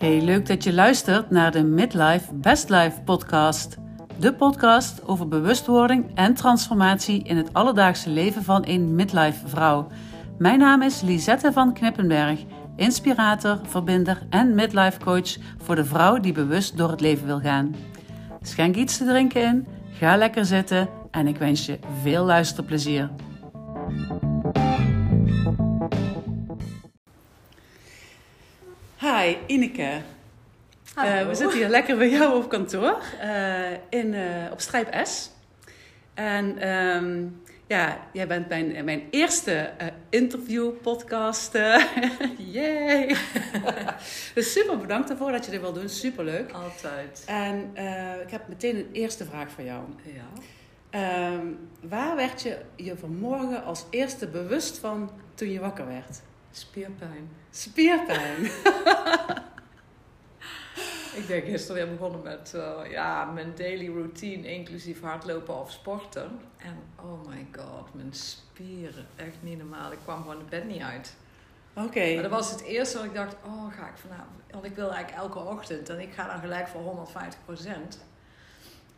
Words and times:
Hey, 0.00 0.20
leuk 0.20 0.46
dat 0.46 0.64
je 0.64 0.72
luistert 0.72 1.30
naar 1.30 1.52
de 1.52 1.62
Midlife 1.62 2.34
Best 2.34 2.68
Life 2.68 3.00
podcast. 3.04 3.76
De 4.18 4.34
podcast 4.34 5.06
over 5.06 5.28
bewustwording 5.28 6.10
en 6.14 6.34
transformatie 6.34 7.22
in 7.22 7.36
het 7.36 7.52
alledaagse 7.52 8.10
leven 8.10 8.44
van 8.44 8.62
een 8.66 8.94
midlife 8.94 9.48
vrouw. 9.48 9.86
Mijn 10.38 10.58
naam 10.58 10.82
is 10.82 11.00
Lisette 11.00 11.52
van 11.52 11.72
Knippenberg, 11.72 12.40
inspirator, 12.76 13.60
verbinder 13.62 14.26
en 14.30 14.54
midlife 14.54 14.98
coach 14.98 15.36
voor 15.58 15.74
de 15.74 15.84
vrouw 15.84 16.20
die 16.20 16.32
bewust 16.32 16.76
door 16.76 16.90
het 16.90 17.00
leven 17.00 17.26
wil 17.26 17.40
gaan. 17.40 17.74
Schenk 18.42 18.76
iets 18.76 18.96
te 18.96 19.04
drinken 19.04 19.42
in, 19.42 19.66
ga 19.92 20.16
lekker 20.16 20.44
zitten 20.44 20.88
en 21.10 21.26
ik 21.26 21.36
wens 21.36 21.66
je 21.66 21.78
veel 22.02 22.24
luisterplezier. 22.24 23.10
Hi, 29.20 29.36
Ineke. 29.46 30.00
Uh, 30.98 31.26
we 31.26 31.34
zitten 31.34 31.58
hier 31.58 31.68
lekker 31.68 31.96
bij 31.96 32.10
jou 32.10 32.42
op 32.42 32.48
kantoor 32.48 33.02
uh, 33.22 33.70
in, 33.88 34.12
uh, 34.12 34.52
op 34.52 34.60
Strijp 34.60 35.06
S. 35.06 35.30
En 36.14 36.68
um, 36.68 37.42
ja, 37.66 38.08
jij 38.12 38.26
bent 38.26 38.48
mijn, 38.48 38.84
mijn 38.84 39.02
eerste 39.10 39.72
interview-podcast. 40.08 41.52
Yay! 42.54 43.16
dus 44.34 44.52
super 44.52 44.78
bedankt 44.78 45.08
daarvoor 45.08 45.32
dat 45.32 45.44
je 45.44 45.50
dit 45.50 45.60
wil 45.60 45.72
doen. 45.72 45.88
Super 45.88 46.24
leuk. 46.24 46.52
Altijd. 46.52 47.24
En 47.26 47.70
ik 48.22 48.30
heb 48.30 48.48
meteen 48.48 48.76
een 48.76 48.88
eerste 48.92 49.24
vraag 49.24 49.50
voor 49.50 49.64
jou. 49.64 49.82
Ja. 50.02 51.32
Um, 51.32 51.58
waar 51.88 52.16
werd 52.16 52.42
je 52.42 52.58
je 52.76 52.96
vanmorgen 52.96 53.64
als 53.64 53.84
eerste 53.90 54.28
bewust 54.28 54.78
van 54.78 55.10
toen 55.34 55.50
je 55.50 55.60
wakker 55.60 55.86
werd? 55.86 56.20
Spierpijn. 56.52 57.30
Spierpijn. 57.50 58.44
ik 61.20 61.24
ben 61.26 61.42
gisteren 61.42 61.82
weer 61.82 61.96
begonnen 61.96 62.22
met 62.22 62.52
uh, 62.56 62.90
ja, 62.90 63.24
mijn 63.24 63.52
daily 63.56 63.86
routine, 63.86 64.52
inclusief 64.52 65.00
hardlopen 65.00 65.60
of 65.60 65.70
sporten. 65.70 66.40
En 66.56 66.76
oh 66.96 67.26
my 67.28 67.46
god, 67.52 67.94
mijn 67.94 68.12
spieren, 68.12 69.06
echt 69.16 69.36
niet 69.40 69.58
normaal. 69.58 69.92
Ik 69.92 69.98
kwam 70.02 70.20
gewoon 70.22 70.38
het 70.38 70.48
bed 70.48 70.64
niet 70.64 70.82
uit. 70.82 71.14
Oké. 71.74 71.86
Okay. 71.86 72.14
Maar 72.14 72.22
dat 72.22 72.32
was 72.32 72.50
het 72.50 72.60
eerste 72.60 72.96
wat 72.96 73.06
ik 73.06 73.14
dacht, 73.14 73.34
oh 73.44 73.72
ga 73.72 73.88
ik 73.88 73.96
vanavond... 73.96 74.40
Want 74.50 74.64
ik 74.64 74.74
wil 74.74 74.92
eigenlijk 74.92 75.22
elke 75.22 75.38
ochtend 75.38 75.88
en 75.88 76.00
ik 76.00 76.12
ga 76.12 76.26
dan 76.26 76.40
gelijk 76.40 76.68
voor 76.68 76.80
150 76.80 77.44
procent. 77.44 78.04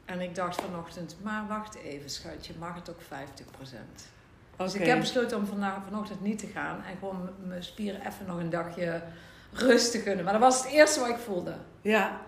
En 0.05 0.21
ik 0.21 0.35
dacht 0.35 0.61
vanochtend, 0.61 1.17
maar 1.23 1.47
wacht 1.47 1.75
even 1.75 2.11
schatje, 2.11 2.55
mag 2.59 2.75
het 2.75 2.91
ook 2.91 3.01
50 3.01 3.47
procent? 3.51 4.11
Dus 4.65 4.75
ik 4.75 4.87
heb 4.87 5.01
besloten 5.01 5.37
om 5.37 5.47
vandaag, 5.47 5.85
vanochtend 5.85 6.21
niet 6.21 6.39
te 6.39 6.47
gaan 6.47 6.85
en 6.85 6.97
gewoon 6.99 7.31
mijn 7.47 7.65
spieren 7.65 8.01
even 8.01 8.27
nog 8.27 8.39
een 8.39 8.51
dagje 8.51 9.03
rust 9.53 9.91
te 9.91 10.03
kunnen. 10.03 10.25
Maar 10.25 10.33
dat 10.33 10.43
was 10.43 10.63
het 10.63 10.73
eerste 10.73 11.01
wat 11.01 11.09
ik 11.09 11.17
voelde. 11.17 11.55
Ja, 11.81 12.21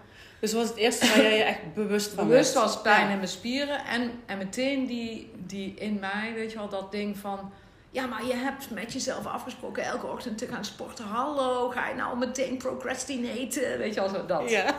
dus 0.45 0.53
was 0.53 0.69
het 0.69 0.77
eerste 0.77 1.07
waar 1.07 1.23
jij 1.23 1.37
je 1.37 1.43
echt 1.43 1.75
bewust 1.75 2.13
van 2.13 2.29
Bewust 2.29 2.55
was 2.55 2.83
pijn 2.83 3.11
in 3.11 3.17
mijn 3.17 3.29
spieren 3.29 3.85
en, 3.85 4.11
en 4.27 4.39
meteen 4.39 4.87
die, 4.87 5.33
die 5.37 5.75
in 5.75 5.99
mij, 5.99 6.33
weet 6.35 6.53
je 6.53 6.59
wel, 6.59 6.69
dat 6.69 6.93
ding 6.93 7.19
van... 7.19 7.53
Ja, 7.91 8.07
maar 8.07 8.25
je 8.25 8.35
hebt 8.35 8.71
met 8.71 8.93
jezelf 8.93 9.27
afgesproken 9.27 9.85
elke 9.85 10.07
ochtend 10.07 10.39
te 10.39 10.47
gaan 10.47 10.65
sporten. 10.65 11.05
Hallo, 11.05 11.71
ga 11.71 11.89
je 11.89 11.95
nou 11.95 12.19
meteen 12.19 12.57
procrastinaten? 12.57 13.79
Weet 13.79 13.95
je 13.95 14.01
wel, 14.01 14.09
zo 14.09 14.27
dat. 14.27 14.51
Ja. 14.51 14.77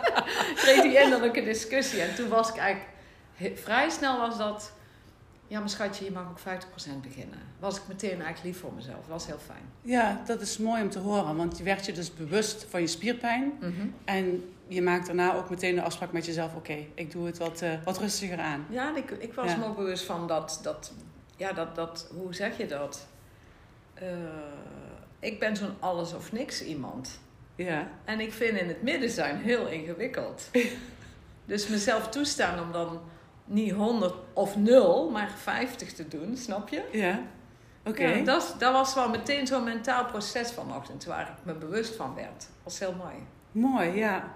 Kreeg 0.62 0.82
die 0.82 1.00
innerlijke 1.00 1.42
discussie. 1.44 2.00
En 2.00 2.14
toen 2.14 2.28
was 2.28 2.48
ik 2.48 2.56
eigenlijk... 2.56 2.88
Vrij 3.58 3.90
snel 3.90 4.18
was 4.18 4.38
dat 4.38 4.72
ja, 5.50 5.58
maar 5.58 5.68
schatje, 5.68 6.04
je 6.04 6.10
mag 6.10 6.28
ook 6.28 6.38
50% 6.38 6.42
beginnen. 7.02 7.38
Was 7.58 7.76
ik 7.76 7.82
meteen 7.88 8.10
eigenlijk 8.22 8.42
lief 8.42 8.58
voor 8.58 8.72
mezelf. 8.72 8.96
Dat 8.96 9.08
was 9.08 9.26
heel 9.26 9.38
fijn. 9.46 9.62
Ja, 9.82 10.22
dat 10.26 10.40
is 10.40 10.58
mooi 10.58 10.82
om 10.82 10.90
te 10.90 10.98
horen. 10.98 11.36
Want 11.36 11.58
je 11.58 11.64
werd 11.64 11.86
je 11.86 11.92
dus 11.92 12.14
bewust 12.14 12.66
van 12.68 12.80
je 12.80 12.86
spierpijn. 12.86 13.52
En 14.04 14.52
je 14.68 14.82
maakt 14.82 15.06
daarna 15.06 15.34
ook 15.34 15.50
meteen 15.50 15.74
de 15.74 15.82
afspraak 15.82 16.12
met 16.12 16.26
jezelf. 16.26 16.54
Oké, 16.54 16.86
ik 16.94 17.10
doe 17.10 17.26
het 17.26 17.38
wat, 17.38 17.62
uh, 17.62 17.72
wat 17.84 17.98
rustiger 17.98 18.38
aan. 18.38 18.66
Ja, 18.68 18.96
ik, 18.96 19.10
ik 19.10 19.34
was 19.34 19.56
me 19.56 19.64
ook 19.64 19.76
bewust 19.76 20.04
van 20.04 20.26
dat, 20.26 20.60
dat... 20.62 20.92
Ja, 21.36 21.52
dat, 21.52 21.74
dat... 21.74 22.10
Hoe 22.16 22.34
zeg 22.34 22.58
je 22.58 22.66
dat? 22.66 23.06
Uh, 24.02 24.08
ik 25.18 25.38
ben 25.38 25.56
zo'n 25.56 25.74
alles 25.78 26.14
of 26.14 26.32
niks 26.32 26.64
iemand. 26.64 27.20
Ja. 27.54 27.88
En 28.04 28.20
ik 28.20 28.32
vind 28.32 28.58
in 28.58 28.68
het 28.68 28.82
midden 28.82 29.10
zijn 29.10 29.36
heel 29.36 29.66
ingewikkeld. 29.66 30.50
dus 31.44 31.68
mezelf 31.68 32.08
toestaan 32.08 32.60
om 32.60 32.72
dan 32.72 33.00
niet 33.50 33.72
100 33.72 34.14
of 34.32 34.56
0, 34.56 35.10
maar 35.10 35.30
50 35.36 35.92
te 35.92 36.08
doen, 36.08 36.36
snap 36.36 36.68
je? 36.68 36.82
Ja. 36.92 37.20
Oké. 37.84 38.06
Ja, 38.06 38.24
dat, 38.24 38.54
dat 38.58 38.72
was 38.72 38.94
wel 38.94 39.08
meteen 39.08 39.46
zo'n 39.46 39.64
mentaal 39.64 40.04
proces 40.04 40.50
vanochtend 40.50 41.04
waar 41.04 41.34
ik 41.38 41.44
me 41.44 41.54
bewust 41.54 41.96
van 41.96 42.14
werd. 42.14 42.38
Dat 42.38 42.48
was 42.62 42.78
heel 42.78 42.94
mooi. 42.94 43.14
Mooi, 43.52 43.98
ja. 43.98 44.34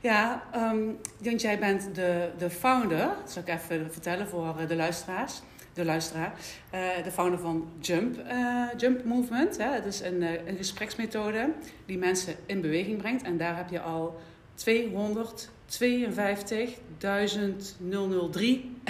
Ja, 0.00 0.42
um, 0.56 0.98
want 1.18 1.40
jij 1.40 1.58
bent 1.58 1.94
de, 1.94 2.30
de 2.38 2.50
founder, 2.50 2.98
dat 2.98 3.32
zal 3.32 3.42
ik 3.42 3.48
even 3.48 3.92
vertellen 3.92 4.28
voor 4.28 4.54
de 4.68 4.76
luisteraars. 4.76 5.40
De 5.72 5.84
luisteraar, 5.84 6.34
uh, 6.74 7.04
de 7.04 7.10
founder 7.10 7.38
van 7.38 7.68
Jump, 7.80 8.18
uh, 8.18 8.66
Jump 8.76 9.04
Movement. 9.04 9.58
Hè. 9.58 9.70
Dat 9.70 9.84
is 9.84 10.00
een, 10.00 10.22
een 10.22 10.56
gespreksmethode 10.56 11.52
die 11.86 11.98
mensen 11.98 12.34
in 12.46 12.60
beweging 12.60 12.98
brengt. 12.98 13.22
En 13.22 13.36
daar 13.36 13.56
heb 13.56 13.70
je 13.70 13.80
al 13.80 14.20
200 14.54 15.50
52.003 15.72 15.78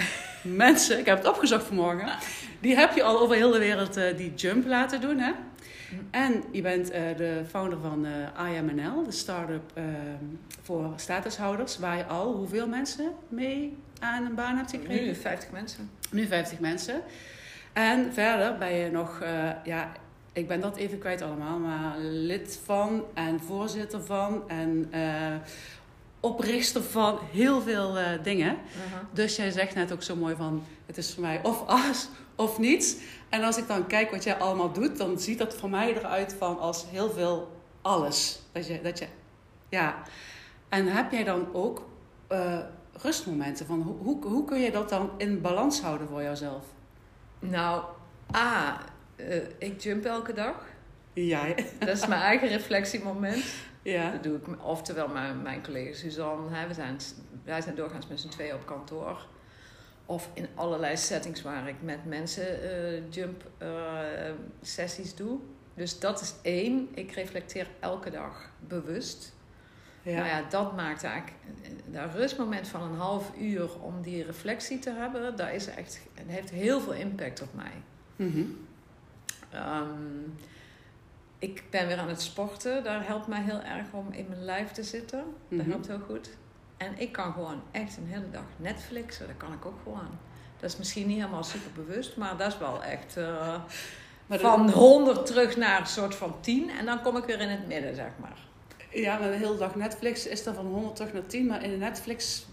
mensen, 0.43 0.99
ik 0.99 1.05
heb 1.05 1.17
het 1.17 1.27
opgezocht 1.27 1.65
vanmorgen, 1.65 2.07
die 2.59 2.75
heb 2.75 2.95
je 2.95 3.03
al 3.03 3.19
over 3.19 3.35
heel 3.35 3.51
de 3.51 3.59
wereld 3.59 3.97
uh, 3.97 4.17
die 4.17 4.33
jump 4.33 4.65
laten 4.65 5.01
doen. 5.01 5.19
Hè? 5.19 5.31
En 6.11 6.43
je 6.51 6.61
bent 6.61 6.91
uh, 6.91 7.01
de 7.17 7.41
founder 7.49 7.79
van 7.79 8.05
uh, 8.05 8.11
IMNL, 8.55 9.03
de 9.03 9.11
start-up 9.11 9.71
voor 10.61 10.93
statushouders, 10.95 11.77
waar 11.77 11.97
je 11.97 12.05
al 12.05 12.33
hoeveel 12.33 12.67
mensen 12.67 13.11
mee 13.27 13.77
aan 13.99 14.25
een 14.25 14.35
baan 14.35 14.57
hebt 14.57 14.71
gekregen? 14.71 15.05
Nu 15.05 15.15
50 15.15 15.51
mensen. 15.51 15.89
Nu 16.11 16.27
50 16.27 16.59
mensen. 16.59 17.01
En 17.73 18.13
verder 18.13 18.57
ben 18.57 18.73
je 18.73 18.91
nog, 18.91 19.23
ja, 19.63 19.91
ik 20.33 20.47
ben 20.47 20.61
dat 20.61 20.77
even 20.77 20.99
kwijt 20.99 21.21
allemaal, 21.21 21.59
maar 21.59 21.97
lid 21.99 22.59
van 22.65 23.03
en 23.13 23.39
voorzitter 23.39 24.01
van 24.01 24.49
en 24.49 24.89
oprichter 26.23 26.83
van 26.83 27.19
heel 27.31 27.61
veel 27.61 27.99
uh, 27.99 28.05
dingen. 28.23 28.51
Uh-huh. 28.51 28.99
Dus 29.11 29.35
jij 29.35 29.51
zegt 29.51 29.75
net 29.75 29.91
ook 29.91 30.03
zo 30.03 30.15
mooi 30.15 30.35
van... 30.35 30.63
het 30.85 30.97
is 30.97 31.13
voor 31.13 31.23
mij 31.23 31.39
of 31.43 31.67
alles 31.67 32.07
of 32.35 32.59
niets. 32.59 32.95
En 33.29 33.43
als 33.43 33.57
ik 33.57 33.67
dan 33.67 33.87
kijk 33.87 34.11
wat 34.11 34.23
jij 34.23 34.37
allemaal 34.37 34.71
doet... 34.71 34.97
dan 34.97 35.19
ziet 35.19 35.37
dat 35.37 35.55
voor 35.55 35.69
mij 35.69 35.95
eruit 35.95 36.35
van 36.37 36.59
als 36.59 36.85
heel 36.89 37.11
veel 37.11 37.61
alles. 37.81 38.39
Dat 38.51 38.67
je... 38.67 38.81
Dat 38.81 38.99
je 38.99 39.05
ja. 39.69 40.03
En 40.69 40.87
heb 40.87 41.11
jij 41.11 41.23
dan 41.23 41.47
ook 41.53 41.89
uh, 42.31 42.59
rustmomenten? 43.01 43.65
Van 43.65 43.81
hoe, 43.81 43.95
hoe, 43.97 44.25
hoe 44.25 44.45
kun 44.45 44.59
je 44.59 44.71
dat 44.71 44.89
dan 44.89 45.11
in 45.17 45.41
balans 45.41 45.81
houden 45.81 46.07
voor 46.07 46.21
jouzelf? 46.21 46.65
Nou, 47.39 47.83
A, 48.35 48.79
uh, 49.15 49.35
ik 49.57 49.81
jump 49.81 50.05
elke 50.05 50.33
dag. 50.33 50.55
Ja. 51.13 51.45
Dat 51.79 51.97
is 51.97 52.07
mijn 52.07 52.21
eigen 52.21 52.47
reflectiemoment. 52.47 53.43
Ja. 53.83 54.11
Dat 54.11 54.23
doe 54.23 54.37
ik, 54.37 54.65
oftewel 54.65 55.07
mijn, 55.07 55.41
mijn 55.41 55.63
collega 55.63 55.95
Suzanne. 55.95 56.55
Hè, 56.55 56.67
we 56.67 56.73
zijn, 56.73 56.97
wij 57.43 57.61
zijn 57.61 57.75
doorgaans 57.75 58.07
met 58.07 58.19
z'n 58.19 58.27
tweeën 58.27 58.55
op 58.55 58.65
kantoor. 58.65 59.27
Of 60.05 60.29
in 60.33 60.47
allerlei 60.55 60.97
settings 60.97 61.41
waar 61.41 61.67
ik 61.67 61.81
met 61.81 62.05
mensen 62.05 62.63
uh, 62.63 63.11
jump 63.11 63.43
uh, 63.61 63.99
sessies 64.61 65.15
doe. 65.15 65.39
Dus 65.73 65.99
dat 65.99 66.21
is 66.21 66.33
één. 66.41 66.87
Ik 66.93 67.11
reflecteer 67.11 67.67
elke 67.79 68.09
dag 68.09 68.49
bewust. 68.67 69.33
Ja. 70.01 70.13
Nou 70.13 70.27
ja, 70.27 70.43
dat 70.49 70.75
maakt 70.75 71.03
eigenlijk 71.03 71.35
dat 71.85 72.13
rustmoment 72.13 72.67
van 72.67 72.81
een 72.81 72.97
half 72.97 73.31
uur 73.39 73.79
om 73.79 74.01
die 74.01 74.23
reflectie 74.23 74.79
te 74.79 74.91
hebben, 74.91 75.35
dat 75.35 75.49
is 75.49 75.67
echt, 75.67 75.99
het 76.13 76.27
heeft 76.27 76.49
heel 76.49 76.81
veel 76.81 76.93
impact 76.93 77.41
op 77.41 77.53
mij. 77.53 77.81
Um, 79.55 80.35
ik 81.43 81.63
ben 81.69 81.87
weer 81.87 81.97
aan 81.97 82.07
het 82.07 82.21
sporten. 82.21 82.83
Daar 82.83 83.07
helpt 83.07 83.27
mij 83.27 83.41
heel 83.41 83.61
erg 83.61 83.85
om 83.91 84.07
in 84.11 84.25
mijn 84.29 84.43
lijf 84.45 84.71
te 84.71 84.83
zitten. 84.83 85.23
Dat 85.49 85.59
Mhm. 85.59 85.69
helpt 85.69 85.87
heel 85.87 85.99
goed. 86.09 86.29
En 86.77 86.93
ik 86.97 87.11
kan 87.11 87.33
gewoon 87.33 87.61
echt 87.71 87.97
een 87.97 88.07
hele 88.07 88.29
dag 88.31 88.43
Netflixen. 88.57 89.27
Dat 89.27 89.37
kan 89.37 89.53
ik 89.53 89.65
ook 89.65 89.79
gewoon. 89.83 90.07
Dat 90.59 90.69
is 90.71 90.77
misschien 90.77 91.07
niet 91.07 91.17
helemaal 91.17 91.43
super 91.43 91.71
bewust, 91.85 92.17
maar 92.17 92.37
dat 92.37 92.47
is 92.47 92.57
wel 92.57 92.83
echt 92.83 93.17
uh, 93.17 93.55
de- 94.27 94.39
van 94.39 94.69
100 94.69 95.25
terug 95.25 95.57
naar 95.57 95.79
een 95.79 95.85
soort 95.87 96.15
van 96.15 96.35
10. 96.39 96.69
En 96.69 96.85
dan 96.85 97.01
kom 97.01 97.17
ik 97.17 97.23
weer 97.25 97.39
in 97.41 97.49
het 97.49 97.67
midden, 97.67 97.95
zeg 97.95 98.09
maar. 98.19 98.37
Ja, 98.91 99.17
maar 99.17 99.31
de 99.31 99.37
hele 99.37 99.57
dag 99.57 99.75
Netflix 99.75 100.27
is 100.27 100.43
dan 100.43 100.53
van 100.55 100.65
100 100.65 100.95
terug 100.95 101.13
naar 101.13 101.25
10. 101.25 101.45
Maar 101.45 101.63
in 101.63 101.71
een 101.71 101.79
Netflix 101.79 102.45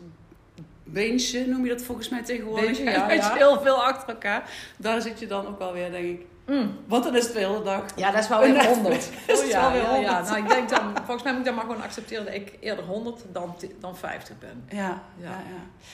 beentje 0.85 1.47
noem 1.47 1.65
je 1.65 1.71
dat 1.71 1.83
volgens 1.83 2.09
mij 2.09 2.23
tegenwoordig. 2.25 2.65
Beentje, 2.65 2.85
ja, 2.85 3.11
ja. 3.13 3.35
heel 3.35 3.61
veel 3.61 3.85
achter 3.85 4.09
elkaar. 4.09 4.51
Daar 4.77 5.01
zit 5.03 5.19
je 5.21 5.27
dan 5.27 5.47
ook 5.47 5.59
wel 5.59 5.73
weer, 5.73 5.91
denk 5.91 6.05
ik. 6.21 6.27
Mm. 6.51 6.77
Want 6.87 7.05
dan 7.05 7.17
is 7.17 7.25
het 7.25 7.33
de 7.33 7.39
hele 7.39 7.63
dag. 7.63 7.85
Ja, 7.97 8.11
dat 8.11 8.23
is 8.23 8.29
wel 8.29 8.41
weer 8.41 8.53
Netflix 8.53 8.77
100. 8.77 9.11
is 9.27 9.41
Oh, 9.41 9.47
ja, 9.49 9.61
wel 9.61 9.73
weer 9.73 9.83
ja, 9.83 9.97
ja. 9.97 10.15
100. 10.15 10.29
Nou, 10.29 10.43
ik 10.43 10.49
denk 10.49 10.69
dan, 10.69 10.93
volgens 10.97 11.23
mij 11.23 11.33
moet 11.33 11.41
ik 11.41 11.47
dan 11.47 11.55
maar 11.55 11.65
gewoon 11.65 11.83
accepteren 11.83 12.25
dat 12.25 12.35
ik 12.35 12.53
eerder 12.61 12.85
100 12.85 13.25
dan, 13.33 13.55
dan 13.81 13.97
50 13.97 14.39
ben. 14.39 14.65
Ja, 14.69 14.79
ja, 14.79 15.03
Ja. 15.17 15.29
ja. 15.31 15.87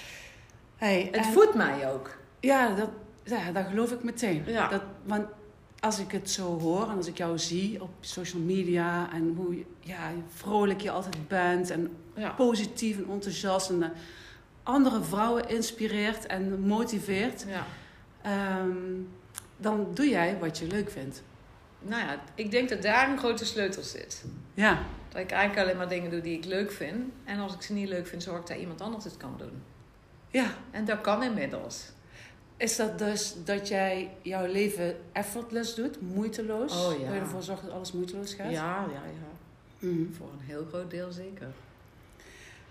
Hey, 0.77 1.09
Het 1.13 1.27
en- 1.27 1.33
voedt 1.33 1.55
mij 1.55 1.93
ook. 1.93 2.17
Ja, 2.41 2.75
dat, 2.75 2.89
ja, 3.25 3.53
dat 3.53 3.65
geloof 3.71 3.91
ik 3.93 4.03
meteen. 4.03 4.43
Ja. 4.47 4.69
Dat, 4.69 4.83
want 5.05 5.25
als 5.81 5.99
ik 5.99 6.11
het 6.13 6.31
zo 6.31 6.59
hoor 6.61 6.89
en 6.91 6.97
als 6.97 7.07
ik 7.07 7.17
jou 7.17 7.39
zie 7.39 7.83
op 7.83 7.91
social 8.01 8.43
media 8.43 9.09
en 9.13 9.35
hoe 9.37 9.65
ja, 9.81 10.11
vrolijk 10.35 10.81
je 10.81 10.91
altijd 10.91 11.29
bent 11.29 11.71
en 11.71 11.97
Ja. 12.15 12.31
positief 12.31 12.97
en 12.97 13.07
enthousiast 13.11 13.71
en 13.71 13.83
eh, 13.83 13.89
andere 14.63 15.03
vrouwen 15.03 15.49
inspireert 15.49 16.27
en 16.27 16.61
motiveert, 16.61 17.45
ja. 17.49 17.65
ehm, 18.23 18.77
dan 19.57 19.91
doe 19.95 20.09
jij 20.09 20.39
wat 20.39 20.59
je 20.59 20.67
leuk 20.67 20.91
vindt. 20.91 21.23
Nou 21.79 22.03
ja, 22.03 22.21
ik 22.35 22.51
denk 22.51 22.69
dat 22.69 22.83
daar 22.83 23.11
een 23.11 23.19
grote 23.19 23.45
sleutel 23.45 23.83
zit. 23.83 24.25
Ja, 24.55 24.83
Dat 25.09 25.21
ik 25.21 25.31
eigenlijk 25.31 25.63
alleen 25.67 25.77
maar 25.77 25.89
dingen 25.89 26.11
doe 26.11 26.21
die 26.21 26.37
ik 26.39 26.45
leuk 26.45 26.73
vind. 26.73 27.13
En 27.25 27.39
als 27.39 27.55
ik 27.55 27.63
ze 27.63 27.73
niet 27.73 27.89
leuk 27.89 28.07
vind, 28.07 28.23
zorg 28.23 28.41
ik 28.41 28.47
dat 28.47 28.57
iemand 28.59 28.81
anders 28.81 29.05
het 29.05 29.17
kan 29.17 29.35
doen. 29.39 29.63
ja. 30.31 30.47
En 30.71 30.85
dat 30.85 31.01
kan 31.01 31.23
inmiddels. 31.23 31.85
Is 32.57 32.77
dat 32.77 32.99
dus 32.99 33.35
dat 33.45 33.69
jij 33.69 34.11
jouw 34.23 34.47
leven 34.47 34.97
effortless 35.13 35.75
doet, 35.75 36.01
moeiteloos? 36.01 36.73
Oh, 36.87 37.01
ja. 37.01 37.13
Je 37.13 37.21
ervoor 37.21 37.43
zorgt 37.43 37.63
dat 37.63 37.73
alles 37.73 37.93
moeiteloos 37.93 38.35
gaat? 38.35 38.51
Ja, 38.51 38.87
ja, 38.93 39.03
ja. 39.05 39.89
Mhm. 39.89 40.13
Voor 40.13 40.29
een 40.33 40.47
heel 40.47 40.67
groot 40.69 40.91
deel 40.91 41.13
zeker. 41.13 41.49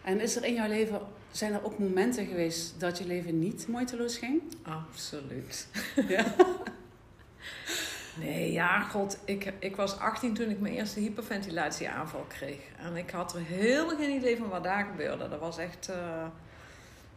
En 0.03 0.19
is 0.21 0.35
er 0.35 0.43
in 0.43 0.53
jouw 0.53 0.67
leven, 0.67 0.99
zijn 1.37 1.53
er 1.53 1.63
ook 1.63 1.79
momenten 1.79 2.25
geweest 2.25 2.79
dat 2.79 2.97
je 2.97 3.05
leven 3.07 3.39
niet 3.39 3.67
moeiteloos 3.67 4.17
ging? 4.17 4.41
Absoluut. 4.63 5.67
Ja. 6.07 6.25
Nee, 8.19 8.51
ja, 8.51 8.79
god. 8.81 9.17
Ik, 9.25 9.53
ik 9.59 9.75
was 9.75 9.97
18 9.99 10.33
toen 10.33 10.49
ik 10.49 10.59
mijn 10.59 10.73
eerste 10.73 10.99
hyperventilatieaanval 10.99 12.25
kreeg. 12.27 12.59
En 12.85 12.95
ik 12.95 13.09
had 13.09 13.33
er 13.33 13.41
helemaal 13.41 13.95
geen 13.95 14.15
idee 14.15 14.37
van 14.37 14.49
wat 14.49 14.63
daar 14.63 14.85
gebeurde. 14.85 15.29
Dat 15.29 15.39
was 15.39 15.57
echt... 15.57 15.89
eh, 15.89 16.25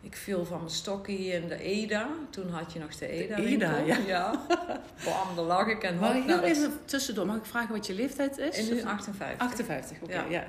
ik 0.00 0.16
viel 0.16 0.44
van 0.44 0.58
mijn 0.58 0.70
stokkie 0.70 1.32
in 1.32 1.48
de 1.48 1.62
EDA. 1.62 2.08
Toen 2.30 2.50
had 2.50 2.72
je 2.72 2.78
nog 2.78 2.94
de 2.96 3.06
EDA. 3.08 3.36
EDA, 3.36 3.84
winkel. 3.84 4.06
ja. 4.06 4.46
Bam, 5.04 5.36
daar 5.36 5.44
lag 5.44 5.66
ik 5.66 5.82
en 5.82 5.98
Maar 5.98 6.14
heel 6.14 6.42
even 6.42 6.72
tussendoor, 6.84 7.26
mag 7.26 7.36
ik 7.36 7.44
vragen 7.44 7.74
wat 7.74 7.86
je 7.86 7.94
leeftijd 7.94 8.38
is? 8.38 8.58
En 8.68 8.74
nu 8.74 8.82
58. 8.82 9.38
58, 9.46 9.96
oké, 10.02 10.12
Ja. 10.12 10.24
ja. 10.28 10.46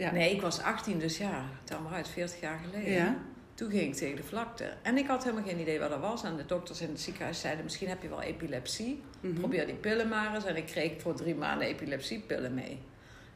Ja. 0.00 0.12
Nee, 0.12 0.34
ik 0.34 0.40
was 0.40 0.60
18, 0.60 0.98
dus 0.98 1.18
ja, 1.18 1.44
tel 1.64 1.80
maar 1.80 1.92
uit, 1.92 2.08
40 2.08 2.40
jaar 2.40 2.60
geleden. 2.64 2.92
Ja. 2.92 3.16
Toen 3.54 3.70
ging 3.70 3.82
ik 3.82 3.94
tegen 3.94 4.16
de 4.16 4.22
vlakte. 4.22 4.72
En 4.82 4.96
ik 4.96 5.06
had 5.06 5.24
helemaal 5.24 5.44
geen 5.44 5.60
idee 5.60 5.78
wat 5.78 5.90
dat 5.90 6.00
was. 6.00 6.24
En 6.24 6.36
de 6.36 6.46
dokters 6.46 6.80
in 6.80 6.88
het 6.88 7.00
ziekenhuis 7.00 7.40
zeiden, 7.40 7.64
misschien 7.64 7.88
heb 7.88 8.02
je 8.02 8.08
wel 8.08 8.22
epilepsie. 8.22 9.02
Mhm. 9.20 9.34
Probeer 9.34 9.66
die 9.66 9.74
pillen 9.74 10.08
maar 10.08 10.34
eens. 10.34 10.44
En 10.44 10.56
ik 10.56 10.66
kreeg 10.66 11.00
voor 11.00 11.14
drie 11.14 11.34
maanden 11.34 11.66
epilepsiepillen 11.66 12.54
mee. 12.54 12.78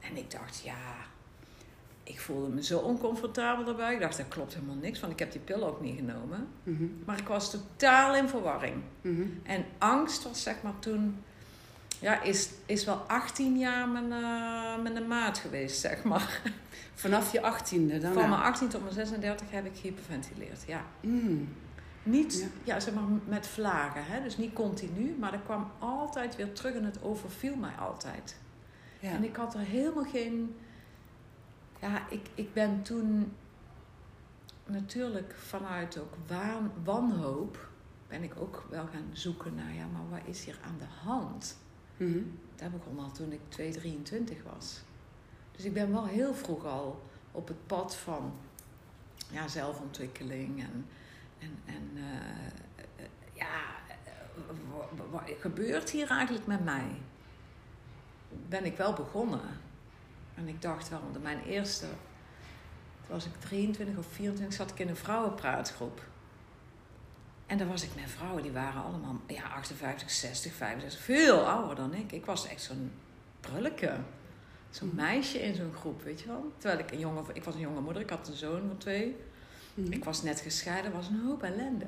En 0.01 0.17
ik 0.17 0.31
dacht, 0.31 0.63
ja, 0.65 0.97
ik 2.03 2.21
voelde 2.21 2.49
me 2.49 2.63
zo 2.63 2.79
oncomfortabel 2.79 3.65
daarbij. 3.65 3.95
Ik 3.95 4.01
dacht, 4.01 4.17
daar 4.17 4.27
klopt 4.27 4.55
helemaal 4.55 4.77
niks 4.77 4.99
van. 4.99 5.11
Ik 5.11 5.19
heb 5.19 5.33
die 5.33 5.41
pillen 5.41 5.69
ook 5.69 5.81
niet 5.81 5.97
genomen. 5.97 6.49
Mhm. 6.63 6.85
Maar 7.05 7.19
ik 7.19 7.29
was 7.29 7.51
totaal 7.51 8.17
in 8.17 8.29
verwarring. 8.29 8.83
Mhm. 9.01 9.23
En 9.43 9.65
angst 9.79 10.23
was 10.23 10.43
zeg 10.43 10.63
maar 10.63 10.79
toen... 10.79 11.23
Ja, 12.05 12.23
is, 12.23 12.51
is 12.67 12.85
wel 12.85 12.97
18 12.97 13.59
jaar 13.59 13.89
mijn, 13.89 14.13
eh, 14.13 14.83
mijn 14.83 15.07
maat 15.07 15.39
geweest, 15.39 15.81
zeg 15.81 16.03
maar. 16.03 16.41
Vanaf 16.95 17.33
je 17.33 17.43
achttiende 17.43 17.99
dan? 17.99 18.13
Van 18.13 18.29
mijn 18.29 18.43
18 18.43 18.69
tot 18.69 18.83
mijn 18.83 18.95
36 18.95 19.51
heb 19.51 19.65
ik 19.65 19.77
gehyperventileerd, 19.77 20.63
ja. 20.67 20.85
Mm. 21.01 21.49
Niet, 22.03 22.41
Ja. 22.41 22.75
ja. 22.75 22.81
zeg 22.81 22.95
maar, 22.95 23.05
met 23.25 23.47
vlagen, 23.47 24.05
hè? 24.05 24.23
dus 24.23 24.37
niet 24.37 24.53
continu. 24.53 25.17
Maar 25.19 25.33
er 25.33 25.39
kwam 25.39 25.71
altijd 25.79 26.37
weer 26.37 26.53
terug 26.53 26.75
en 26.75 26.85
het 26.85 27.03
overviel 27.03 27.57
mij 27.57 27.75
altijd. 27.79 28.37
Ja. 29.01 29.11
En 29.11 29.25
ik 29.25 29.37
had 29.37 29.55
er 29.55 29.61
helemaal 29.61 30.05
geen... 30.05 30.57
Ja, 31.81 32.09
ik, 32.11 32.27
ik 32.35 32.53
ben 32.53 32.83
toen 32.83 33.33
natuurlijk 34.67 35.35
vanuit 35.39 35.99
ook 35.99 36.15
waan, 36.27 36.73
wanhoop... 36.83 37.69
ben 38.09 38.23
ik 38.23 38.35
ook 38.39 38.67
wel 38.71 38.87
gaan 38.93 39.09
zoeken 39.13 39.55
naar... 39.55 39.75
ja, 39.75 39.87
maar 39.87 40.09
wat 40.11 40.29
is 40.29 40.45
hier 40.45 40.59
aan 40.65 40.77
de 40.79 41.09
hand? 41.09 41.63
Mhm. 41.97 42.23
Dat 42.57 42.71
begon 42.71 42.99
al 42.99 43.13
toen 43.13 43.33
ik 43.33 43.41
2, 43.49 43.71
23 43.73 44.39
was. 44.55 44.81
Dus 45.53 45.65
ik 45.65 45.73
ben 45.73 45.93
wel 45.93 46.07
heel 46.07 46.35
vroeg 46.35 46.65
al 46.65 47.03
op 47.33 47.49
het 47.49 47.67
pad 47.67 47.97
van 47.97 48.33
ja, 49.31 49.49
zelfontwikkeling 49.49 50.61
en, 50.61 50.87
en, 51.39 51.59
en 51.65 51.91
eh, 51.95 53.05
eh, 53.05 53.11
ja, 53.33 53.61
wat, 54.71 55.07
wat 55.11 55.23
gebeurt 55.41 55.91
hier 55.91 56.11
eigenlijk 56.11 56.47
met 56.47 56.65
mij? 56.65 56.87
Ben 58.49 58.65
ik 58.65 58.77
wel 58.77 58.93
begonnen. 58.93 59.61
En 60.35 60.49
ik 60.49 60.63
dacht 60.63 60.89
wel, 60.89 61.01
mijn 61.23 61.43
eerste, 61.43 61.87
toen 63.01 63.15
was 63.15 63.27
ik 63.27 63.35
23 63.39 63.97
of 63.97 64.07
24, 64.07 64.57
zat 64.57 64.71
ik 64.71 64.79
in 64.79 64.89
een 64.89 64.97
vrouwenpraatgroep. 64.97 66.03
En 67.47 67.59
daar 67.59 67.67
was 67.69 67.83
ik 67.83 67.91
met 67.95 68.11
vrouwen, 68.11 68.43
die 68.43 68.53
waren 68.53 68.83
allemaal 68.85 69.21
ja, 69.27 69.43
58, 69.43 70.11
60, 70.11 70.53
65, 70.53 71.01
veel 71.01 71.47
ouder 71.49 71.77
dan 71.77 71.95
ik. 71.95 72.13
Ik 72.13 72.25
was 72.27 72.47
echt 72.49 72.63
zo'n 72.63 72.93
prulleke. 73.41 73.97
Zo'n 74.71 74.87
Mhm. 74.89 74.97
meisje 74.97 75.39
in 75.43 75.55
zo'n 75.55 75.73
groep, 75.75 76.03
weet 76.03 76.21
je 76.21 76.27
wel. 76.27 76.53
Terwijl 76.59 76.81
ik 76.81 76.91
een 76.91 76.99
jonge, 76.99 77.23
ik 77.33 77.45
was 77.45 77.55
een 77.55 77.61
jonge 77.61 77.81
moeder, 77.81 78.03
ik 78.03 78.11
had 78.11 78.29
een 78.29 78.35
zoon 78.37 78.63
van 78.69 78.79
twee. 78.79 79.17
Mhm. 79.75 79.93
Ik 79.93 80.05
was 80.05 80.23
net 80.23 80.41
gescheiden, 80.41 80.93
was 80.93 81.09
een 81.09 81.21
hoop 81.27 81.43
ellende. 81.43 81.87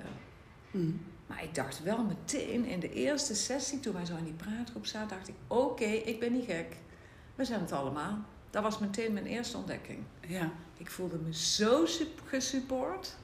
Mhm. 0.70 0.90
Maar 1.26 1.42
ik 1.42 1.54
dacht 1.54 1.82
wel 1.82 2.04
meteen 2.04 2.64
in 2.64 2.80
de 2.80 2.92
eerste 2.92 3.34
sessie, 3.34 3.80
toen 3.80 3.92
wij 3.94 4.04
zo 4.04 4.16
in 4.16 4.24
die 4.24 4.32
praatgroep 4.32 4.86
zaten, 4.86 5.16
dacht 5.16 5.28
ik: 5.28 5.34
oké, 5.46 5.84
ik 5.84 6.20
ben 6.20 6.32
niet 6.32 6.44
gek. 6.44 6.76
We 7.34 7.44
zijn 7.44 7.60
het 7.60 7.72
allemaal. 7.72 8.18
Dat 8.50 8.62
was 8.62 8.78
meteen 8.78 9.12
mijn 9.12 9.26
eerste 9.26 9.56
ontdekking. 9.56 9.98
Ja. 10.26 10.50
Ik 10.76 10.90
voelde 10.90 11.16
me 11.18 11.34
zo 11.34 11.86
sup- 11.86 12.22
gesupport 12.26 13.16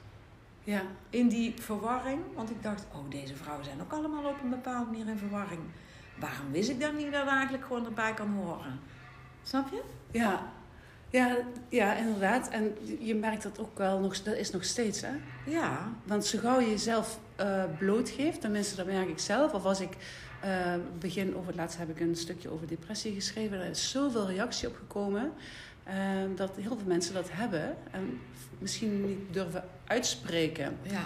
Ja. 0.63 0.81
in 1.09 1.27
die 1.27 1.53
verwarring. 1.59 2.21
Want 2.35 2.49
ik 2.49 2.63
dacht: 2.63 2.85
oh, 2.93 3.09
deze 3.09 3.35
vrouwen 3.35 3.65
zijn 3.65 3.81
ook 3.81 3.91
allemaal 3.91 4.25
op 4.25 4.41
een 4.43 4.49
bepaalde 4.49 4.91
manier 4.91 5.07
in 5.07 5.17
verwarring. 5.17 5.61
Waarom 6.19 6.51
wist 6.51 6.69
ik 6.69 6.79
dan 6.79 6.95
niet 6.95 7.11
dat 7.11 7.23
ik 7.23 7.29
eigenlijk 7.29 7.65
gewoon 7.65 7.85
erbij 7.85 8.13
kan 8.13 8.33
horen? 8.33 8.79
Snap 9.43 9.71
je? 9.71 9.81
Ja. 10.11 10.51
Ja, 11.09 11.37
ja, 11.69 11.95
inderdaad. 11.95 12.49
En 12.49 12.77
je 12.99 13.15
merkt 13.15 13.43
dat 13.43 13.59
ook 13.59 13.77
wel 13.77 13.99
nog, 13.99 14.21
dat 14.21 14.35
is 14.35 14.51
nog 14.51 14.63
steeds, 14.63 15.01
hè? 15.01 15.11
Ja, 15.45 15.91
Want 16.03 16.25
zo 16.25 16.39
gauw 16.39 16.59
je 16.59 16.69
jezelf 16.69 17.19
eh, 17.35 17.63
blootgeeft, 17.77 18.41
tenminste 18.41 18.75
dat 18.75 18.85
merk 18.85 19.09
ik 19.09 19.19
zelf, 19.19 19.53
of 19.53 19.65
als 19.65 19.79
ik 19.79 19.97
eh, 20.41 20.73
begin 20.99 21.35
over, 21.35 21.55
laatst 21.55 21.77
heb 21.77 21.89
ik 21.89 21.99
een 21.99 22.15
stukje 22.15 22.49
over 22.49 22.67
depressie 22.67 23.13
geschreven, 23.13 23.59
er 23.59 23.69
is 23.69 23.89
zoveel 23.91 24.27
reactie 24.27 24.67
op 24.67 24.75
gekomen, 24.75 25.31
eh, 25.83 25.95
dat 26.35 26.51
heel 26.55 26.75
veel 26.77 26.87
mensen 26.87 27.13
dat 27.13 27.27
hebben 27.31 27.75
en 27.91 28.19
misschien 28.59 29.05
niet 29.07 29.19
durven 29.31 29.63
uitspreken. 29.87 30.77
ja. 30.81 31.05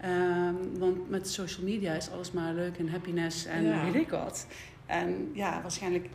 Ehm, 0.00 0.54
want 0.78 1.10
met 1.10 1.28
social 1.30 1.64
media 1.64 1.92
is 1.94 2.10
alles 2.10 2.32
maar 2.32 2.52
leuk 2.54 2.78
en 2.78 2.88
happiness 2.88 3.44
en 3.46 3.64
Ja. 3.64 3.84
weet 3.84 3.94
ik 4.02 4.08
wat. 4.10 4.46
En 4.86 5.30
ja, 5.34 5.62
waarschijnlijk 5.62 6.08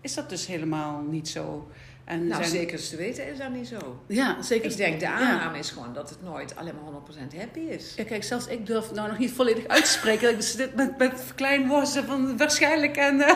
is 0.00 0.14
dat 0.14 0.28
dus 0.30 0.46
helemaal 0.46 1.00
niet 1.02 1.28
zo. 1.28 1.68
En 2.04 2.26
Nou, 2.26 2.40
zijn- 2.42 2.54
zeker 2.54 2.88
te 2.88 2.96
weten 2.96 3.26
is 3.32 3.38
dat 3.38 3.50
niet 3.50 3.66
zo. 3.68 4.02
Ja, 4.06 4.42
zeker. 4.42 4.70
Ik 4.70 4.76
denk 4.76 5.00
de 5.00 5.06
Ja. 5.06 5.12
aanname 5.14 5.58
is 5.58 5.70
gewoon 5.70 5.92
dat 5.94 6.10
het 6.10 6.22
nooit 6.22 6.56
alleen 6.56 6.74
maar 6.74 6.84
100% 6.84 7.34
happy 7.36 7.60
is. 7.60 7.94
Ja, 7.96 8.04
kijk, 8.04 8.24
zelfs 8.24 8.46
ik 8.46 8.66
durf 8.66 8.92
nou 8.92 9.08
nog 9.08 9.18
niet 9.18 9.32
volledig 9.32 9.66
uit 9.66 9.84
te 9.84 9.90
spreken. 9.90 10.30
ik 10.30 10.40
zit 10.42 10.74
met, 10.74 10.98
met 10.98 11.32
klein 11.34 11.68
woorden 11.68 12.04
van 12.04 12.36
waarschijnlijk 12.36 12.96
en... 12.96 13.20
eh, 13.20 13.34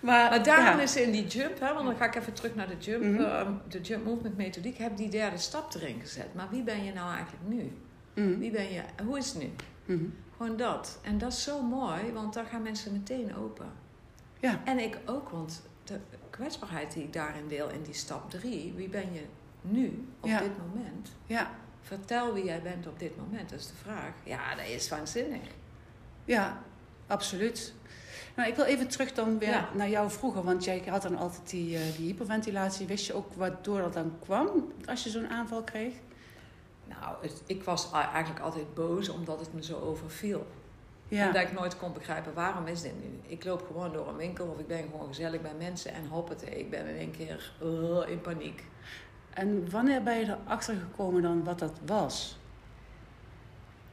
maar, 0.00 0.30
Maar 0.30 0.42
daarom 0.44 0.76
ja. 0.76 0.82
is 0.82 0.96
in 0.96 1.10
die 1.10 1.26
jump, 1.26 1.60
hè, 1.60 1.74
want 1.74 1.86
dan 1.86 1.96
ga 1.96 2.04
ik 2.04 2.14
even 2.14 2.32
terug 2.32 2.54
naar 2.54 2.68
de 2.68 2.76
jump, 2.78 3.02
Mhm. 3.04 3.20
ehm, 3.22 3.52
de 3.68 3.80
jump 3.80 4.04
movement 4.04 4.36
methodiek, 4.36 4.78
heb 4.78 4.96
die 4.96 5.08
derde 5.08 5.38
stap 5.38 5.74
erin 5.74 6.00
gezet. 6.00 6.34
Maar 6.34 6.48
wie 6.50 6.62
ben 6.62 6.84
je 6.84 6.92
nou 6.92 7.14
eigenlijk 7.14 7.48
nu? 7.48 7.72
Mhm. 8.14 8.38
Wie 8.38 8.50
ben 8.50 8.72
je, 8.72 8.82
hoe 9.04 9.18
is 9.18 9.32
het 9.32 9.42
nu? 9.42 9.50
Mhm. 9.96 10.04
Gewoon 10.36 10.56
dat. 10.56 10.98
En 11.02 11.18
dat 11.18 11.32
is 11.32 11.42
zo 11.42 11.62
mooi, 11.62 12.12
want 12.12 12.34
dan 12.34 12.44
gaan 12.46 12.62
mensen 12.62 12.92
meteen 12.92 13.36
open. 13.36 13.66
Ja. 14.40 14.60
En 14.64 14.78
ik 14.78 14.98
ook, 15.06 15.28
want 15.28 15.62
de 15.84 15.98
kwetsbaarheid 16.30 16.92
die 16.92 17.02
ik 17.02 17.12
daarin 17.12 17.48
deel 17.48 17.70
in 17.70 17.82
die 17.82 17.94
stap 17.94 18.30
drie, 18.30 18.72
wie 18.76 18.88
ben 18.88 19.12
je 19.12 19.22
nu, 19.60 20.06
op 20.20 20.28
Ja. 20.28 20.38
dit 20.38 20.50
moment? 20.74 21.12
Ja, 21.26 21.50
Vertel 21.82 22.32
wie 22.34 22.44
jij 22.44 22.62
bent 22.62 22.86
op 22.86 22.98
dit 22.98 23.16
moment, 23.16 23.50
dat 23.50 23.58
is 23.60 23.66
de 23.66 23.74
vraag. 23.82 24.12
Ja, 24.24 24.54
dat 24.54 24.66
is 24.66 24.88
waanzinnig. 24.88 25.40
ja, 26.24 26.62
absoluut. 27.06 27.74
Nou, 28.36 28.48
ik 28.48 28.54
wil 28.56 28.64
even 28.64 28.88
terug 28.88 29.12
dan 29.12 29.38
weer 29.38 29.48
Ja. 29.48 29.68
naar 29.74 29.88
jou 29.88 30.10
vroeger. 30.10 30.42
Want 30.42 30.64
jij 30.64 30.82
had 30.88 31.02
dan 31.02 31.16
altijd 31.16 31.50
die, 31.50 31.76
eh, 31.76 31.82
die 31.96 32.06
hyperventilatie. 32.06 32.86
Wist 32.86 33.06
je 33.06 33.14
ook 33.14 33.32
waardoor 33.34 33.78
dat 33.80 33.92
dan 33.92 34.12
kwam 34.20 34.72
als 34.86 35.04
je 35.04 35.10
zo'n 35.10 35.28
aanval 35.28 35.62
kreeg? 35.62 35.94
Nou, 36.84 37.14
het- 37.20 37.42
ik 37.46 37.64
was 37.64 37.90
eigenlijk 37.92 38.40
altijd 38.40 38.74
boos 38.74 39.08
omdat 39.08 39.40
het 39.40 39.54
me 39.54 39.62
zo 39.64 39.78
overviel. 39.78 40.46
Ja, 41.08 41.32
dat 41.32 41.42
ik 41.42 41.52
nooit 41.52 41.76
kon 41.76 41.92
begrijpen, 41.92 42.34
waarom 42.34 42.66
is 42.66 42.82
dit 42.82 42.92
nu? 43.02 43.20
Ik 43.32 43.44
loop 43.44 43.66
gewoon 43.66 43.92
door 43.92 44.08
een 44.08 44.16
winkel 44.16 44.46
of 44.46 44.58
ik 44.58 44.66
ben 44.66 44.82
gewoon 44.90 45.06
gezellig 45.06 45.40
bij 45.40 45.54
mensen 45.58 45.92
en 45.92 46.06
hoppete, 46.06 46.46
ik 46.58 46.70
ben 46.70 46.86
in 46.86 46.96
één 46.96 47.10
keer 47.10 47.52
uh, 47.62 48.08
in 48.08 48.20
paniek. 48.20 48.64
en 49.34 49.70
wanneer 49.70 50.02
ben 50.02 50.18
je 50.18 50.36
erachter 50.46 50.74
gekomen 50.74 51.22
dan 51.22 51.44
wat 51.44 51.58
dat 51.58 51.72
was? 51.86 52.38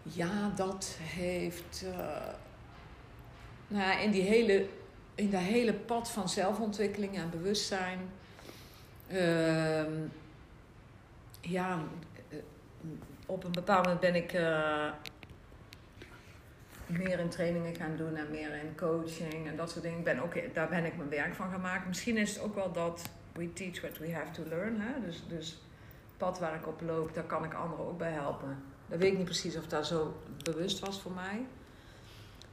Ja, 0.03 0.51
dat 0.55 0.97
heeft. 1.01 1.85
eh, 1.97 2.07
nou 3.67 3.99
in, 4.01 4.11
die 4.11 4.21
hele, 4.23 4.67
in 5.15 5.29
dat 5.29 5.41
hele 5.41 5.73
pad 5.73 6.09
van 6.09 6.29
zelfontwikkeling 6.29 7.17
en 7.17 7.29
bewustzijn. 7.29 7.99
ehm, 9.07 9.91
ja, 11.41 11.79
eh, 12.29 12.37
op 13.25 13.43
een 13.43 13.51
bepaald 13.51 13.83
moment 13.83 14.01
ben 14.01 14.15
ik. 14.15 14.33
eh, 14.33 14.89
meer 16.87 17.19
in 17.19 17.29
trainingen 17.29 17.75
gaan 17.75 17.95
doen 17.95 18.15
en 18.15 18.31
meer 18.31 18.53
in 18.55 18.75
coaching 18.75 19.47
en 19.47 19.55
dat 19.55 19.71
soort 19.71 19.83
dingen. 19.83 19.97
Ik 19.97 20.03
ben 20.03 20.19
ook, 20.19 20.33
daar 20.53 20.69
ben 20.69 20.85
ik 20.85 20.97
mijn 20.97 21.09
werk 21.09 21.35
van 21.35 21.49
gaan 21.51 21.61
maken. 21.61 21.87
Misschien 21.87 22.17
is 22.17 22.33
het 22.33 22.43
ook 22.43 22.55
wel 22.55 22.71
dat 22.71 23.01
we 23.33 23.53
teach 23.53 23.81
what 23.81 23.97
we 23.97 24.13
have 24.13 24.31
to 24.31 24.43
learn. 24.49 24.81
Hè? 24.81 25.01
Dus, 25.05 25.23
dus 25.27 25.49
het 25.49 26.17
pad 26.17 26.39
waar 26.39 26.55
ik 26.55 26.67
op 26.67 26.81
loop, 26.81 27.13
daar 27.13 27.23
kan 27.23 27.43
ik 27.43 27.53
anderen 27.53 27.85
ook 27.87 27.97
bij 27.97 28.11
helpen. 28.11 28.63
Dat 28.87 28.99
weet 28.99 29.11
ik 29.11 29.17
niet 29.17 29.25
precies 29.25 29.57
of 29.57 29.67
dat 29.67 29.87
zo 29.87 30.21
bewust 30.43 30.79
was 30.79 31.01
voor 31.01 31.11
mij. 31.11 31.45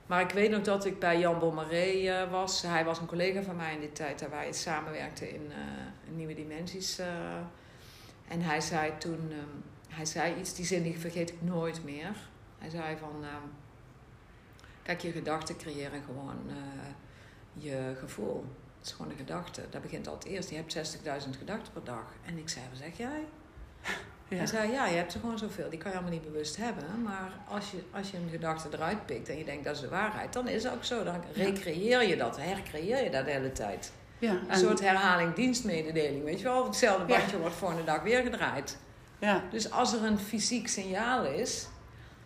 Maar 0.07 0.21
ik 0.21 0.31
weet 0.31 0.51
nog 0.51 0.63
dat 0.63 0.85
ik 0.85 0.99
bij 0.99 1.19
Jan 1.19 1.39
Bommeré 1.39 1.93
uh, 1.93 2.31
was. 2.31 2.63
Hij 2.63 2.85
was 2.85 2.99
een 2.99 3.07
collega 3.07 3.43
van 3.43 3.57
mij 3.57 3.75
in 3.75 3.81
die 3.81 3.93
tijd, 3.93 4.21
waar 4.21 4.31
wij 4.31 4.53
samenwerkten 4.53 5.31
in, 5.31 5.43
uh, 5.49 5.55
Nieuwe 6.17 6.35
Dimensies. 6.35 7.01
Uh, 7.01 7.07
en 8.29 8.41
hij 8.41 8.61
zei 8.61 8.93
toen, 8.99 9.33
um, 9.33 9.63
hij 9.89 10.05
zei 10.05 10.35
iets, 10.35 10.55
die 10.55 10.65
zin 10.65 10.83
die 10.83 10.99
vergeet 10.99 11.31
ik 11.31 11.43
nooit 11.43 11.85
meer. 11.85 12.17
Hij 12.59 12.71
zei 12.71 12.97
van, 12.97 13.15
um, 13.15 13.51
kijk, 14.83 15.01
je 15.01 15.13
gedachten 15.13 15.57
creëren 15.57 16.03
gewoon 16.03 16.51
je 17.53 17.95
gevoel. 17.99 18.45
Het 18.79 18.87
is 18.87 18.93
gewoon 18.93 19.11
een 19.11 19.19
gedachte. 19.19 19.63
Dat 19.71 19.83
begint 19.83 20.09
al 20.09 20.15
het 20.15 20.25
eerst. 20.25 20.51
Je 20.51 20.57
hebt 20.57 20.77
60.000 20.77 21.39
gedachten 21.39 21.73
per 21.73 21.85
dag. 21.85 22.05
En 22.25 22.39
ik 22.39 22.49
zei, 22.49 22.65
wat 22.71 22.79
zeg 22.79 22.97
jij? 22.97 23.25
Ja. 24.35 24.41
Hij 24.41 24.49
zei, 24.49 24.73
ja, 24.73 24.87
je 24.87 24.97
hebt 24.97 25.14
er 25.14 25.21
gewoon 25.21 25.38
zoveel. 25.38 25.71
Die 25.71 25.79
kan 25.79 25.91
je 25.91 25.97
allemaal 25.97 26.19
niet 26.19 26.33
bewust 26.33 26.57
hebben. 26.57 27.03
Maar 27.03 27.31
als 27.49 27.71
je, 27.71 27.83
als 27.91 28.11
je 28.11 28.17
een 28.17 28.29
gedachte 28.31 28.69
eruit 28.73 29.07
pikt 29.07 29.29
en 29.29 29.38
je 29.38 29.45
denkt 29.45 29.64
dat 29.64 29.75
is 29.75 29.81
de 29.81 29.88
waarheid, 29.88 30.33
dan 30.33 30.49
is 30.49 30.64
het 30.64 30.73
ook 30.73 30.85
zo. 30.85 31.05
Dan 31.05 31.23
recreëer 31.35 32.09
je 32.09 32.17
dat, 32.17 32.37
hercreëer 32.37 33.05
je 33.05 33.11
dat 33.11 33.25
de 33.25 33.31
hele 33.31 33.53
tijd. 33.53 33.93
Ja, 34.19 34.41
Een 34.49 34.57
soort 34.57 34.81
herhaling 34.81 35.35
dienstmededeling, 35.35 36.25
weet 36.25 36.38
je 36.38 36.45
wel. 36.45 36.64
Hetzelfde 36.64 37.05
bandje 37.05 37.38
wordt 37.38 37.55
voor 37.55 37.71
een 37.71 37.85
dag 37.85 38.03
weer 38.03 38.23
gedraaid. 38.23 38.79
Ja. 39.19 39.43
Dus 39.50 39.71
als 39.71 39.95
er 39.95 40.05
een 40.05 40.19
fysiek 40.19 40.69
signaal 40.69 41.25
is, 41.25 41.69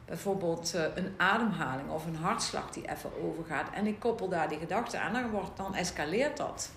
bijvoorbeeld 0.05 0.73
uh, 0.75 0.83
een 0.95 1.15
ademhaling 1.17 1.91
of 1.91 2.07
een 2.07 2.17
hartslag 2.17 2.71
die 2.71 2.91
even 2.91 3.11
overgaat, 3.23 3.67
en 3.75 3.87
ik 3.87 3.99
koppel 3.99 4.29
daar 4.29 4.49
die 4.49 4.59
gedachte 4.59 4.99
aan, 4.99 5.13
dan, 5.13 5.31
wordt, 5.31 5.57
dan 5.57 5.75
escaleert 5.75 6.37
dat. 6.37 6.71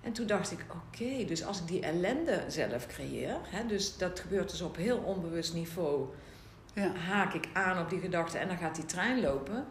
En 0.00 0.12
toen 0.12 0.26
dacht 0.26 0.52
ik, 0.52 0.64
oké, 0.74 1.24
dus 1.24 1.44
als 1.44 1.60
ik 1.60 1.66
die 1.66 1.80
ellende 1.80 2.44
zelf 2.48 2.86
creëer, 2.86 3.36
hè, 3.42 3.66
dus 3.66 3.96
dat 3.96 4.20
gebeurt 4.20 4.50
dus 4.50 4.60
op 4.60 4.76
heel 4.76 4.98
onbewust 4.98 5.54
niveau, 5.54 6.06
ja. 6.74 6.94
haak 6.94 7.34
ik 7.34 7.48
aan 7.52 7.82
op 7.82 7.90
die 7.90 8.00
gedachte 8.00 8.38
en 8.38 8.48
dan 8.48 8.56
gaat 8.56 8.74
die 8.74 8.84
trein 8.84 9.20
lopen, 9.20 9.66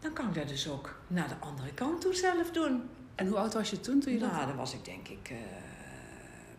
dan 0.00 0.12
kan 0.12 0.28
ik 0.28 0.34
dat 0.34 0.48
dus 0.48 0.68
ook 0.68 1.00
naar 1.06 1.28
de 1.28 1.36
andere 1.40 1.74
kant 1.74 2.00
toe 2.00 2.14
zelf 2.14 2.50
doen. 2.50 2.82
En 3.14 3.26
hoe 3.26 3.38
oud 3.38 3.54
was 3.54 3.70
je 3.70 3.80
toen? 3.80 4.00
toen 4.00 4.12
je 4.12 4.18
nou, 4.18 4.46
dan 4.46 4.56
was 4.56 4.74
ik 4.74 4.84
denk 4.84 5.08
ik, 5.08 5.30
uh, 5.30 5.38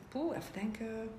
poeh, 0.10 0.38
even 0.38 0.53
denken, 0.53 1.10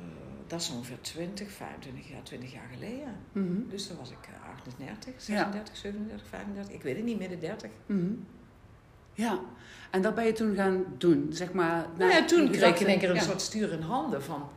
uh, 0.00 0.06
dat 0.46 0.60
is 0.60 0.70
ongeveer 0.70 1.00
20, 1.00 1.50
25 1.50 2.08
jaar, 2.08 2.22
20 2.22 2.52
jaar 2.52 2.68
geleden. 2.72 3.16
Mm 3.32 3.46
-hmm. 3.46 3.68
Dus 3.68 3.88
dan 3.88 3.96
was 3.96 4.10
ik 4.10 4.28
38, 4.50 5.22
36, 5.22 5.74
ja. 5.74 5.80
37, 5.80 6.28
35, 6.28 6.74
ik 6.74 6.82
weet 6.82 6.96
het 6.96 7.04
niet, 7.04 7.18
midden 7.18 7.40
30. 7.40 7.70
Mm 7.86 7.98
-hmm. 7.98 8.26
Ja, 9.14 9.38
en 9.90 10.02
dat 10.02 10.14
ben 10.14 10.24
je 10.24 10.32
toen 10.32 10.54
gaan 10.54 10.84
doen, 10.98 11.26
zeg 11.30 11.52
maar. 11.52 11.86
Nou 11.96 12.10
ja, 12.10 12.24
toen 12.24 12.50
kreeg 12.50 12.74
ik 12.74 12.80
in 12.80 12.86
één 12.86 12.98
keer 12.98 13.10
een 13.10 13.20
soort 13.20 13.40
stuur 13.40 13.72
in 13.72 13.80
handen 13.80 14.22
van... 14.22 14.48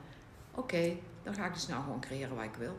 Oké, 0.55 0.95
dan 1.24 1.33
ga 1.33 1.45
ik 1.45 1.53
dus 1.53 1.67
nou 1.67 1.83
gewoon 1.83 2.00
creëren 2.00 2.35
wat 2.35 2.45
ik 2.45 2.55
wil. 2.57 2.75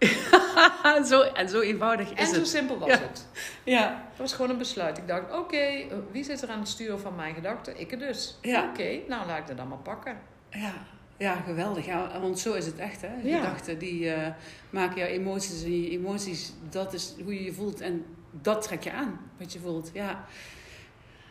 zo, 1.10 1.20
en 1.20 1.48
zo 1.48 1.60
eenvoudig 1.60 2.10
is 2.10 2.18
en 2.18 2.26
het. 2.26 2.34
En 2.34 2.46
zo 2.46 2.56
simpel 2.56 2.78
was 2.78 2.90
het. 2.90 3.26
Ja. 3.64 3.88
Dat 3.88 4.18
was 4.18 4.32
gewoon 4.32 4.50
een 4.50 4.58
besluit. 4.58 4.98
Ik 4.98 5.08
dacht, 5.08 5.32
oké, 5.32 5.56
eh, 5.56 5.96
wie 6.10 6.24
zit 6.24 6.42
er 6.42 6.48
aan 6.48 6.58
het 6.58 6.68
sturen 6.68 7.00
van 7.00 7.14
mijn 7.14 7.34
gedachten? 7.34 7.80
Ik 7.80 7.98
dus. 7.98 8.38
Ja. 8.42 8.68
Oké, 8.68 9.00
nou 9.08 9.26
laat 9.26 9.38
ik 9.38 9.46
dat 9.46 9.58
allemaal 9.58 9.78
pakken. 9.78 10.18
Ja. 10.50 10.72
Ja, 11.16 11.34
geweldig. 11.34 11.86
Ja, 11.86 12.20
want 12.20 12.38
zo 12.38 12.52
is 12.52 12.66
het 12.66 12.78
echt. 12.78 13.00
Hè? 13.00 13.14
Ja. 13.22 13.40
Gedachten 13.40 13.78
die 13.78 14.04
uh, 14.04 14.26
maken 14.70 14.96
jouw 14.96 15.08
emoties. 15.08 15.62
En 15.62 15.82
je 15.82 15.90
emoties, 15.90 16.52
dat 16.70 16.92
is 16.92 17.14
hoe 17.22 17.34
je 17.34 17.44
je 17.44 17.52
voelt. 17.52 17.80
En 17.80 18.04
dat 18.30 18.62
trek 18.62 18.82
je 18.82 18.92
aan, 18.92 19.20
wat 19.38 19.52
je 19.52 19.58
voelt. 19.58 19.90
Ja. 19.92 20.24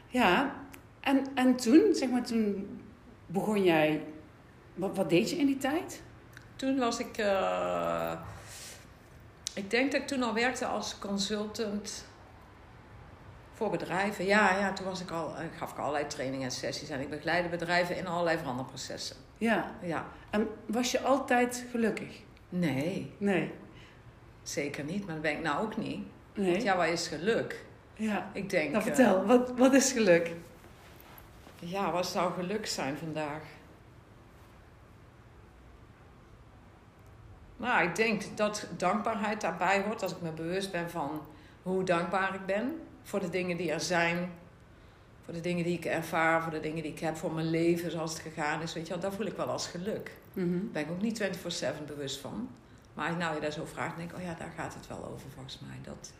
Ja, 0.10 0.56
en, 1.00 1.26
en 1.36 1.56
toen, 1.56 1.94
zeg 1.94 2.10
maar, 2.10 2.24
toen 2.24 2.80
begon 3.26 3.64
jij... 3.64 4.04
Wat, 4.76 4.96
wat 4.96 5.10
deed 5.10 5.30
je 5.30 5.36
in 5.36 5.46
die 5.46 5.58
tijd? 5.58 6.02
Toen 6.56 6.78
was 6.78 7.00
ik... 7.00 7.18
Uh, 7.18 8.12
ik 9.54 9.70
denk 9.70 9.92
dat 9.92 10.02
ik 10.02 10.08
toen 10.08 10.24
al 10.24 10.34
werkte 10.34 10.66
als 10.66 11.00
consultant 11.00 12.06
voor 13.54 13.70
bedrijven. 13.70 14.26
Ja, 14.26 14.58
ja 14.58 14.74
toen 14.74 14.86
was 14.86 15.02
ik 15.02 15.12
al, 15.12 15.30
ik 15.42 15.58
gaf 15.58 15.72
ik 15.72 15.78
allerlei 15.78 16.08
trainingen 16.08 16.46
en 16.46 16.52
sessies 16.52 16.90
en 16.90 17.00
ik 17.00 17.10
begeleide 17.10 17.50
bedrijven 17.50 17.98
in 17.98 18.08
allerlei 18.08 18.38
veranderprocessen. 18.38 19.16
Ja. 19.38 19.72
ja. 19.82 20.06
En 20.30 20.48
was 20.66 20.92
je 20.92 21.02
altijd 21.02 21.66
gelukkig? 21.72 22.22
Nee. 22.50 23.14
Nee. 23.18 23.52
Zeker 24.44 24.84
niet, 24.84 25.06
maar 25.06 25.14
dat 25.14 25.24
ben 25.24 25.32
ik 25.32 25.42
nou 25.42 25.64
ook 25.64 25.78
niet. 25.78 26.06
Nee. 26.34 26.52
Want 26.52 26.64
ja, 26.64 26.78
wat 26.78 26.88
is 26.88 27.08
geluk? 27.08 27.66
Ja. 28.00 28.30
Ik 28.34 28.50
denk... 28.50 28.72
Nou, 28.72 28.84
vertel, 28.84 29.22
uh, 29.22 29.28
wat, 29.28 29.52
wat 29.58 29.74
is 29.74 29.92
geluk? 29.92 30.32
Ja, 31.60 31.92
wat 31.92 32.08
zou 32.08 32.34
geluk 32.34 32.66
zijn 32.66 32.98
vandaag? 32.98 33.42
Nou, 37.58 37.88
ik 37.88 37.96
denk 37.96 38.24
dat 38.36 38.68
dankbaarheid 38.78 39.42
daarbij 39.42 39.82
hoort. 39.82 40.04
Als 40.04 40.12
ik 40.12 40.22
me 40.22 40.32
bewust 40.32 40.72
ben 40.72 40.90
van 40.90 41.22
hoe 41.64 41.84
dankbaar 41.84 42.36
ik 42.36 42.46
ben 42.46 42.82
voor 43.04 43.20
de 43.20 43.30
dingen 43.30 43.58
die 43.58 43.72
er 43.72 43.80
zijn. 43.80 44.32
Voor 45.26 45.34
de 45.34 45.42
dingen 45.42 45.64
die 45.64 45.78
ik 45.78 45.86
ervaar, 45.86 46.42
voor 46.42 46.52
de 46.52 46.60
dingen 46.60 46.84
die 46.84 46.92
ik 46.92 47.00
heb, 47.00 47.16
voor 47.16 47.32
mijn 47.32 47.50
leven 47.50 47.92
zoals 47.92 48.14
het 48.14 48.22
gegaan 48.22 48.62
is. 48.62 48.74
Weet 48.74 48.88
je 48.88 48.94
wel, 48.94 49.02
dat 49.02 49.14
voel 49.14 49.26
ik 49.26 49.36
wel 49.36 49.50
als 49.50 49.68
geluk. 49.68 50.12
Mm 50.34 50.60
Daar 50.62 50.72
ben 50.72 50.84
ik 50.84 50.92
ook 50.92 51.02
niet 51.02 51.22
24-7 51.82 51.86
bewust 51.86 52.20
van. 52.20 52.50
Maar 52.94 53.08
als 53.08 53.18
nou 53.18 53.36
je 53.36 53.42
daar 53.42 53.52
zo 53.52 53.66
vraagt, 53.66 53.98
denk 53.98 54.12
ik, 54.12 54.18
oh 54.18 54.24
ja, 54.24 54.34
daar 54.34 54.54
gaat 54.58 54.74
het 54.74 54.88
wel 54.88 55.06
over 55.06 55.30
volgens 55.34 55.60
mij. 55.60 55.78
Dat, 55.82 56.14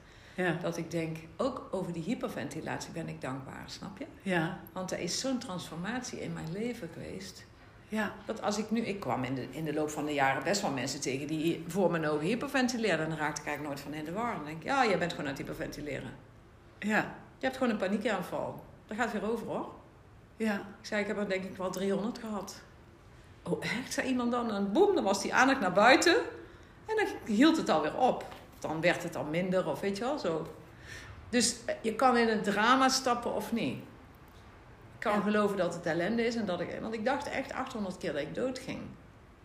ja. 0.44 0.58
Dat 0.62 0.78
ik 0.78 0.92
denk, 0.92 1.18
ook 1.38 1.68
over 1.72 1.94
die 1.94 2.04
hyperventilatie 2.04 2.92
ben 2.92 3.08
ik 3.08 3.22
dankbaar, 3.22 3.64
snap 3.66 3.98
je? 3.98 4.06
Ja. 4.22 4.60
Want 4.74 4.92
er 4.92 5.00
is 5.00 5.20
zo'n 5.20 5.40
transformatie 5.40 6.22
in 6.22 6.34
mijn 6.34 6.52
leven 6.52 6.90
geweest. 6.94 7.46
Ja. 7.88 8.14
Dat 8.26 8.42
als 8.42 8.58
ik 8.58 8.72
nu, 8.72 8.82
ik 8.82 9.00
kwam 9.00 9.24
in 9.24 9.36
de, 9.36 9.48
in 9.52 9.66
de 9.66 9.74
loop 9.74 9.90
van 9.90 10.06
de 10.06 10.14
jaren 10.14 10.44
best 10.44 10.62
wel 10.62 10.72
mensen 10.72 11.02
tegen 11.02 11.28
die 11.28 11.64
voor 11.68 11.92
mijn 11.92 12.08
ogen 12.08 12.26
hyperventileerden. 12.26 13.04
En 13.04 13.10
dan 13.10 13.20
raakte 13.20 13.42
ik 13.42 13.48
eigenlijk 13.48 13.76
nooit 13.76 13.88
van 13.96 14.00
in 14.00 14.14
de 14.14 14.20
war. 14.22 14.36
Dan 14.36 14.46
denk 14.46 14.58
ik, 14.58 14.64
ja, 14.64 14.86
jij 14.86 14.98
bent 14.98 15.12
gewoon 15.12 15.26
aan 15.26 15.36
het 15.36 15.42
hyperventileren. 15.42 16.12
Ja. 16.80 17.16
Je 17.38 17.46
hebt 17.46 17.58
gewoon 17.58 17.74
een 17.74 17.80
paniekaanval. 17.80 18.64
Dat 18.88 18.98
gaat 18.98 19.12
weer 19.12 19.32
over 19.32 19.48
hoor. 19.48 19.70
Ja. 20.38 20.56
Ik 20.56 20.86
zei, 20.86 21.02
ik 21.02 21.08
heb 21.08 21.18
er 21.18 21.30
denk 21.30 21.44
ik 21.44 21.58
wel 21.58 21.70
300 21.70 22.18
gehad. 22.18 22.62
Oh, 23.44 23.64
echt? 23.64 23.94
Zei 23.94 24.08
iemand 24.08 24.32
dan. 24.32 24.52
En 24.52 24.72
boem, 24.72 24.96
dan 24.96 25.04
was 25.04 25.22
die 25.22 25.34
aandacht 25.34 25.60
naar 25.60 25.74
buiten. 25.74 26.16
En 26.86 26.96
dan 26.96 27.36
hield 27.36 27.58
het 27.58 27.70
alweer 27.70 27.98
op 27.98 28.26
dan 28.60 28.82
werd 28.82 29.04
het 29.04 29.16
al 29.16 29.24
minder 29.24 29.68
of 29.68 29.80
weet 29.80 29.98
je 29.98 30.04
wel 30.04 30.18
zo. 30.18 30.48
Dus 31.30 31.56
eh, 31.66 31.76
je 31.82 31.96
kan 31.96 32.18
in 32.18 32.28
het 32.28 32.44
drama 32.44 32.90
stappen 32.90 33.34
of 33.34 33.52
niet. 33.52 33.78
Ik 34.94 35.06
kan 35.06 35.22
geloven 35.22 35.58
dat 35.58 35.74
het 35.74 35.86
ellende 35.86 36.26
is 36.26 36.36
en 36.36 36.46
dat 36.46 36.60
ik. 36.60 36.78
Want 36.82 36.94
ik 36.94 37.06
dacht 37.06 37.30
echt 37.30 37.54
800 37.54 37.98
keer 37.98 38.14
dat 38.14 38.22
ik 38.22 38.36
dood 38.36 38.60
ging. 38.60 38.80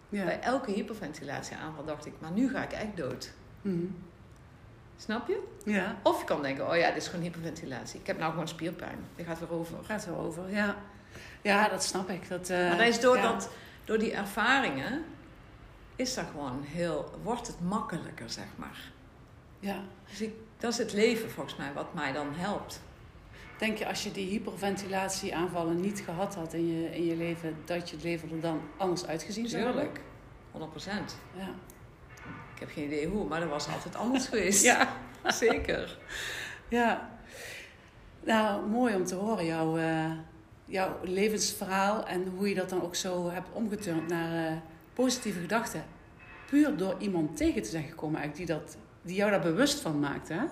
Ja. 0.09 0.25
Bij 0.25 0.41
elke 0.41 0.71
hyperventilatieaanval 0.71 1.85
dacht 1.85 2.07
ik, 2.07 2.13
maar 2.19 2.31
nu 2.31 2.51
ga 2.51 2.63
ik 2.63 2.73
echt 2.73 2.97
dood. 2.97 3.33
Mhm. 3.63 3.87
Snap 4.97 5.29
je? 5.29 5.43
Ja. 5.65 5.97
Of 6.03 6.19
je 6.19 6.25
kan 6.25 6.43
denken, 6.43 6.69
oh 6.71 6.77
ja, 6.77 6.89
dit 6.89 6.97
is 6.97 7.09
gewoon 7.09 7.25
hyperventilatie. 7.25 8.01
Ik 8.01 8.07
heb 8.07 8.19
nou 8.19 8.31
gewoon 8.31 8.49
spierpijn. 8.49 8.99
Die 9.17 9.25
gaat 9.25 9.39
weer 9.39 9.53
over. 9.53 9.77
Gaat 9.85 10.07
weer 10.07 10.17
over, 10.17 10.51
ja. 10.51 10.77
Ja, 11.43 11.69
dat 11.69 11.85
snap 11.85 12.11
ik. 12.11 12.29
Dat, 12.29 12.51
uh, 12.51 12.69
maar 12.69 12.79
dat 12.79 12.87
is 12.87 13.01
door, 13.01 13.21
dat, 13.21 13.51
door 13.85 13.99
die 13.99 14.13
ervaringen 14.13 15.05
is 15.97 16.15
dat 16.15 16.25
gewoon 16.31 16.63
heel, 16.63 17.19
wordt 17.23 17.47
het 17.47 17.61
makkelijker, 17.61 18.31
zeg 18.31 18.47
maar. 18.57 18.93
Ja. 19.65 19.85
Dus 20.09 20.21
ik, 20.21 20.35
dat 20.59 20.73
is 20.73 20.79
het 20.79 20.93
leven 20.93 21.31
volgens 21.31 21.57
mij 21.57 21.73
wat 21.73 21.95
mij 21.95 22.13
dan 22.13 22.35
helpt. 22.35 22.81
Denk 23.59 23.79
je 23.79 23.87
als 23.87 24.03
je 24.03 24.13
die 24.13 24.27
hyperventilatieaanvallen 24.29 25.81
niet 25.81 26.01
gehad 26.01 26.35
had 26.35 26.53
in 26.53 26.67
je, 26.67 26.97
in 26.97 27.05
je 27.05 27.17
leven, 27.17 27.57
dat 27.65 27.89
je 27.89 27.95
het 27.95 28.05
leven 28.05 28.31
er 28.31 28.41
dan 28.41 28.61
anders 28.77 29.07
uitgezien 29.07 29.49
zou 29.49 29.63
hebben? 29.63 29.83
Tuurlijk, 29.83 30.05
100 30.51 30.71
procent. 30.71 31.17
Ja. 31.37 31.49
Ik 32.55 32.61
heb 32.61 32.71
geen 32.71 32.85
idee 32.85 33.07
hoe, 33.07 33.29
maar 33.29 33.41
dat 33.41 33.49
was 33.49 33.69
altijd 33.69 33.97
anders 33.97 34.27
geweest. 34.33 34.65
ja, 34.65 34.97
zeker. 35.45 35.99
Ja. 36.69 37.11
Nou, 38.25 38.69
mooi 38.69 38.95
om 38.95 39.05
te 39.05 39.15
horen, 39.15 39.45
jouw, 39.45 39.79
uh, 39.79 40.13
jouw 40.65 40.99
levensverhaal 41.03 42.07
en 42.07 42.27
hoe 42.37 42.49
je 42.49 42.55
dat 42.55 42.69
dan 42.69 42.83
ook 42.83 42.95
zo 42.95 43.31
hebt 43.31 43.53
omgeturnd 43.53 44.09
naar 44.09 44.53
uh, 44.53 44.59
positieve 44.95 45.41
gedachten. 45.41 45.85
Puur 46.47 46.77
door 46.77 46.95
iemand 46.99 47.37
tegen 47.37 47.63
te 47.63 47.69
zijn 47.69 47.85
gekomen 47.85 48.21
eigenlijk 48.21 48.49
die 48.49 48.57
dat 48.57 48.77
die 49.05 49.17
jou 49.17 49.31
daar 49.31 49.41
bewust 49.41 49.81
van 49.81 50.01
maakte, 50.01 50.33
hè? 50.33 50.45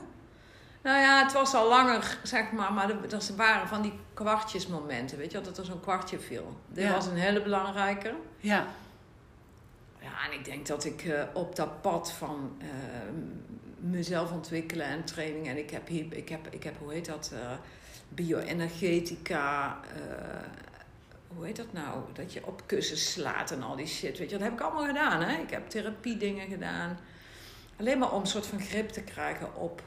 Nou 0.83 1.01
ja, 1.01 1.23
het 1.23 1.33
was 1.33 1.55
al 1.55 1.69
langer, 1.69 2.19
zeg 2.23 2.53
maar, 2.53 2.73
maar 2.73 3.09
dat 3.09 3.29
waren 3.37 3.69
van 3.69 3.83
die 3.83 3.93
kwartjesmomenten, 4.15 5.19
weet 5.19 5.33
je, 5.33 5.41
dat 5.41 5.59
er 5.59 5.65
zo'n 5.65 5.81
kwartje 5.81 6.19
viel. 6.19 6.57
Dit 6.69 6.91
was 6.91 7.07
een 7.07 7.17
hele 7.17 7.43
belangrijke. 7.43 8.15
Ja. 8.37 8.67
Ja, 9.99 10.27
en 10.27 10.39
ik 10.39 10.45
denk 10.45 10.67
dat 10.67 10.85
ik 10.85 11.05
uh, 11.05 11.23
op 11.33 11.57
dat 11.57 11.83
pad 11.83 12.13
van 12.13 12.57
uh, 12.59 12.67
mezelf 13.79 14.33
ontwikkelen 14.33 14.87
en 14.87 15.05
training, 15.05 15.49
en 15.49 15.59
ik 15.59 15.71
heb 15.71 15.89
hier, 15.89 16.17
ik 16.17 16.29
heb, 16.29 16.47
ik 16.51 16.63
heb 16.63 16.79
hoe 16.79 16.93
heet 16.93 17.07
dat, 17.07 17.31
uh, 17.35 17.39
bioenergetica, 18.09 19.81
hoe 21.37 21.45
heet 21.47 21.57
dat 21.57 21.73
nou, 21.73 22.01
dat 22.13 22.33
je 22.33 22.47
op 22.47 22.63
kussens 22.67 23.13
slaat 23.13 23.51
en 23.51 23.63
al 23.63 23.77
die 23.77 23.87
shit, 23.87 24.19
weet 24.19 24.31
je, 24.31 24.37
dat 24.37 24.45
heb 24.45 24.53
ik 24.53 24.61
allemaal 24.61 24.87
gedaan, 24.87 25.23
hè. 25.23 25.41
Ik 25.41 25.51
heb 25.51 25.69
therapie 25.69 26.17
dingen 26.17 26.49
gedaan 26.49 26.99
Alleen 27.83 27.99
maar 27.99 28.13
om 28.13 28.21
een 28.21 28.27
soort 28.27 28.47
van 28.47 28.61
grip 28.61 28.89
te 28.89 29.03
krijgen 29.03 29.55
op 29.57 29.83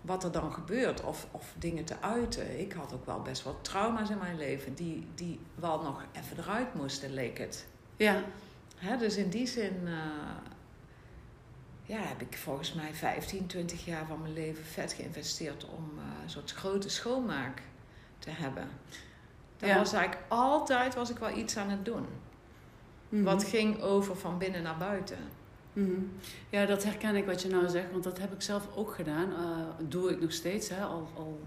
wat 0.00 0.24
er 0.24 0.32
dan 0.32 0.52
gebeurt 0.52 1.04
of, 1.04 1.26
of 1.30 1.54
dingen 1.58 1.84
te 1.84 2.00
uiten. 2.00 2.60
Ik 2.60 2.72
had 2.72 2.92
ook 2.92 3.06
wel 3.06 3.22
best 3.22 3.44
wel 3.44 3.60
trauma's 3.60 4.10
in 4.10 4.18
mijn 4.18 4.36
leven 4.36 4.74
die, 4.74 5.06
die 5.14 5.40
wel 5.54 5.82
nog 5.82 6.04
even 6.12 6.38
eruit 6.38 6.74
moesten, 6.74 7.14
leek 7.14 7.38
het. 7.38 7.66
Ja. 7.96 8.22
Hè, 8.76 8.96
dus 8.96 9.16
in 9.16 9.28
die 9.28 9.46
zin 9.46 9.80
uh, 9.84 9.92
ja, 11.82 11.98
heb 11.98 12.20
ik 12.20 12.36
volgens 12.36 12.72
mij 12.72 12.94
15, 12.94 13.46
20 13.46 13.84
jaar 13.84 14.06
van 14.06 14.20
mijn 14.20 14.32
leven 14.32 14.64
vet 14.64 14.92
geïnvesteerd 14.92 15.64
om 15.64 15.90
uh, 15.96 16.02
een 16.22 16.30
soort 16.30 16.50
grote 16.50 16.88
schoonmaak 16.88 17.62
te 18.18 18.30
hebben. 18.30 18.68
Ja. 19.58 19.76
was 19.76 19.92
eigenlijk 19.92 20.24
altijd 20.28 20.94
was 20.94 21.10
ik 21.10 21.18
wel 21.18 21.36
iets 21.36 21.56
aan 21.56 21.70
het 21.70 21.84
doen. 21.84 22.06
Mhm. 23.08 23.22
Wat 23.22 23.44
ging 23.44 23.80
over 23.80 24.16
van 24.16 24.38
binnen 24.38 24.62
naar 24.62 24.78
buiten. 24.78 25.18
Mhm. 25.72 26.00
Ja, 26.50 26.66
dat 26.66 26.84
herken 26.84 27.16
ik 27.16 27.24
wat 27.26 27.42
je 27.42 27.48
nou 27.48 27.68
zegt, 27.68 27.90
want 27.92 28.04
dat 28.04 28.18
heb 28.18 28.32
ik 28.32 28.42
zelf 28.42 28.62
ook 28.74 28.94
gedaan. 28.94 29.32
Eh, 29.32 29.86
doe 29.88 30.10
ik 30.10 30.20
nog 30.20 30.32
steeds, 30.32 30.68
hè? 30.68 30.82
Al, 30.84 31.08
al 31.16 31.40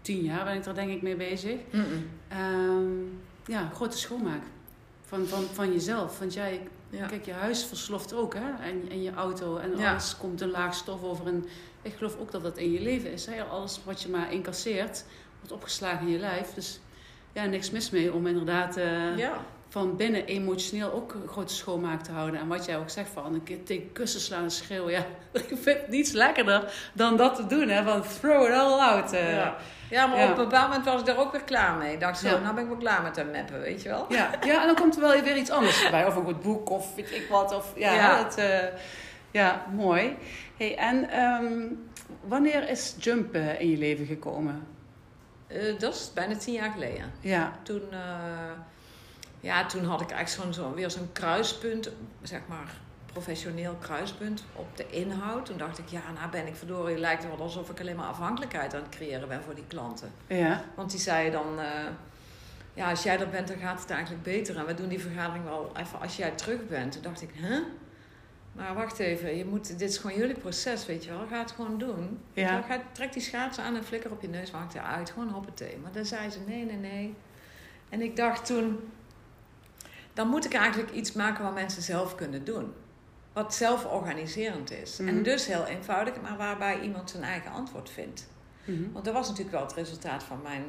tien 0.00 0.22
jaar 0.22 0.44
ben 0.44 0.54
ik 0.54 0.66
er 0.66 0.74
denk 0.74 0.90
ik 0.90 1.02
mee 1.02 1.16
bezig. 1.16 1.58
Ehm, 2.28 2.90
ja, 3.46 3.70
grote 3.74 3.98
schoonmaak 3.98 4.42
van, 5.02 5.26
van, 5.26 5.42
van 5.42 5.72
jezelf. 5.72 6.18
Want 6.18 6.34
jij, 6.34 6.68
Ja. 6.90 7.06
kijk, 7.06 7.24
je 7.24 7.32
huis 7.32 7.64
versloft 7.64 8.14
ook, 8.14 8.34
hè? 8.34 8.50
En, 8.62 8.82
en 8.90 9.02
je 9.02 9.12
auto 9.12 9.56
en 9.56 9.76
Ja. 9.78 9.90
alles 9.90 10.16
komt 10.16 10.40
een 10.40 10.50
laag 10.50 10.74
stof 10.74 11.02
over. 11.02 11.26
En 11.26 11.44
ik 11.82 11.94
geloof 11.94 12.16
ook 12.18 12.30
dat 12.30 12.42
dat 12.42 12.56
in 12.58 12.72
je 12.72 12.80
leven 12.80 13.12
is. 13.12 13.26
Hè? 13.26 13.42
Alles 13.44 13.80
wat 13.84 14.02
je 14.02 14.08
maar 14.08 14.32
incasseert, 14.32 15.04
wordt 15.38 15.52
opgeslagen 15.52 16.06
in 16.06 16.12
je 16.12 16.18
lijf. 16.18 16.54
Dus 16.54 16.80
ja, 17.32 17.44
niks 17.44 17.70
mis 17.70 17.90
mee 17.90 18.12
om 18.12 18.26
inderdaad 18.26 18.76
eh, 18.76 19.16
ja. 19.18 19.44
Van 19.72 19.96
binnen 19.96 20.24
emotioneel 20.24 20.92
ook 20.92 21.12
een 21.14 21.28
grote 21.28 21.54
schoonmaak 21.54 22.02
te 22.02 22.12
houden. 22.12 22.40
En 22.40 22.48
wat 22.48 22.64
jij 22.64 22.78
ook 22.78 22.90
zegt 22.90 23.08
van 23.12 23.34
een 23.34 23.42
keer 23.42 23.62
tegen 23.64 23.92
kussen 23.92 24.20
slaan 24.20 24.42
en 24.42 24.50
schreeuwen. 24.50 24.92
Ja, 24.92 25.04
ik 25.32 25.52
vind 25.60 25.88
niets 25.88 26.12
lekkerder 26.12 26.72
dan 26.92 27.16
dat 27.16 27.34
te 27.36 27.46
doen. 27.46 27.68
Hè? 27.68 27.82
Van 27.84 28.02
throw 28.20 28.42
it 28.44 28.52
all 28.52 28.78
out. 28.80 29.12
eh. 29.12 29.34
Ja. 29.34 29.56
ja, 29.90 30.06
maar 30.06 30.18
Ja. 30.18 30.24
op 30.30 30.38
een 30.38 30.44
bepaald 30.44 30.68
moment 30.68 30.84
was 30.86 31.00
ik 31.00 31.06
daar 31.06 31.18
ook 31.18 31.32
weer 31.32 31.42
klaar 31.44 31.76
mee. 31.76 31.92
Ik 31.92 32.00
dacht 32.00 32.18
zo, 32.18 32.28
Ja. 32.28 32.38
nou 32.38 32.54
ben 32.54 32.62
ik 32.62 32.68
wel 32.68 32.78
klaar 32.78 33.02
met 33.02 33.14
dat 33.14 33.30
meppen, 33.30 33.60
weet 33.60 33.82
je 33.82 33.88
wel? 33.88 34.06
Ja, 34.08 34.30
ja, 34.44 34.60
en 34.60 34.66
dan 34.66 34.74
komt 34.76 34.94
er 34.94 35.00
wel 35.00 35.20
weer 35.22 35.36
iets 35.36 35.50
anders 35.50 35.90
bij. 35.90 36.06
Of 36.06 36.16
een 36.16 36.24
goed 36.24 36.42
boek 36.42 36.70
of 36.70 36.94
weet 36.94 37.10
ik 37.10 37.26
wat. 37.30 37.54
Of, 37.56 37.72
ja, 37.76 37.92
Ja. 37.92 38.22
Dat, 38.22 38.36
eh, 38.36 38.58
ja 39.30 39.66
mooi. 39.74 40.16
Hey, 40.56 40.76
en 40.76 41.10
ehm, 41.10 41.62
wanneer 42.20 42.68
is 42.68 42.94
Jump 42.98 43.34
eh, 43.34 43.60
in 43.60 43.70
je 43.70 43.76
leven 43.78 44.06
gekomen? 44.06 44.66
Eh, 45.46 45.78
dat 45.78 45.94
is 45.94 46.10
bijna 46.14 46.36
tien 46.36 46.54
jaar 46.54 46.70
geleden. 46.70 47.12
Ja, 47.20 47.52
Toen, 47.62 47.82
ja, 49.42 49.66
toen 49.66 49.84
had 49.84 50.00
ik 50.00 50.10
eigenlijk 50.10 50.44
zo'n, 50.44 50.64
zo, 50.64 50.74
weer 50.74 50.90
zo'n 50.90 51.12
kruispunt, 51.12 51.90
zeg 52.22 52.40
maar 52.46 52.74
professioneel 53.06 53.74
kruispunt 53.80 54.44
op 54.56 54.76
de 54.76 54.86
inhoud. 54.90 55.46
Toen 55.46 55.56
dacht 55.56 55.78
ik, 55.78 55.88
ja, 55.88 56.00
nou 56.14 56.30
ben 56.30 56.46
ik 56.46 56.56
verdorie, 56.56 56.98
lijkt 56.98 57.22
het 57.22 57.36
wel 57.36 57.44
alsof 57.46 57.70
ik 57.70 57.80
alleen 57.80 57.96
maar 57.96 58.06
afhankelijkheid 58.06 58.74
aan 58.74 58.82
het 58.82 58.96
creëren 58.96 59.28
ben 59.28 59.42
voor 59.42 59.54
die 59.54 59.66
klanten. 59.66 60.10
ja, 60.26 60.64
Want 60.74 60.90
die 60.90 61.00
zeiden 61.00 61.32
dan, 61.32 61.60
eh, 61.60 61.66
ja, 62.74 62.90
als 62.90 63.02
jij 63.02 63.20
er 63.20 63.28
bent, 63.28 63.48
dan 63.48 63.56
gaat 63.56 63.80
het 63.80 63.90
eigenlijk 63.90 64.22
beter. 64.22 64.56
En 64.56 64.66
we 64.66 64.74
doen 64.74 64.88
die 64.88 65.00
vergadering 65.00 65.44
wel 65.44 65.72
even 65.76 66.00
als 66.00 66.16
jij 66.16 66.30
terug 66.30 66.68
bent. 66.68 66.92
Toen 66.92 67.02
dacht 67.02 67.22
ik, 67.22 67.30
hè? 67.34 67.60
Maar 68.52 68.74
wacht 68.74 68.98
even, 68.98 69.36
je 69.36 69.44
moet, 69.44 69.78
dit 69.78 69.90
is 69.90 69.98
gewoon 69.98 70.16
jullie 70.16 70.38
proces, 70.38 70.86
weet 70.86 71.04
je 71.04 71.10
wel. 71.10 71.26
Ga 71.30 71.38
het 71.38 71.50
gewoon 71.50 71.78
doen. 71.78 72.20
Ja. 72.32 72.62
Ga, 72.62 72.82
trek 72.92 73.12
die 73.12 73.22
schaatsen 73.22 73.64
aan 73.64 73.76
en 73.76 73.84
flikker 73.84 74.10
op 74.10 74.22
je 74.22 74.28
neus, 74.28 74.50
maak 74.50 74.72
het 74.72 74.82
uit. 74.82 75.10
Gewoon 75.10 75.28
hoppatee. 75.28 75.78
Maar 75.82 75.92
dan 75.92 76.04
zei 76.04 76.30
ze, 76.30 76.38
nee, 76.46 76.64
nee, 76.64 76.76
nee. 76.76 77.14
En 77.88 78.00
ik 78.00 78.16
dacht 78.16 78.46
toen, 78.46 78.80
dan 80.12 80.28
moet 80.28 80.44
ik 80.44 80.54
eigenlijk 80.54 80.92
iets 80.92 81.12
maken 81.12 81.44
wat 81.44 81.54
mensen 81.54 81.82
zelf 81.82 82.14
kunnen 82.14 82.44
doen. 82.44 82.72
Wat 83.32 83.54
zelforganiserend 83.54 84.70
is. 84.70 84.98
Mhm. 84.98 85.08
En 85.08 85.22
dus 85.22 85.46
heel 85.46 85.66
eenvoudig, 85.66 86.20
maar 86.20 86.36
waarbij 86.36 86.80
iemand 86.80 87.10
zijn 87.10 87.22
eigen 87.22 87.50
antwoord 87.50 87.90
vindt. 87.90 88.28
Mhm. 88.64 88.92
Want 88.92 89.04
dat 89.04 89.14
was 89.14 89.28
natuurlijk 89.28 89.56
wel 89.56 89.64
het 89.66 89.74
resultaat 89.76 90.22
van 90.22 90.42
mijn 90.42 90.64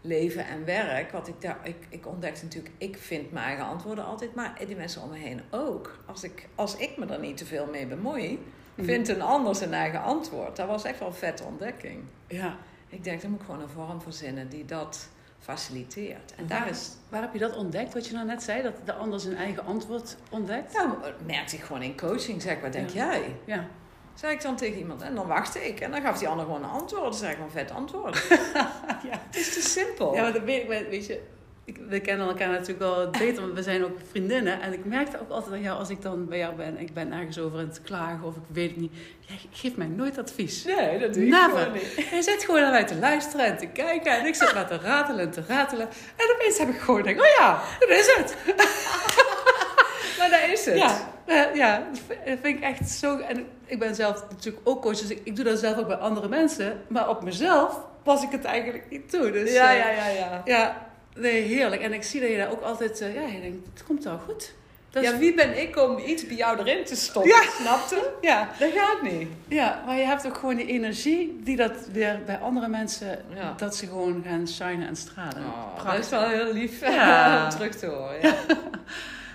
leven 0.00 0.46
en 0.46 0.64
werk. 0.64 1.12
Wat 1.12 1.28
ik, 1.28 1.40
daar, 1.40 1.58
ik, 1.62 1.76
ik 1.88 2.06
ontdekte 2.06 2.44
natuurlijk, 2.44 2.74
ik 2.78 2.96
vind 2.98 3.32
mijn 3.32 3.46
eigen 3.46 3.64
antwoorden 3.64 4.04
altijd, 4.04 4.34
maar 4.34 4.58
die 4.66 4.76
mensen 4.76 5.02
om 5.02 5.10
me 5.10 5.16
heen 5.18 5.40
ook. 5.50 5.98
Als 6.06 6.22
ik, 6.24 6.48
als 6.54 6.76
ik 6.76 6.96
me 6.96 7.06
er 7.06 7.20
niet 7.20 7.36
te 7.36 7.44
veel 7.46 7.66
mee 7.66 7.86
bemoei, 7.86 8.38
Mhm. 8.74 8.86
vindt 8.86 9.08
een 9.08 9.22
ander 9.22 9.54
zijn 9.54 9.72
eigen 9.74 10.02
antwoord. 10.02 10.56
Dat 10.56 10.66
was 10.68 10.84
echt 10.84 10.98
wel 10.98 11.08
een 11.08 11.14
vette 11.14 11.44
ontdekking. 11.44 12.02
ja. 12.26 12.56
Ik 12.88 13.04
denk, 13.04 13.20
dan 13.22 13.30
moet 13.30 13.40
ik 13.40 13.46
gewoon 13.46 13.60
een 13.60 13.68
vorm 13.68 14.00
verzinnen 14.02 14.48
die 14.48 14.64
dat 14.64 15.08
faciliteert. 15.42 16.34
En 16.36 16.46
daar 16.46 16.68
is, 16.68 16.90
Waar 17.08 17.20
heb 17.20 17.32
je 17.32 17.38
dat 17.38 17.56
ontdekt, 17.56 17.94
wat 17.94 18.06
je 18.06 18.14
nou 18.14 18.26
net 18.26 18.42
zei? 18.42 18.62
Dat 18.62 18.74
de 18.84 18.92
ander 18.92 19.20
zijn 19.20 19.36
eigen 19.36 19.64
antwoord 19.64 20.16
ontdekt? 20.30 20.72
nou, 20.74 20.88
merkte 21.26 21.56
ik 21.56 21.62
gewoon 21.62 21.82
in 21.82 21.96
coaching, 21.96 22.42
zeg, 22.42 22.60
wat 22.60 22.72
denk 22.72 22.88
Ja. 22.88 23.06
jij? 23.10 23.36
Ja. 23.44 23.66
Zei 24.14 24.32
ik 24.34 24.42
dan 24.42 24.56
tegen 24.56 24.78
iemand. 24.78 25.02
En 25.02 25.14
dan 25.14 25.26
wachtte 25.26 25.66
ik. 25.68 25.80
En 25.80 25.90
dan 25.90 26.00
gaf 26.02 26.18
die 26.18 26.28
ander 26.28 26.44
gewoon 26.46 26.62
een 26.62 26.70
antwoord. 26.70 27.02
Dan 27.02 27.14
zei 27.14 27.30
ik 27.30 27.36
gewoon 27.36 27.50
een 27.52 27.58
vet 27.58 27.70
antwoord. 27.70 28.26
ja. 28.28 29.20
Het 29.26 29.36
is 29.36 29.54
te 29.54 29.60
simpel. 29.60 30.14
Ja, 30.14 30.22
maar 30.22 30.32
dat 30.32 30.42
weet 30.42 30.62
ik, 30.62 30.68
weet- 30.68 30.88
weet 30.88 31.06
je, 31.06 31.20
we 31.88 32.00
kennen 32.00 32.26
elkaar 32.28 32.48
natuurlijk 32.48 32.78
wel 32.78 33.10
beter, 33.10 33.42
want 33.42 33.54
we 33.54 33.62
zijn 33.62 33.84
ook 33.84 33.96
vriendinnen. 34.10 34.60
En 34.60 34.72
ik 34.72 34.84
merkte 34.84 35.20
ook 35.20 35.30
altijd 35.30 35.52
aan 35.54 35.60
jou, 35.60 35.78
als 35.78 35.88
ik 35.90 36.02
dan 36.02 36.26
bij 36.28 36.38
jou 36.38 36.54
ben, 36.54 36.78
ik 36.78 36.94
ben 36.94 37.12
ergens 37.12 37.38
over 37.38 37.58
aan 37.58 37.66
het 37.68 37.82
klagen 37.82 38.26
of 38.26 38.36
ik 38.36 38.42
weet 38.52 38.68
het 38.70 38.76
niet. 38.80 38.92
Jij 39.20 39.36
geeft 39.52 39.76
mij 39.76 39.86
nooit 39.86 40.18
advies. 40.18 40.64
Nee, 40.64 40.98
dat 40.98 41.14
doe 41.14 41.22
ik 41.24 41.28
Never. 41.30 41.58
gewoon 41.58 41.72
niet. 41.72 42.06
Jij 42.10 42.22
zit 42.22 42.44
gewoon 42.44 42.60
naar 42.60 42.70
mij 42.70 42.84
te 42.84 42.96
luisteren 42.98 43.46
en 43.46 43.56
te 43.58 43.66
kijken. 43.66 44.18
En 44.18 44.26
ik 44.26 44.34
zit 44.34 44.54
maar 44.54 44.66
te 44.66 44.78
ratelen 44.78 45.20
en 45.24 45.30
te 45.30 45.42
ratelen. 45.48 45.88
En 46.16 46.34
opeens 46.34 46.58
heb 46.58 46.68
ik 46.68 46.78
gewoon 46.80 47.02
denk, 47.02 47.20
oh 47.20 47.26
ja, 47.38 47.60
dat 47.78 47.88
is 47.88 48.14
het. 48.16 48.36
Maar 50.18 50.30
daar 50.30 50.50
is 50.52 50.64
het. 50.64 50.76
Ja, 50.78 50.96
eh, 51.26 51.54
ja, 51.54 51.78
dat 51.90 52.00
vind- 52.06 52.24
dat 52.42 52.50
ik 52.50 52.60
echt 52.60 52.88
zo. 52.90 53.18
En 53.18 53.46
ik 53.66 53.78
ben 53.78 53.94
zelf 53.94 54.24
natuurlijk 54.30 54.68
ook 54.68 54.82
coach, 54.82 54.98
dus 54.98 55.08
ik, 55.10 55.20
ik 55.24 55.36
doe 55.36 55.44
dat 55.44 55.58
zelf 55.58 55.76
ook 55.78 55.86
bij 55.86 55.96
andere 55.96 56.28
mensen. 56.28 56.80
Maar 56.88 57.08
op 57.08 57.22
mezelf 57.22 57.80
pas 58.02 58.22
ik 58.22 58.30
het 58.30 58.44
eigenlijk 58.44 58.84
niet 58.90 59.10
toe. 59.10 59.30
Dus, 59.30 59.52
ja, 59.52 59.70
eh, 59.72 59.78
ja, 59.78 59.90
ja. 59.90 60.08
ja. 60.08 60.42
Ja, 60.44 60.90
nee, 61.14 61.42
heerlijk. 61.42 61.82
En 61.82 61.92
ik 61.92 62.02
zie 62.02 62.20
dat 62.20 62.30
je 62.30 62.36
daar 62.36 62.50
ook 62.50 62.62
altijd, 62.62 63.00
eh, 63.00 63.14
ja, 63.14 63.26
je 63.26 63.40
denkt, 63.40 63.66
het 63.74 63.84
komt 63.84 64.04
wel 64.04 64.18
goed. 64.18 64.52
Dat 64.90 65.02
ja, 65.02 65.16
wie 65.18 65.34
ben 65.34 65.60
ik 65.60 65.76
om 65.76 65.98
iets 65.98 66.26
bij 66.26 66.36
jou 66.36 66.58
erin 66.58 66.84
te 66.84 66.96
stoppen? 66.96 67.30
Ja. 67.32 67.42
Snapte? 67.60 68.10
ja, 68.20 68.50
Dat 68.58 68.72
gaat 68.72 69.02
niet. 69.02 69.28
ja, 69.48 69.82
maar 69.86 69.96
je 69.96 70.04
hebt 70.04 70.26
ook 70.26 70.36
gewoon 70.36 70.56
die 70.56 70.66
energie 70.66 71.40
die 71.42 71.56
dat 71.56 71.72
weer 71.92 72.20
bij 72.26 72.38
andere 72.38 72.68
mensen, 72.68 73.24
Ja. 73.34 73.54
dat 73.56 73.76
ze 73.76 73.86
gewoon 73.86 74.22
gaan 74.26 74.48
shinen 74.48 74.86
en 74.88 74.96
stralen. 74.96 75.44
Oh, 75.46 75.84
dat 75.84 75.98
is 75.98 76.08
wel 76.08 76.28
heel 76.28 76.52
lief 76.52 76.80
Ja. 76.80 77.44
om 77.44 77.50
terug 77.50 77.74
te 77.74 77.86
horen. 77.86 78.20
Ja. 78.22 78.34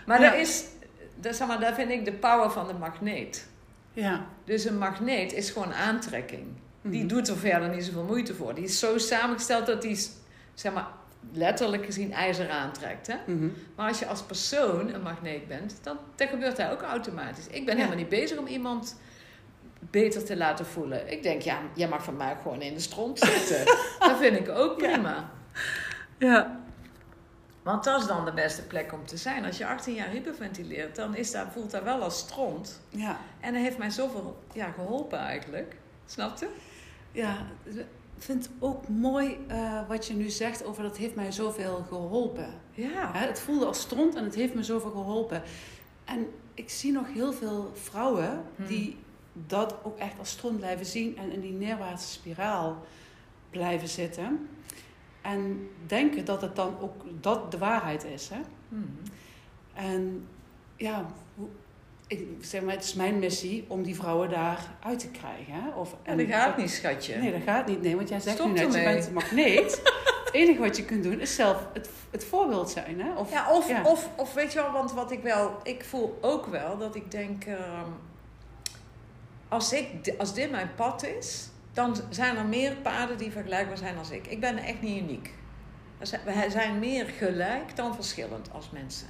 Maar 0.05 0.19
dat 0.19 0.33
is, 0.33 0.63
dat, 1.15 1.35
zeg 1.35 1.47
maar, 1.47 1.59
dat 1.59 1.73
vind 1.75 1.91
ik 1.91 2.05
de 2.05 2.13
power 2.13 2.51
van 2.51 2.67
de 2.67 2.73
magneet. 2.73 3.47
Ja. 3.93 4.25
Dus 4.45 4.65
een 4.65 4.77
magneet 4.77 5.33
is 5.33 5.49
gewoon 5.49 5.73
aantrekking. 5.73 6.43
Die 6.81 6.99
Mhm. 6.99 7.07
doet 7.07 7.27
er 7.27 7.37
verder 7.37 7.69
niet 7.69 7.83
zoveel 7.85 8.03
moeite 8.03 8.33
voor. 8.35 8.53
Die 8.53 8.63
is 8.63 8.79
zo 8.79 8.97
samengesteld 8.97 9.65
dat 9.65 9.81
die, 9.81 9.99
zeg 10.53 10.73
maar, 10.73 10.87
letterlijk 11.33 11.85
gezien 11.85 12.13
ijzer 12.13 12.49
aantrekt. 12.49 13.07
Hè? 13.07 13.15
Mhm. 13.25 13.49
Maar 13.75 13.87
als 13.87 13.99
je 13.99 14.05
als 14.05 14.21
persoon 14.21 14.93
een 14.93 15.01
magneet 15.01 15.47
bent, 15.47 15.79
dan 15.83 15.97
dat 16.15 16.29
gebeurt 16.29 16.55
dat 16.57 16.71
ook 16.71 16.81
automatisch. 16.81 17.47
Ik 17.47 17.65
ben 17.65 17.73
Ja. 17.75 17.81
helemaal 17.81 17.97
niet 17.97 18.09
bezig 18.09 18.37
om 18.37 18.47
iemand 18.47 18.99
beter 19.79 20.25
te 20.25 20.37
laten 20.37 20.65
voelen. 20.65 21.11
Ik 21.11 21.23
denk, 21.23 21.41
ja, 21.41 21.59
jij 21.73 21.87
mag 21.87 22.03
van 22.03 22.17
mij 22.17 22.35
gewoon 22.41 22.61
in 22.61 22.73
de 22.73 22.79
stront 22.79 23.19
zitten. 23.19 23.65
dat 23.99 24.17
vind 24.17 24.37
ik 24.37 24.49
ook 24.49 24.77
prima. 24.77 25.29
Ja. 26.17 26.59
Want 27.63 27.83
dat 27.83 28.01
is 28.01 28.07
dan 28.07 28.25
de 28.25 28.33
beste 28.33 28.61
plek 28.63 28.93
om 28.93 29.05
te 29.05 29.17
zijn. 29.17 29.45
Als 29.45 29.57
je 29.57 29.65
18 29.67 29.93
jaar 29.93 30.07
hyperventileert, 30.07 30.95
dan 30.95 31.15
is 31.15 31.31
dat, 31.31 31.45
voelt 31.51 31.71
dat 31.71 31.83
wel 31.83 32.01
als 32.01 32.17
stront. 32.19 32.81
Ja. 32.89 33.17
En 33.39 33.53
dat 33.53 33.61
heeft 33.61 33.77
mij 33.77 33.89
zoveel 33.89 34.43
ja, 34.53 34.71
geholpen 34.71 35.19
eigenlijk. 35.19 35.75
Snapte? 36.05 36.47
Ja, 37.11 37.37
vind 38.17 38.43
het 38.43 38.51
ook 38.59 38.87
mooi 38.87 39.37
eh, 39.47 39.87
wat 39.87 40.07
je 40.07 40.13
nu 40.13 40.29
zegt 40.29 40.65
over 40.65 40.83
dat 40.83 40.97
heeft 40.97 41.15
mij 41.15 41.31
zoveel 41.31 41.85
geholpen. 41.87 42.49
Ja. 42.71 43.11
Hè, 43.13 43.27
het 43.27 43.39
voelde 43.39 43.65
als 43.65 43.79
stront 43.79 44.15
en 44.15 44.23
het 44.23 44.35
heeft 44.35 44.53
me 44.53 44.63
zoveel 44.63 44.91
geholpen. 44.91 45.41
En 46.05 46.27
ik 46.53 46.69
zie 46.69 46.91
nog 46.91 47.13
heel 47.13 47.33
veel 47.33 47.71
vrouwen 47.73 48.41
Hmm. 48.55 48.65
die 48.67 48.95
dat 49.47 49.75
ook 49.83 49.97
echt 49.97 50.19
als 50.19 50.29
stront 50.29 50.57
blijven 50.57 50.85
zien 50.85 51.17
en 51.17 51.31
in 51.31 51.41
die 51.41 51.51
neerwaartse 51.53 52.07
spiraal 52.07 52.85
blijven 53.49 53.87
zitten. 53.87 54.47
En 55.21 55.69
denken 55.87 56.25
dat 56.25 56.41
het 56.41 56.55
dan 56.55 56.79
ook 56.79 57.03
dat 57.21 57.51
de 57.51 57.57
waarheid 57.57 58.03
is. 58.03 58.29
Hè? 58.29 58.39
Mhm. 58.69 58.83
En 59.73 60.27
ja, 60.75 61.05
hoe- 61.35 61.49
ik 62.07 62.27
zeg 62.41 62.61
maar, 62.61 62.73
het 62.73 62.83
is 62.83 62.93
mijn 62.93 63.19
missie 63.19 63.65
om 63.67 63.83
die 63.83 63.95
vrouwen 63.95 64.29
daar 64.29 64.59
uit 64.83 64.99
te 64.99 65.09
krijgen. 65.09 65.53
Hè? 65.53 65.69
Of, 65.69 65.95
Ja, 66.05 66.15
dat 66.15 66.27
gaat 66.27 66.57
niet, 66.57 66.69
schatje. 66.69 67.15
Nee, 67.15 67.31
dat 67.31 67.41
gaat 67.45 67.67
niet. 67.67 67.81
Nee, 67.81 67.95
want 67.95 68.09
jij 68.09 68.19
zegt 68.19 68.35
Stop 68.35 68.47
nu 68.47 68.53
net, 68.53 68.73
je 68.73 68.79
ermee. 68.79 68.93
bent 68.93 69.07
een 69.07 69.13
magneet. 69.13 69.81
het 70.25 70.29
enige 70.33 70.59
wat 70.59 70.77
je 70.77 70.85
kunt 70.85 71.03
doen 71.03 71.19
is 71.19 71.35
zelf 71.35 71.67
het, 71.73 71.89
het 72.11 72.25
voorbeeld 72.25 72.69
zijn. 72.69 73.01
Hè? 73.01 73.13
Of, 73.15 73.31
Ja, 73.31 73.51
of, 73.51 73.69
Ja. 73.69 73.83
Of, 73.83 74.09
of 74.15 74.33
weet 74.33 74.53
je 74.53 74.61
wel, 74.61 74.71
want 74.71 74.91
wat 74.93 75.11
ik 75.11 75.21
wel, 75.23 75.57
ik 75.63 75.83
voel 75.83 76.17
ook 76.21 76.45
wel 76.45 76.77
dat 76.77 76.95
ik 76.95 77.11
denk, 77.11 77.43
ehm, 77.45 77.89
als, 79.47 79.73
ik, 79.73 80.13
als 80.17 80.33
dit 80.33 80.51
mijn 80.51 80.69
pad 80.75 81.05
is, 81.05 81.49
dan 81.73 81.95
zijn 82.09 82.37
er 82.37 82.45
meer 82.45 82.75
paden 82.75 83.17
die 83.17 83.31
vergelijkbaar 83.31 83.77
zijn 83.77 83.97
als 83.97 84.09
ik. 84.09 84.27
Ik 84.27 84.39
ben 84.39 84.57
echt 84.57 84.81
niet 84.81 85.01
uniek. 85.01 85.33
We 85.97 86.45
zijn 86.49 86.79
meer 86.79 87.05
gelijk 87.05 87.75
dan 87.75 87.95
verschillend 87.95 88.49
als 88.51 88.69
mensen. 88.69 89.07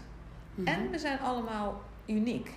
Mhm. 0.55 0.67
En 0.67 0.91
we 0.91 0.97
zijn 0.97 1.19
allemaal 1.19 1.81
uniek. 2.05 2.49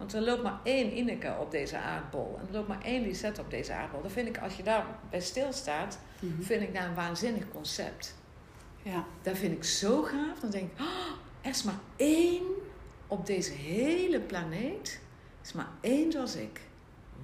Want 0.00 0.12
er 0.14 0.20
loopt 0.20 0.42
maar 0.42 0.58
één 0.64 0.96
Ineke 0.96 1.34
op 1.40 1.50
deze 1.50 1.78
aardbol. 1.78 2.36
En 2.40 2.46
er 2.46 2.52
loopt 2.52 2.68
maar 2.68 2.82
één 2.84 3.02
Lisette 3.02 3.40
op 3.40 3.50
deze 3.50 3.72
aardbol. 3.72 4.00
Dan 4.02 4.10
vind 4.10 4.28
ik, 4.28 4.38
als 4.38 4.56
je 4.56 4.62
daar 4.62 4.86
bij 5.10 5.20
stilstaat, 5.20 5.98
Mhm. 6.20 6.42
vind 6.42 6.62
ik 6.62 6.74
daar 6.74 6.86
een 6.88 6.94
waanzinnig 6.94 7.44
concept. 7.52 8.14
Ja. 8.82 9.04
Dat 9.22 9.36
vind 9.38 9.52
ik 9.56 9.64
zo 9.64 10.02
gaaf. 10.02 10.38
Dan 10.40 10.50
denk 10.50 10.70
ik, 10.72 10.80
oh, 10.80 10.86
er 11.40 11.50
is 11.50 11.62
maar 11.62 11.78
één 11.96 12.42
op 13.06 13.26
deze 13.26 13.52
hele 13.52 14.20
planeet. 14.20 15.00
Er 15.40 15.46
is 15.46 15.52
maar 15.52 15.68
één 15.80 16.12
zoals 16.12 16.36
ik. 16.36 16.60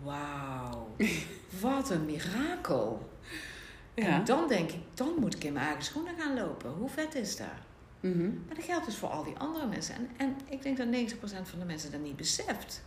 Wauw. 0.02 0.88
Wat 1.60 1.90
een 1.90 2.04
mirakel. 2.04 3.10
Ja. 3.94 4.04
En 4.06 4.24
dan 4.24 4.48
denk 4.48 4.70
ik, 4.70 4.80
dan 4.94 5.14
moet 5.18 5.34
ik 5.34 5.44
in 5.44 5.52
mijn 5.52 5.64
eigen 5.66 5.84
schoenen 5.84 6.14
gaan 6.18 6.34
lopen. 6.34 6.70
Hoe 6.70 6.88
vet 6.88 7.14
is 7.14 7.36
dat? 7.36 7.46
Mhm. 8.10 8.30
Maar 8.46 8.54
dat 8.54 8.64
geldt 8.64 8.84
dus 8.84 8.96
voor 8.96 9.08
al 9.08 9.24
die 9.24 9.36
andere 9.38 9.66
mensen. 9.66 9.94
En, 9.94 10.08
en 10.16 10.36
ik 10.48 10.62
denk 10.62 10.76
dat 10.76 10.86
90% 10.86 11.48
van 11.48 11.58
de 11.58 11.64
mensen 11.64 11.90
dat 11.90 12.00
niet 12.00 12.16
beseft. 12.16 12.84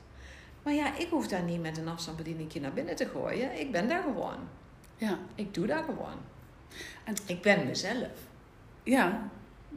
Maar 0.64 0.74
ja, 0.74 0.98
ik 0.98 1.10
hoef 1.10 1.28
daar 1.28 1.44
niet 1.44 1.62
met 1.62 1.78
een 1.78 1.88
afstandsbedieningje 1.88 2.60
naar 2.60 2.74
binnen 2.74 2.96
te 2.96 3.06
gooien. 3.06 3.60
Ik 3.60 3.72
ben 3.72 3.88
daar 3.88 4.02
gewoon. 4.02 4.38
Ja. 4.98 5.18
Ik 5.36 5.54
doe 5.54 5.68
daar 5.68 5.84
gewoon. 5.84 6.18
En- 7.04 7.16
ik 7.26 7.42
ben 7.42 7.66
mezelf. 7.66 8.08
Ja. 8.84 9.30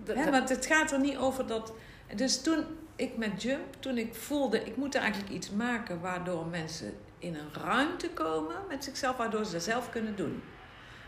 Maar 0.07 0.49
het 0.49 0.67
gaat 0.67 0.93
er 0.93 1.01
niet 1.01 1.17
over 1.17 1.47
dat. 1.47 1.73
Dus 2.17 2.43
toen 2.43 2.65
ik 2.97 3.17
met 3.17 3.43
Jump, 3.43 3.77
toen 3.79 3.99
ik 3.99 4.15
voelde, 4.15 4.65
ik 4.65 4.77
moet 4.77 4.95
eigenlijk 4.95 5.33
iets 5.33 5.51
maken 5.51 6.01
waardoor 6.01 6.47
mensen 6.47 6.93
in 7.19 7.35
een 7.35 7.63
ruimte 7.65 8.11
komen 8.11 8.57
met 8.69 8.85
zichzelf, 8.85 9.17
waardoor 9.17 9.45
ze 9.45 9.53
dat 9.53 9.63
zelf 9.63 9.91
kunnen 9.91 10.17
doen. 10.17 10.43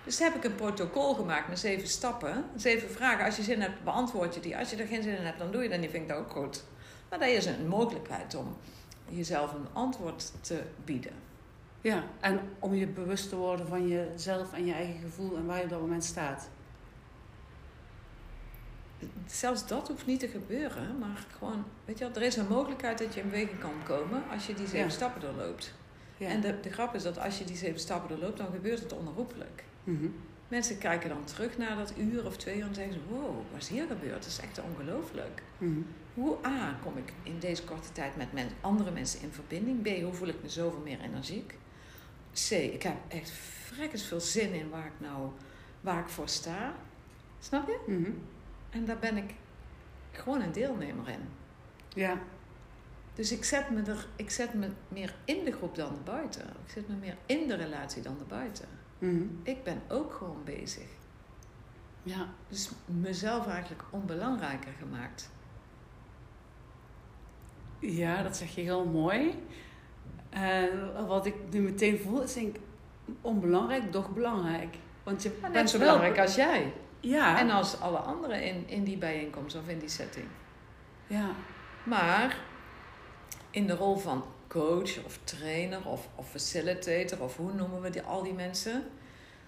Dus 0.04 0.18
heb 0.18 0.34
ik 0.34 0.44
een 0.44 0.54
protocol 0.54 1.14
gemaakt 1.14 1.48
met 1.48 1.58
zeven 1.58 1.88
stappen, 1.88 2.44
zeven 2.56 2.90
vragen. 2.90 3.24
Als 3.24 3.36
je 3.36 3.42
zin 3.42 3.60
hebt, 3.60 3.84
beantwoord 3.84 4.34
je 4.34 4.40
die. 4.40 4.56
Als 4.56 4.70
je 4.70 4.76
er 4.76 4.86
geen 4.86 5.02
zin 5.02 5.16
in 5.16 5.24
hebt, 5.24 5.38
dan 5.38 5.50
doe 5.50 5.62
je 5.62 5.68
dat 5.68 5.78
niet. 5.80 5.90
Vind 5.90 6.02
ik 6.02 6.08
dat 6.08 6.18
ook 6.18 6.30
goed. 6.30 6.64
Maar 7.10 7.18
dat 7.18 7.28
is 7.28 7.46
een 7.46 7.68
mogelijkheid 7.68 8.34
om 8.34 8.56
jezelf 9.08 9.52
een 9.52 9.66
antwoord 9.72 10.32
te 10.40 10.62
bieden. 10.84 11.12
Ja, 11.80 12.04
en 12.20 12.40
om 12.58 12.74
je 12.74 12.86
bewust 12.86 13.28
te 13.28 13.36
worden 13.36 13.68
van 13.68 13.88
jezelf 13.88 14.52
en 14.52 14.66
je 14.66 14.72
eigen 14.72 15.00
gevoel 15.00 15.36
en 15.36 15.46
waar 15.46 15.56
je 15.58 15.64
op 15.64 15.70
dat 15.70 15.80
moment 15.80 16.04
staat. 16.04 16.48
Zelfs 19.26 19.66
dat 19.66 19.88
hoeft 19.88 20.06
niet 20.06 20.20
te 20.20 20.28
gebeuren, 20.28 20.98
maar 20.98 21.26
gewoon, 21.38 21.64
weet 21.84 21.98
je 21.98 22.04
wel, 22.04 22.14
er 22.14 22.22
is 22.22 22.36
een 22.36 22.46
mogelijkheid 22.48 22.98
dat 22.98 23.14
je 23.14 23.20
in 23.20 23.30
beweging 23.30 23.58
kan 23.60 23.82
komen 23.84 24.22
als 24.32 24.46
je 24.46 24.54
die 24.54 24.66
zeven 24.66 24.86
Ja. 24.86 24.88
stappen 24.88 25.20
doorloopt. 25.20 25.74
Ja. 26.16 26.28
En 26.28 26.40
de, 26.40 26.60
de 26.60 26.72
grap 26.72 26.94
is 26.94 27.02
dat 27.02 27.18
als 27.18 27.38
je 27.38 27.44
die 27.44 27.56
zeven 27.56 27.80
stappen 27.80 28.08
doorloopt, 28.08 28.38
dan 28.38 28.52
gebeurt 28.52 28.80
het 28.80 28.92
onherroepelijk. 28.92 29.64
Mhm. 29.84 30.06
Mensen 30.48 30.78
kijken 30.78 31.08
dan 31.08 31.24
terug 31.24 31.58
naar 31.58 31.76
dat 31.76 31.92
uur 31.98 32.26
of 32.26 32.36
twee 32.36 32.58
uur 32.58 32.66
en 32.66 32.74
zeggen 32.74 32.92
ze, 32.92 33.00
wow, 33.08 33.36
wat 33.52 33.60
is 33.60 33.68
hier 33.68 33.86
gebeurd? 33.86 34.22
Dat 34.22 34.26
is 34.26 34.38
echt 34.38 34.60
ongelooflijk. 34.60 35.42
Mhm. 35.58 35.80
Hoe 36.14 36.36
A, 36.46 36.78
kom 36.82 36.96
ik 36.96 37.12
in 37.22 37.38
deze 37.38 37.64
korte 37.64 37.92
tijd 37.92 38.16
met 38.16 38.32
men, 38.32 38.48
andere 38.60 38.90
mensen 38.90 39.20
in 39.20 39.32
verbinding? 39.32 39.82
B, 39.82 40.02
hoe 40.02 40.12
voel 40.12 40.28
ik 40.28 40.42
me 40.42 40.48
zoveel 40.48 40.80
meer 40.80 41.00
energiek? 41.00 41.54
C, 42.48 42.50
ik 42.50 42.82
heb 42.82 42.96
echt 43.08 43.30
vrekkers 43.30 44.02
veel 44.02 44.20
zin 44.20 44.52
in 44.52 44.70
waar 44.70 44.86
ik 44.86 45.00
nou, 45.06 45.28
waar 45.80 46.00
ik 46.00 46.08
voor 46.08 46.28
sta. 46.28 46.74
Snap 47.38 47.66
je? 47.66 47.78
Mhm. 47.86 48.10
En 48.70 48.84
daar 48.84 48.98
ben 48.98 49.16
ik 49.16 49.34
gewoon 50.12 50.40
een 50.40 50.52
deelnemer 50.52 51.08
in. 51.08 51.28
Ja. 51.88 52.18
Dus 53.14 53.32
ik 53.32 53.44
zet, 53.44 53.70
me 53.70 53.82
er, 53.82 54.06
ik 54.16 54.30
zet 54.30 54.54
me 54.54 54.68
meer 54.88 55.14
in 55.24 55.44
de 55.44 55.52
groep 55.52 55.74
dan 55.74 55.98
buiten. 56.04 56.42
Ik 56.42 56.72
zet 56.72 56.88
me 56.88 56.94
meer 56.94 57.16
in 57.26 57.48
de 57.48 57.54
relatie 57.54 58.02
dan 58.02 58.16
buiten. 58.28 58.68
Mhm. 59.04 59.24
Ik 59.42 59.64
ben 59.64 59.82
ook 59.88 60.12
gewoon 60.14 60.40
bezig. 60.44 60.86
Ja. 62.02 62.26
Dus 62.48 62.70
mezelf 62.84 63.46
eigenlijk 63.46 63.82
onbelangrijker 63.90 64.72
gemaakt. 64.78 65.30
Ja, 67.78 68.22
dat 68.22 68.36
zeg 68.36 68.54
je 68.54 68.60
heel 68.60 68.84
mooi. 68.84 69.34
En 70.30 71.06
wat 71.06 71.26
ik 71.26 71.34
nu 71.50 71.60
meteen 71.60 71.98
voel 71.98 72.22
is 72.22 72.32
denk 72.34 72.56
ik 72.56 72.62
onbelangrijk, 73.20 73.92
doch 73.92 74.10
belangrijk. 74.10 74.76
Want 75.02 75.22
je 75.22 75.30
bent 75.52 75.70
zo 75.70 75.78
wel- 75.78 75.86
belangrijk 75.86 76.18
als 76.18 76.34
jij. 76.34 76.72
Ja. 77.00 77.38
En 77.38 77.50
als 77.50 77.80
alle 77.80 77.98
anderen 77.98 78.42
in, 78.42 78.68
in 78.68 78.84
die 78.84 78.96
bijeenkomst 78.98 79.56
of 79.56 79.68
in 79.68 79.78
die 79.78 79.88
setting. 79.88 80.26
ja. 81.06 81.30
Maar 81.84 82.36
in 83.50 83.66
de 83.66 83.74
rol 83.76 83.96
van 83.96 84.24
coach 84.54 85.04
of 85.04 85.18
trainer 85.24 85.88
of, 85.88 86.08
of 86.14 86.30
facilitator 86.30 87.22
of 87.22 87.36
hoe 87.36 87.52
noemen 87.52 87.80
we 87.80 87.90
die, 87.90 88.02
al 88.02 88.22
die 88.22 88.32
mensen, 88.32 88.84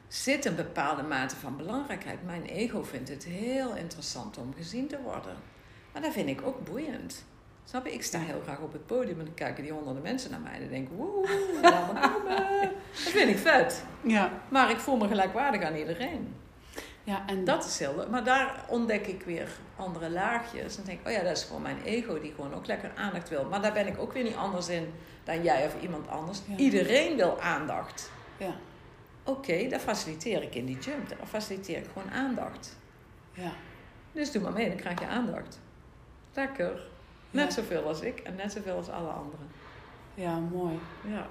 zit 0.08 0.44
een 0.44 0.56
bepaalde 0.56 1.02
mate 1.02 1.36
van 1.36 1.56
belangrijkheid. 1.56 2.24
Mijn 2.24 2.44
ego 2.44 2.82
vindt 2.82 3.08
het 3.08 3.24
heel 3.24 3.76
interessant 3.76 4.38
om 4.38 4.54
gezien 4.56 4.88
te 4.88 5.00
worden. 5.02 5.36
Maar 5.92 6.02
dat 6.02 6.12
vind 6.12 6.28
ik 6.28 6.42
ook 6.42 6.64
boeiend. 6.64 7.24
Snap 7.64 7.86
je? 7.86 7.92
Ik 7.92 8.02
sta 8.02 8.18
heel 8.18 8.40
graag 8.42 8.60
op 8.60 8.72
het 8.72 8.86
podium 8.86 9.18
en 9.18 9.24
dan 9.24 9.34
kijken 9.34 9.62
die 9.62 9.72
honderden 9.72 10.02
mensen 10.02 10.30
naar 10.30 10.40
mij 10.40 10.52
en 10.52 10.60
dan 10.60 10.68
denk 10.68 10.88
ik, 10.88 10.96
woe. 10.96 11.26
Dat 13.04 13.12
vind 13.12 13.30
ik 13.30 13.38
vet. 13.38 13.84
Ja. 14.02 14.42
Maar 14.48 14.70
ik 14.70 14.78
voel 14.78 14.96
me 14.96 15.08
gelijkwaardig 15.08 15.62
aan 15.62 15.74
iedereen. 15.74 16.34
Ja, 17.06 17.22
en 17.26 17.44
Dat 17.44 17.64
is 17.64 17.78
heel 17.78 17.96
leuk. 17.96 18.08
Maar 18.08 18.24
daar 18.24 18.64
ontdek 18.68 19.06
ik 19.06 19.22
weer 19.22 19.48
andere 19.76 20.10
laagjes. 20.10 20.76
En 20.78 20.84
denk 20.84 21.00
ik, 21.00 21.06
oh 21.06 21.12
ja, 21.12 21.22
dat 21.22 21.36
is 21.36 21.42
gewoon 21.44 21.62
mijn 21.62 21.82
ego 21.82 22.20
die 22.20 22.32
gewoon 22.34 22.54
ook 22.54 22.66
lekker 22.66 22.90
aandacht 22.96 23.28
wil. 23.28 23.44
Maar 23.44 23.62
daar 23.62 23.72
ben 23.72 23.86
ik 23.86 23.98
ook 23.98 24.12
weer 24.12 24.22
niet 24.22 24.34
anders 24.36 24.68
in 24.68 24.92
dan 25.24 25.42
jij 25.42 25.66
of 25.66 25.80
iemand 25.82 26.08
anders. 26.08 26.40
Ja. 26.46 26.56
Iedereen 26.56 27.16
wil 27.16 27.40
aandacht. 27.40 28.10
Ja. 28.36 28.54
Oké, 29.24 29.68
dat 29.68 29.80
faciliteer 29.80 30.42
ik 30.42 30.54
in 30.54 30.64
die 30.66 30.78
jump. 30.78 31.08
Daar 31.08 31.18
faciliteer 31.26 31.78
ik 31.78 31.86
gewoon 31.92 32.10
aandacht. 32.10 32.76
Ja. 33.32 33.50
Dus 34.12 34.32
doe 34.32 34.42
maar 34.42 34.52
mee, 34.52 34.68
dan 34.68 34.76
krijg 34.76 35.00
je 35.00 35.06
aandacht. 35.06 35.60
Lekker. 36.34 36.80
Net 37.30 37.44
Ja. 37.46 37.50
zoveel 37.62 37.82
als 37.86 38.00
ik 38.00 38.18
en 38.18 38.34
net 38.34 38.52
zoveel 38.52 38.76
als 38.76 38.88
alle 38.88 39.08
anderen. 39.10 39.46
Ja, 40.14 40.38
mooi. 40.38 40.78
Ja. 41.08 41.26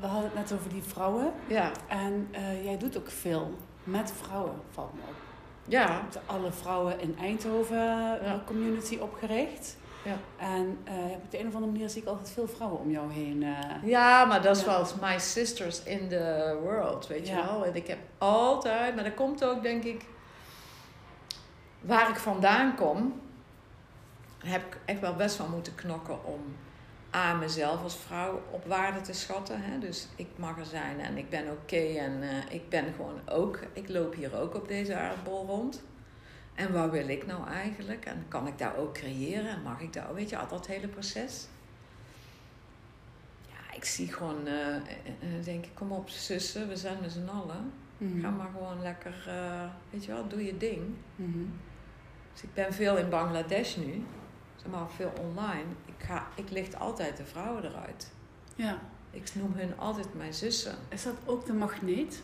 We 0.00 0.06
hadden 0.06 0.24
het 0.24 0.34
net 0.34 0.52
over 0.52 0.68
die 0.70 0.82
vrouwen. 0.82 1.32
Ja. 1.46 1.70
En 1.88 2.28
eh, 2.30 2.64
jij 2.64 2.78
doet 2.78 2.98
ook 2.98 3.10
veel 3.10 3.58
met 3.90 4.12
vrouwen, 4.22 4.54
valt 4.70 4.94
me 4.94 5.00
op. 5.08 5.14
Ja. 5.64 5.86
Hebt 5.92 6.18
alle 6.26 6.52
vrouwen 6.52 7.00
in 7.00 7.16
Eindhoven 7.20 8.20
eh, 8.24 8.32
community 8.46 8.98
opgericht. 9.00 9.76
Ja. 10.04 10.16
En 10.36 10.78
eh, 10.84 10.94
op 10.94 11.30
de 11.30 11.40
een 11.40 11.46
of 11.46 11.54
andere 11.54 11.72
manier 11.72 11.88
zie 11.88 12.02
ik 12.02 12.08
altijd 12.08 12.30
veel 12.30 12.48
vrouwen 12.48 12.80
om 12.80 12.90
jou 12.90 13.12
heen. 13.12 13.42
eh. 13.42 13.82
Ja, 13.82 14.24
maar 14.24 14.42
dat 14.42 14.56
is 14.56 14.64
Ja. 14.64 14.68
wel 14.68 14.86
my 15.10 15.18
sisters 15.18 15.82
in 15.82 16.08
the 16.08 16.58
world, 16.62 17.06
weet 17.06 17.28
je 17.28 17.34
wel. 17.34 17.64
En 17.64 17.74
ik 17.74 17.86
heb 17.86 17.98
altijd, 18.18 18.94
maar 18.94 19.04
dat 19.04 19.14
komt 19.14 19.44
ook 19.44 19.62
denk 19.62 19.84
ik, 19.84 20.04
waar 21.80 22.08
ik 22.08 22.16
vandaan 22.16 22.74
kom, 22.74 23.20
heb 24.38 24.60
ik 24.66 24.78
echt 24.84 25.00
wel 25.00 25.14
best 25.14 25.38
wel 25.38 25.48
moeten 25.48 25.74
knokken 25.74 26.24
om 26.24 26.40
aan 27.10 27.38
mezelf 27.38 27.82
als 27.82 27.96
vrouw 27.96 28.42
op 28.50 28.64
waarde 28.66 29.00
te 29.00 29.12
schatten. 29.12 29.62
Hè? 29.62 29.78
Dus 29.78 30.08
ik 30.16 30.28
mag 30.36 30.58
er 30.58 30.64
zijn 30.64 31.00
en 31.00 31.16
ik 31.16 31.30
ben 31.30 31.50
oké 31.50 31.76
en 31.76 32.22
eh, 32.22 32.54
ik 32.54 32.68
ben 32.68 32.84
gewoon 32.96 33.20
ook, 33.28 33.60
ik 33.72 33.88
loop 33.88 34.14
hier 34.14 34.36
ook 34.36 34.54
op 34.54 34.68
deze 34.68 34.96
aardbol 34.96 35.46
rond. 35.46 35.82
En 36.54 36.72
wat 36.72 36.90
wil 36.90 37.08
ik 37.08 37.26
nou 37.26 37.48
eigenlijk? 37.48 38.04
En 38.04 38.24
kan 38.28 38.46
ik 38.46 38.58
daar 38.58 38.76
ook 38.76 38.94
creëren? 38.94 39.48
En 39.48 39.62
mag 39.62 39.80
ik 39.80 39.92
daar, 39.92 40.14
weet 40.14 40.28
je, 40.28 40.38
al 40.38 40.48
dat 40.48 40.66
hele 40.66 40.88
proces? 40.88 41.46
Ja, 43.48 43.76
ik 43.76 43.84
zie 43.84 44.12
gewoon, 44.12 44.46
eh, 44.46 44.76
denk 45.44 45.64
ik, 45.64 45.74
kom 45.74 45.92
op 45.92 46.08
zussen, 46.08 46.68
we 46.68 46.76
zijn 46.76 46.98
met 47.00 47.12
z'n 47.12 47.28
allen. 47.28 47.72
Mhm. 47.98 48.20
Ga 48.20 48.30
maar 48.30 48.50
gewoon 48.52 48.82
lekker, 48.82 49.30
weet 49.90 50.04
je 50.04 50.12
wel, 50.12 50.28
doe 50.28 50.44
je 50.44 50.56
ding. 50.56 50.82
Mhm. 51.16 51.44
Dus 52.32 52.42
ik 52.42 52.54
ben 52.54 52.72
veel 52.72 52.96
in 52.96 53.08
Bangladesh 53.08 53.76
nu, 53.76 54.04
zeg 54.56 54.70
maar 54.70 54.90
veel 54.90 55.12
online. 55.20 55.66
Ik, 55.98 56.04
ga, 56.04 56.26
ik 56.34 56.50
licht 56.50 56.78
altijd 56.78 57.16
de 57.16 57.24
vrouwen 57.24 57.64
eruit. 57.64 58.10
Ja. 58.54 58.78
Ik 59.10 59.34
noem 59.34 59.52
hun 59.52 59.78
altijd 59.78 60.14
mijn 60.14 60.34
zussen. 60.34 60.74
Is 60.88 61.02
dat 61.02 61.14
ook 61.24 61.46
de 61.46 61.52
magneet? 61.52 62.22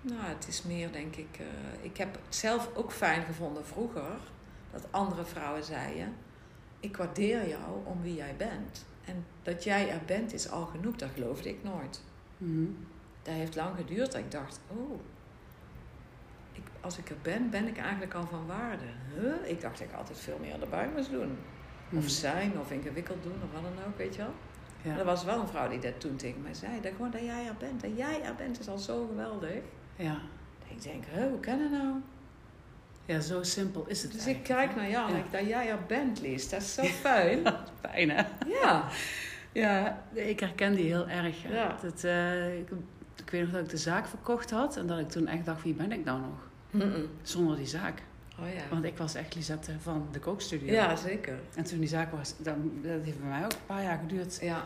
Nou, 0.00 0.22
het 0.22 0.48
is 0.48 0.62
meer 0.62 0.92
denk 0.92 1.16
ik. 1.16 1.38
eh, 1.38 1.84
ik 1.84 1.96
heb 1.96 2.14
het 2.14 2.34
zelf 2.34 2.68
ook 2.74 2.92
fijn 2.92 3.22
gevonden 3.24 3.66
vroeger 3.66 4.18
dat 4.72 4.86
andere 4.90 5.24
vrouwen 5.24 5.64
zeiden: 5.64 6.14
Ik 6.80 6.96
waardeer 6.96 7.48
jou 7.48 7.84
om 7.84 8.02
wie 8.02 8.14
jij 8.14 8.34
bent. 8.36 8.84
En 9.04 9.24
dat 9.42 9.64
jij 9.64 9.90
er 9.90 10.00
bent 10.06 10.32
is 10.32 10.50
al 10.50 10.66
genoeg, 10.66 10.96
dat 10.96 11.10
geloofde 11.14 11.48
ik 11.48 11.62
nooit. 11.62 12.02
Mhm. 12.38 12.66
Dat 13.22 13.34
heeft 13.34 13.54
lang 13.56 13.76
geduurd 13.76 14.12
dat 14.12 14.20
ik 14.20 14.30
dacht: 14.30 14.60
Oh, 14.68 15.00
ik, 16.52 16.62
als 16.80 16.98
ik 16.98 17.10
er 17.10 17.16
ben, 17.22 17.50
ben 17.50 17.66
ik 17.66 17.78
eigenlijk 17.78 18.14
al 18.14 18.26
van 18.26 18.46
waarde. 18.46 18.84
Huh? 19.14 19.50
Ik 19.50 19.60
dacht 19.60 19.78
dat 19.78 19.88
ik 19.88 19.94
altijd 19.94 20.18
veel 20.18 20.38
meer 20.40 20.62
erbij 20.62 20.90
moest 20.94 21.10
doen. 21.10 21.38
Of 21.92 21.98
Mhm. 21.98 22.08
zijn, 22.08 22.52
of 22.60 22.70
ingewikkeld 22.70 23.22
doen, 23.22 23.32
of 23.44 23.52
wat 23.52 23.62
dan 23.62 23.84
ook, 23.86 23.98
weet 23.98 24.14
je 24.14 24.20
wel. 24.22 24.32
Maar 24.84 24.92
Ja. 24.94 24.98
er 24.98 25.04
was 25.04 25.24
wel 25.24 25.40
een 25.40 25.48
vrouw 25.48 25.68
die 25.68 25.78
dat 25.78 26.00
toen 26.00 26.16
tegen 26.16 26.42
mij 26.42 26.54
zei: 26.54 26.80
dat 26.80 26.92
gewoon 26.96 27.10
dat 27.10 27.20
jij 27.20 27.46
er 27.46 27.54
bent. 27.58 27.80
Dat 27.80 27.90
jij 27.96 28.22
er 28.22 28.34
bent 28.34 28.60
is 28.60 28.68
al 28.68 28.78
zo 28.78 29.06
geweldig. 29.06 29.62
ja. 29.96 30.16
Ik 30.68 30.82
denk, 30.82 31.04
hoe 31.14 31.40
kan 31.40 31.58
dat 31.58 31.70
nou? 31.70 31.94
Ja, 33.04 33.20
zo 33.20 33.42
simpel 33.42 33.84
is 33.88 34.02
het 34.02 34.12
Dus 34.12 34.26
ik 34.26 34.42
kijk 34.42 34.70
hè? 34.70 34.76
naar 34.76 34.90
jou 34.90 35.08
en 35.10 35.14
Ja. 35.16 35.20
denk 35.20 35.32
dat 35.32 35.46
jij 35.46 35.70
er 35.70 35.78
bent, 35.86 36.20
Lies. 36.20 36.48
Dat 36.48 36.60
is 36.60 36.74
zo 36.74 36.82
fijn. 37.06 37.42
Fijn, 37.80 38.10
hè? 38.10 38.22
ja. 38.62 38.88
Ja, 39.52 40.02
ik 40.12 40.40
herken 40.40 40.74
die 40.74 40.84
heel 40.86 41.08
erg. 41.08 41.42
hè. 41.42 41.54
Ja. 41.54 41.76
Dat, 41.82 42.04
eh, 42.04 42.58
ik, 42.58 42.70
ik 43.16 43.30
weet 43.30 43.42
nog 43.42 43.50
dat 43.50 43.60
ik 43.62 43.68
de 43.68 43.76
zaak 43.76 44.06
verkocht 44.06 44.50
had 44.50 44.76
en 44.76 44.86
dat 44.86 44.98
ik 44.98 45.08
toen 45.08 45.26
echt 45.26 45.44
dacht, 45.44 45.62
wie 45.62 45.74
ben 45.74 45.92
ik 45.92 46.04
nou 46.04 46.20
nog? 46.20 46.48
Mm-mm. 46.70 47.08
Zonder 47.22 47.56
die 47.56 47.66
zaak. 47.66 48.02
Oh 48.40 48.48
ja. 48.54 48.60
Want 48.70 48.84
ik 48.84 48.96
was 48.96 49.14
echt 49.14 49.34
Lisette 49.34 49.72
van 49.80 50.06
de 50.12 50.18
kookstudio. 50.18 50.72
Ja, 50.72 50.96
zeker. 50.96 51.38
En 51.54 51.64
toen 51.64 51.78
die 51.78 51.88
zaak 51.88 52.12
was, 52.12 52.34
dan, 52.38 52.72
dat 52.82 53.02
heeft 53.02 53.20
bij 53.20 53.28
mij 53.28 53.44
ook 53.44 53.52
een 53.52 53.66
paar 53.66 53.82
jaar 53.82 53.98
geduurd. 53.98 54.38
Ja. 54.40 54.62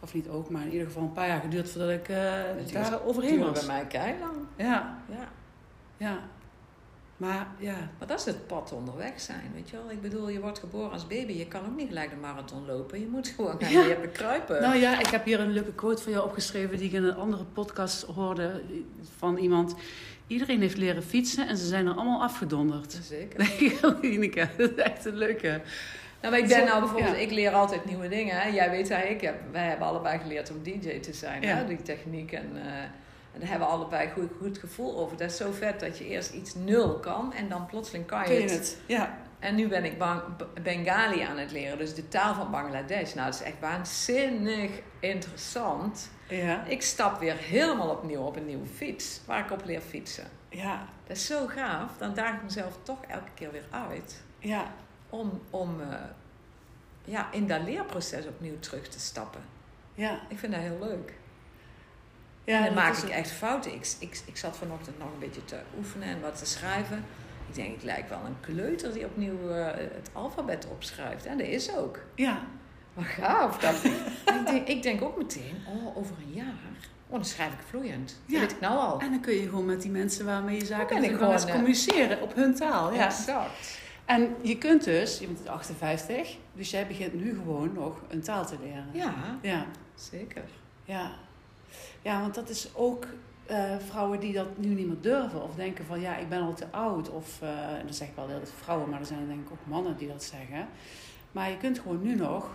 Of 0.00 0.14
niet 0.14 0.28
ook, 0.28 0.50
maar 0.50 0.62
in 0.62 0.70
ieder 0.72 0.86
geval 0.86 1.02
een 1.02 1.12
paar 1.12 1.26
jaar 1.28 1.40
geduurd 1.40 1.70
voordat 1.70 1.90
ik 1.90 2.06
duurt- 2.06 2.72
daar 2.72 3.02
overheen 3.04 3.38
was. 3.38 3.66
bij 3.66 3.76
mij 3.76 3.86
keilang. 3.86 4.36
Ja, 4.56 4.98
Ja. 5.08 5.28
ja. 5.96 6.18
Maar 7.16 7.46
ja, 7.58 7.76
Maar 7.98 8.08
dat 8.08 8.18
is 8.18 8.24
het 8.24 8.46
pad 8.46 8.72
onderweg 8.72 9.20
zijn, 9.20 9.50
weet 9.54 9.70
je 9.70 9.76
wel. 9.76 9.90
Ik 9.90 10.00
bedoel, 10.02 10.28
je 10.28 10.40
wordt 10.40 10.58
geboren 10.58 10.90
als 10.92 11.06
baby. 11.06 11.32
Je 11.32 11.46
kan 11.46 11.66
ook 11.66 11.76
niet 11.76 11.86
gelijk 11.88 12.10
de 12.10 12.16
marathon 12.16 12.66
lopen. 12.66 13.00
Je 13.00 13.06
moet 13.06 13.28
gewoon 13.28 13.60
gaan 13.60 13.72
Ja. 13.72 13.82
leren 13.86 14.12
kruipen. 14.12 14.62
nou 14.62 14.76
ja, 14.76 14.98
ik 15.00 15.06
heb 15.06 15.24
hier 15.24 15.40
een 15.40 15.52
leuke 15.52 15.72
quote 15.72 16.02
van 16.02 16.12
jou 16.12 16.24
opgeschreven 16.24 16.76
die 16.76 16.86
ik 16.86 16.92
in 16.92 17.04
een 17.04 17.14
andere 17.14 17.44
podcast 17.44 18.02
hoorde 18.02 18.62
van 19.18 19.36
iemand. 19.36 19.74
Iedereen 20.26 20.60
heeft 20.60 20.76
leren 20.76 21.02
fietsen 21.02 21.48
en 21.48 21.56
ze 21.56 21.66
zijn 21.66 21.86
er 21.86 21.94
allemaal 21.94 22.22
afgedonderd. 22.22 22.98
Zeker. 23.02 23.50
Ineke, 24.12 24.48
dat 24.56 24.70
is 24.70 24.76
echt 24.76 25.04
een 25.04 25.16
leuke. 25.16 25.60
Nou, 26.20 26.34
maar 26.34 26.42
ik 26.42 26.48
ben 26.48 26.64
nou 26.64 26.80
bijvoorbeeld, 26.80 27.16
ja. 27.16 27.20
ik 27.22 27.30
leer 27.30 27.52
altijd 27.52 27.84
nieuwe 27.84 28.08
dingen. 28.08 28.36
Hè. 28.40 28.48
Jij 28.48 28.70
weet 28.70 28.88
dat 28.88 29.04
ik 29.04 29.20
heb, 29.20 29.34
wij 29.52 29.64
hebben 29.66 29.86
allebei 29.86 30.18
geleerd 30.18 30.50
om 30.50 30.62
DJ 30.62 30.98
te 31.00 31.12
zijn, 31.12 31.42
Ja. 31.42 31.56
hè, 31.56 31.66
die 31.66 31.82
techniek. 31.82 32.32
En, 32.32 32.50
eh, 32.54 32.72
en 33.32 33.40
daar 33.40 33.48
hebben 33.48 33.68
we 33.68 33.74
allebei 33.74 34.08
goed, 34.10 34.30
goed 34.40 34.58
gevoel 34.58 34.98
over. 34.98 35.16
Dat 35.16 35.30
is 35.30 35.36
zo 35.36 35.52
vet 35.52 35.80
dat 35.80 35.98
je 35.98 36.06
eerst 36.06 36.32
iets 36.32 36.54
nul 36.54 36.98
kan 36.98 37.32
en 37.32 37.48
dan 37.48 37.66
plotseling 37.66 38.06
kan 38.06 38.22
je, 38.28 38.34
je 38.34 38.40
het. 38.40 38.50
het? 38.50 38.78
Ja. 38.86 39.18
En 39.38 39.54
nu 39.54 39.68
ben 39.68 39.84
ik 39.84 39.98
Bang- 39.98 40.22
Bengali 40.62 41.20
aan 41.20 41.38
het 41.38 41.52
leren, 41.52 41.78
dus 41.78 41.94
de 41.94 42.08
taal 42.08 42.34
van 42.34 42.50
Bangladesh. 42.50 43.14
Nou, 43.14 43.30
dat 43.30 43.40
is 43.40 43.46
echt 43.46 43.60
waanzinnig 43.60 44.70
interessant. 45.00 46.10
Ja. 46.36 46.64
Ik 46.64 46.82
stap 46.82 47.18
weer 47.20 47.36
helemaal 47.36 47.88
opnieuw 47.90 48.20
op 48.20 48.36
een 48.36 48.46
nieuwe 48.46 48.66
fiets, 48.66 49.20
waar 49.26 49.44
ik 49.44 49.50
op 49.50 49.64
leer 49.64 49.80
fietsen. 49.80 50.24
Ja. 50.48 50.86
Dat 51.06 51.16
is 51.16 51.26
zo 51.26 51.46
gaaf. 51.46 51.90
Dan 51.98 52.14
daag 52.14 52.34
ik 52.34 52.42
mezelf 52.42 52.78
toch 52.82 53.04
elke 53.04 53.30
keer 53.34 53.52
weer 53.52 53.66
uit 53.70 54.22
Ja. 54.38 54.72
om, 55.10 55.40
om 55.50 55.80
eh, 55.80 55.98
ja, 57.04 57.32
in 57.32 57.46
dat 57.46 57.62
leerproces 57.62 58.26
opnieuw 58.26 58.58
terug 58.58 58.88
te 58.88 59.00
stappen. 59.00 59.40
Ja. 59.94 60.20
Ik 60.28 60.38
vind 60.38 60.52
dat 60.52 60.60
heel 60.60 60.78
leuk. 60.80 61.12
Ja, 62.44 62.58
en 62.58 62.64
dan 62.64 62.74
maak 62.74 62.96
ik 62.96 63.08
echt 63.08 63.30
fouten. 63.30 63.74
Ik, 63.74 63.94
ik, 63.98 64.22
ik 64.26 64.36
zat 64.36 64.56
vanochtend 64.56 64.98
nog 64.98 65.08
een 65.12 65.18
beetje 65.18 65.44
te 65.44 65.60
oefenen 65.76 66.08
en 66.08 66.20
wat 66.20 66.38
te 66.38 66.46
schrijven. 66.46 67.04
Ik 67.48 67.54
denk, 67.54 67.74
ik 67.74 67.82
lijk 67.82 68.08
wel 68.08 68.20
een 68.26 68.40
kleuter 68.40 68.92
die 68.92 69.04
opnieuw 69.04 69.50
eh, 69.50 69.66
het 69.94 70.10
alfabet 70.12 70.66
opschrijft. 70.70 71.26
En 71.26 71.38
dat 71.38 71.46
is 71.46 71.76
ook. 71.76 71.98
Ja. 72.14 72.42
Maar 72.94 73.04
gaaf. 73.04 73.58
Dat, 73.58 73.84
ik, 73.84 74.46
denk, 74.46 74.68
ik 74.68 74.82
denk 74.82 75.02
ook 75.02 75.16
meteen, 75.16 75.56
oh, 75.68 75.96
over 75.96 76.14
een 76.26 76.32
jaar, 76.32 76.54
oh, 77.06 77.12
dan 77.12 77.24
schrijf 77.24 77.52
ik 77.52 77.58
vloeiend. 77.68 78.16
Dat 78.26 78.40
weet 78.40 78.52
ik 78.52 78.60
nou 78.60 78.78
al. 78.78 79.00
En 79.00 79.10
dan 79.10 79.20
kun 79.20 79.34
je 79.34 79.48
gewoon 79.48 79.64
met 79.66 79.82
die 79.82 79.90
mensen 79.90 80.24
waarmee 80.26 80.58
je 80.58 80.66
zaken 80.66 80.94
natuurlijk 80.94 81.18
gewoon 81.18 81.32
eens 81.32 81.44
eh, 81.44 81.52
communiceren 81.52 82.22
op 82.22 82.34
hun 82.34 82.54
taal. 82.54 82.92
Ja. 82.92 83.04
Exact. 83.04 83.80
En 84.04 84.34
je 84.42 84.58
kunt 84.58 84.84
dus, 84.84 85.18
je 85.18 85.26
bent 85.26 85.48
58, 85.48 86.36
dus 86.54 86.70
jij 86.70 86.86
begint 86.86 87.14
nu 87.14 87.34
gewoon 87.34 87.72
nog 87.72 88.02
een 88.08 88.20
taal 88.22 88.46
te 88.46 88.56
leren. 88.62 88.86
Ja, 88.92 89.14
Ja, 89.42 89.66
zeker. 89.94 90.44
ja. 90.84 91.10
Ja, 92.02 92.20
want 92.20 92.34
dat 92.34 92.48
is 92.48 92.68
ook 92.74 93.06
eh, 93.46 93.76
vrouwen 93.88 94.20
die 94.20 94.32
dat 94.32 94.58
nu 94.58 94.68
niet 94.68 94.86
meer 94.86 95.00
durven. 95.00 95.42
Of 95.42 95.54
denken 95.54 95.84
van, 95.84 96.00
ja, 96.00 96.16
ik 96.16 96.28
ben 96.28 96.40
al 96.40 96.54
te 96.54 96.66
oud. 96.70 97.10
Of, 97.10 97.42
eh 97.42 97.48
en 97.48 97.84
dan 97.84 97.94
zeg 97.94 98.08
ik 98.08 98.14
wel 98.16 98.28
heel 98.28 98.40
veel 98.42 98.54
vrouwen, 98.62 98.88
maar 98.88 99.00
er 99.00 99.06
zijn 99.06 99.26
denk 99.26 99.40
ik 99.40 99.52
ook 99.52 99.66
mannen 99.66 99.96
die 99.96 100.08
dat 100.08 100.22
zeggen. 100.24 100.68
Maar 101.32 101.50
je 101.50 101.56
kunt 101.56 101.78
gewoon 101.78 102.02
nu 102.02 102.14
nog 102.14 102.50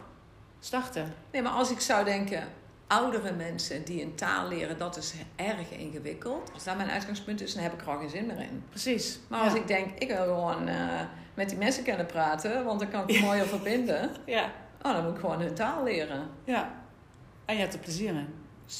starten. 0.59 1.13
Nee, 1.31 1.41
maar 1.41 1.51
als 1.51 1.71
ik 1.71 1.79
zou 1.79 2.05
denken, 2.05 2.43
oudere 2.87 3.31
mensen 3.31 3.83
die 3.85 4.01
een 4.03 4.15
taal 4.15 4.47
leren, 4.47 4.77
dat 4.77 4.97
is 4.97 5.13
erg 5.35 5.71
ingewikkeld. 5.71 6.51
Als 6.53 6.63
dat 6.63 6.77
mijn 6.77 6.89
uitgangspunt 6.89 7.41
is, 7.41 7.53
dan 7.53 7.63
heb 7.63 7.73
ik 7.73 7.81
er 7.81 7.89
al 7.89 7.99
geen 7.99 8.09
zin 8.09 8.25
meer 8.25 8.39
in. 8.39 8.63
Precies. 8.69 9.19
Maar 9.27 9.41
als 9.41 9.53
ja. 9.53 9.59
ik 9.59 9.67
denk, 9.67 9.97
ik 9.99 10.07
wil 10.07 10.23
gewoon 10.23 10.67
eh, 10.67 11.01
met 11.33 11.49
die 11.49 11.57
mensen 11.57 11.83
kunnen 11.83 12.05
praten, 12.05 12.65
want 12.65 12.79
dan 12.79 12.89
kan 12.89 13.01
ik 13.07 13.15
me 13.15 13.25
mooier 13.25 13.45
verbinden. 13.47 14.09
Ja, 14.25 14.51
Oh, 14.81 14.93
dan 14.93 15.03
moet 15.03 15.13
ik 15.13 15.19
gewoon 15.19 15.39
hun 15.41 15.53
taal 15.53 15.83
leren. 15.83 16.29
ja. 16.43 16.71
En 17.45 17.55
je 17.55 17.61
hebt 17.61 17.73
er 17.73 17.79
plezier 17.79 18.09
in. 18.09 18.33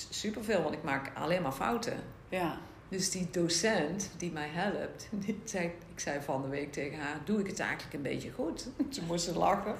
Superveel, 0.09 0.61
want 0.61 0.73
ik 0.73 0.83
maak 0.83 1.11
alleen 1.15 1.41
maar 1.41 1.51
fouten. 1.51 1.93
Ja. 2.29 2.57
Dus 2.89 3.11
die 3.11 3.27
docent 3.31 4.09
die 4.17 4.31
mij 4.31 4.49
helpt, 4.51 5.07
die 5.11 5.41
zei, 5.43 5.65
ik 5.93 5.99
zei 5.99 6.21
van 6.21 6.41
de 6.41 6.47
week 6.47 6.71
tegen 6.71 6.99
haar, 6.99 7.17
doe 7.25 7.39
ik 7.39 7.47
het 7.47 7.59
eigenlijk 7.59 7.93
een 7.93 8.01
beetje 8.01 8.31
goed? 8.31 8.67
Ze 8.89 9.01
moest 9.07 9.35
lachen. 9.35 9.75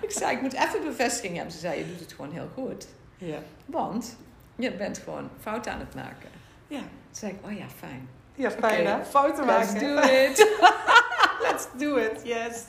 Ik 0.00 0.10
zei, 0.10 0.36
ik 0.36 0.42
moet 0.42 0.52
even 0.52 0.84
bevestiging 0.84 1.34
hebben. 1.34 1.52
Ze 1.52 1.58
zei, 1.58 1.78
je 1.78 1.86
doet 1.86 2.00
het 2.00 2.12
gewoon 2.12 2.32
heel 2.32 2.48
goed. 2.54 2.86
Ja. 3.16 3.38
Want 3.66 4.16
je 4.56 4.72
bent 4.72 4.98
gewoon 4.98 5.30
fout 5.40 5.66
aan 5.68 5.78
het 5.78 5.94
maken. 5.94 6.28
Ja. 6.66 6.78
Toen 6.78 6.88
zei 7.10 7.32
ik, 7.32 7.38
oh 7.46 7.58
ja, 7.58 7.66
fijn. 7.78 8.08
Ja, 8.34 8.50
fijn, 8.50 8.86
hè? 8.86 9.04
Fouten 9.04 9.46
Let's 9.46 9.72
maken. 9.72 9.94
do 9.94 10.00
it. 10.02 10.48
Let's 11.50 11.66
do 11.78 11.96
it, 11.96 12.20
yes. 12.24 12.62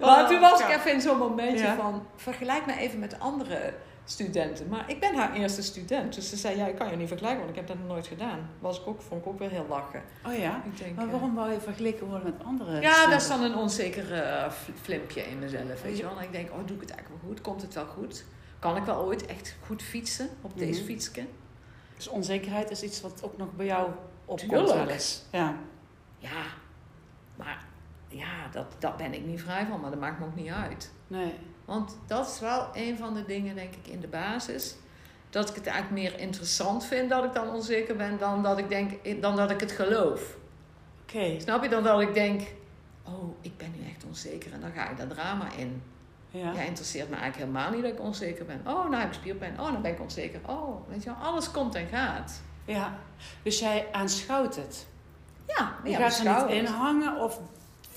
Maar 0.00 0.22
Oh, 0.22 0.28
toen 0.28 0.40
was 0.40 0.60
ik 0.60 0.68
even 0.68 0.92
in 0.92 1.00
zo'n 1.00 1.18
momentje 1.18 1.64
Ja. 1.64 1.74
van, 1.76 2.06
vergelijk 2.16 2.66
me 2.66 2.76
even 2.76 2.98
met 2.98 3.18
andere 3.20 3.74
studenten. 4.10 4.68
Maar 4.68 4.90
ik 4.90 5.00
ben 5.00 5.14
haar 5.14 5.32
eerste 5.34 5.62
student. 5.62 6.14
Dus 6.14 6.28
ze 6.28 6.36
zei, 6.36 6.56
ja, 6.56 6.66
ik 6.66 6.76
kan 6.76 6.90
je 6.90 6.96
niet 6.96 7.08
vergelijken, 7.08 7.38
want 7.38 7.50
ik 7.50 7.56
heb 7.56 7.66
dat 7.66 7.78
nog 7.78 7.86
nooit 7.86 8.06
gedaan. 8.06 8.50
Was 8.58 8.80
ik 8.80 8.86
ook, 8.86 9.02
vond 9.02 9.20
ik 9.20 9.26
ook 9.26 9.38
weer 9.38 9.50
heel 9.50 9.66
lachen. 9.68 10.02
Oh 10.26 10.34
ja? 10.38 10.62
Ik 10.64 10.78
denk, 10.78 10.96
Maar 10.96 11.04
eh, 11.04 11.10
waarom 11.10 11.34
wou 11.34 11.52
je 11.52 11.60
vergeleken 11.60 12.06
worden 12.06 12.32
met 12.32 12.44
andere 12.46 12.80
Ja, 12.80 13.06
dat 13.06 13.20
is 13.20 13.28
dan 13.28 13.42
een 13.42 13.54
onzeker 13.56 14.12
eh, 14.12 14.50
fl- 14.50 14.70
flimpje 14.82 15.22
in 15.22 15.38
mezelf, 15.38 15.82
weet 15.82 15.96
je 15.96 16.02
wel. 16.02 16.18
En 16.18 16.24
ik 16.24 16.32
denk, 16.32 16.50
oh, 16.50 16.56
doe 16.66 16.74
ik 16.76 16.80
het 16.80 16.90
eigenlijk 16.90 17.22
wel 17.22 17.30
goed? 17.30 17.40
Komt 17.40 17.62
het 17.62 17.74
wel 17.74 17.86
goed? 17.86 18.24
Kan 18.58 18.76
ik 18.76 18.82
wel 18.84 18.96
ooit 19.04 19.26
echt 19.26 19.56
goed 19.66 19.82
fietsen 19.82 20.28
op 20.40 20.58
deze 20.58 20.82
fietsje? 20.84 21.24
Dus 21.96 22.08
onzekerheid 22.08 22.70
is 22.70 22.82
iets 22.82 23.00
wat 23.00 23.22
ook 23.24 23.36
nog 23.36 23.52
bij 23.56 23.66
jou 23.66 23.90
opkomt 24.24 24.72
wel 24.72 24.88
eens. 24.88 25.22
Ja. 25.32 25.54
Ja, 26.18 26.42
maar 27.36 27.64
ja, 28.08 28.48
dat, 28.52 28.66
dat 28.78 28.96
ben 28.96 29.14
ik 29.14 29.24
niet 29.24 29.40
vrij 29.40 29.66
van, 29.66 29.80
maar 29.80 29.90
dat 29.90 30.00
maakt 30.00 30.18
me 30.18 30.24
ook 30.26 30.34
niet 30.36 30.50
uit. 30.50 30.90
Nee. 31.06 31.32
Want 31.70 31.96
dat 32.06 32.28
is 32.28 32.40
wel 32.40 32.68
een 32.72 32.98
van 32.98 33.14
de 33.14 33.24
dingen, 33.24 33.54
denk 33.54 33.74
ik, 33.74 33.92
in 33.92 34.00
de 34.00 34.06
basis. 34.06 34.74
Dat 35.30 35.48
ik 35.48 35.54
het 35.54 35.66
eigenlijk 35.66 36.02
meer 36.02 36.20
interessant 36.20 36.84
vind 36.84 37.10
dat 37.10 37.24
ik 37.24 37.32
dan 37.32 37.48
onzeker 37.48 37.96
ben 37.96 38.18
dan 38.18 38.42
dat 38.42 38.58
ik, 38.58 38.68
denk, 38.68 39.22
dan 39.22 39.36
dat 39.36 39.50
ik 39.50 39.60
het 39.60 39.72
geloof. 39.72 40.36
Oké. 41.02 41.40
Snap 41.40 41.62
je? 41.62 41.68
Dan 41.68 41.82
dat 41.82 42.00
ik 42.00 42.14
denk, 42.14 42.40
oh, 43.04 43.34
ik 43.40 43.56
ben 43.56 43.72
nu 43.76 43.88
echt 43.88 44.04
onzeker 44.04 44.52
en 44.52 44.60
dan 44.60 44.72
ga 44.72 44.90
ik 44.90 44.96
dat 44.96 45.10
drama 45.10 45.46
in. 45.56 45.82
Ja. 46.30 46.52
Ja, 46.52 46.60
interesseert 46.60 47.08
me 47.08 47.16
eigenlijk 47.16 47.50
helemaal 47.50 47.72
niet 47.72 47.82
dat 47.82 47.92
ik 47.92 48.00
onzeker 48.00 48.44
ben. 48.44 48.60
Oh, 48.66 48.90
nou 48.90 48.94
heb 48.94 49.08
ik 49.08 49.14
spierpijn. 49.14 49.60
Oh, 49.60 49.72
dan 49.72 49.82
ben 49.82 49.92
ik 49.92 50.00
onzeker. 50.00 50.40
Oh, 50.46 50.88
weet 50.88 51.02
je 51.02 51.10
wel, 51.10 51.18
alles 51.18 51.50
komt 51.50 51.74
en 51.74 51.86
gaat. 51.88 52.42
ja. 52.64 52.98
Dus 53.42 53.58
jij 53.58 53.86
aanschouwt 53.92 54.56
het. 54.56 54.86
Ja, 55.46 55.74
Je 55.84 55.90
ja, 55.90 56.10
gaat 56.10 56.18
er 56.18 56.46
niet 56.46 56.58
in 56.58 56.64
hangen 56.64 57.16
of 57.16 57.40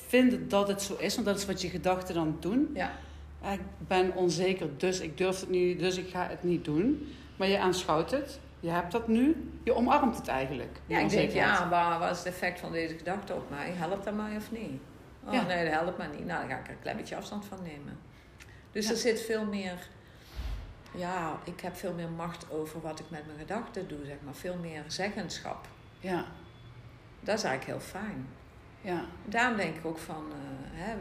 vinden 0.07 0.49
dat 0.49 0.67
het 0.67 0.81
zo 0.81 0.95
is, 0.95 1.13
want 1.15 1.27
dat 1.27 1.37
is 1.37 1.45
wat 1.45 1.61
je 1.61 1.69
gedachten 1.69 2.15
dan 2.15 2.37
doen. 2.39 2.69
Ja. 2.73 2.91
Ik 3.51 3.59
ben 3.77 4.13
onzeker, 4.15 4.77
dus 4.77 4.99
ik 4.99 5.17
durf 5.17 5.39
het 5.39 5.49
niet, 5.49 5.79
dus 5.79 5.97
ik 5.97 6.09
ga 6.09 6.27
het 6.27 6.43
niet 6.43 6.65
doen. 6.65 7.15
Maar 7.37 7.47
je 7.47 7.59
aanschouwt 7.59 8.11
het, 8.11 8.39
je 8.59 8.69
hebt 8.69 8.91
dat 8.91 9.07
nu, 9.07 9.51
je 9.63 9.73
omarmt 9.73 10.17
het 10.17 10.27
eigenlijk. 10.27 10.79
Ja, 10.85 10.99
ik 10.99 11.09
denk, 11.09 11.31
ja, 11.31 11.69
waar, 11.69 11.99
wat 11.99 12.11
is 12.11 12.17
het 12.17 12.27
effect 12.27 12.59
van 12.59 12.71
deze 12.71 12.97
gedachte 12.97 13.33
op 13.33 13.49
mij? 13.49 13.71
Helpt 13.71 14.03
dat 14.05 14.13
mij 14.13 14.35
of 14.35 14.51
niet? 14.51 14.81
Oh 15.27 15.33
Ja. 15.33 15.45
nee, 15.45 15.63
dat 15.63 15.73
helpt 15.73 15.97
mij 15.97 16.07
niet. 16.07 16.25
Nou, 16.25 16.39
dan 16.39 16.49
ga 16.49 16.57
ik 16.59 16.65
er 16.67 16.73
een 16.73 16.79
klein 16.81 16.97
beetje 16.97 17.15
afstand 17.15 17.45
van 17.45 17.57
nemen. 17.63 17.97
Dus 18.71 18.85
Ja. 18.85 18.91
er 18.91 18.97
zit 18.97 19.21
veel 19.21 19.45
meer... 19.45 19.87
Ja, 20.95 21.39
ik 21.43 21.59
heb 21.61 21.75
veel 21.75 21.93
meer 21.93 22.09
macht 22.09 22.45
over 22.51 22.81
wat 22.81 22.99
ik 22.99 23.05
met 23.09 23.25
mijn 23.25 23.39
gedachten 23.39 23.87
doe, 23.87 24.05
zeg 24.05 24.15
maar. 24.23 24.33
Veel 24.33 24.57
meer 24.61 24.83
zeggenschap. 24.87 25.67
Ja, 25.99 26.25
Dat 27.19 27.37
is 27.37 27.43
eigenlijk 27.43 27.79
heel 27.79 27.89
fijn. 28.01 28.27
ja, 28.81 29.05
Daarom 29.25 29.57
denk 29.57 29.75
ik 29.75 29.85
ook 29.85 29.97
van... 29.97 30.23
eh, 30.31 30.79
hè, 30.85 30.93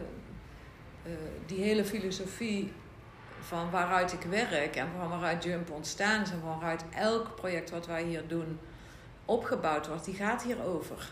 eh, 1.04 1.12
die 1.46 1.62
hele 1.62 1.84
filosofie 1.84 2.72
van 3.40 3.70
waaruit 3.70 4.12
ik 4.12 4.22
werk... 4.22 4.76
en 4.76 4.88
van 4.98 5.08
waaruit 5.08 5.44
Jump 5.44 5.70
ontstaan 5.70 6.22
is... 6.22 6.30
en 6.30 6.40
van 6.40 6.48
waaruit 6.48 6.84
elk 6.94 7.34
project 7.34 7.70
wat 7.70 7.86
wij 7.86 8.02
hier 8.02 8.28
doen 8.28 8.58
opgebouwd 9.24 9.86
wordt... 9.86 10.04
die 10.04 10.14
gaat 10.14 10.42
hierover. 10.42 11.10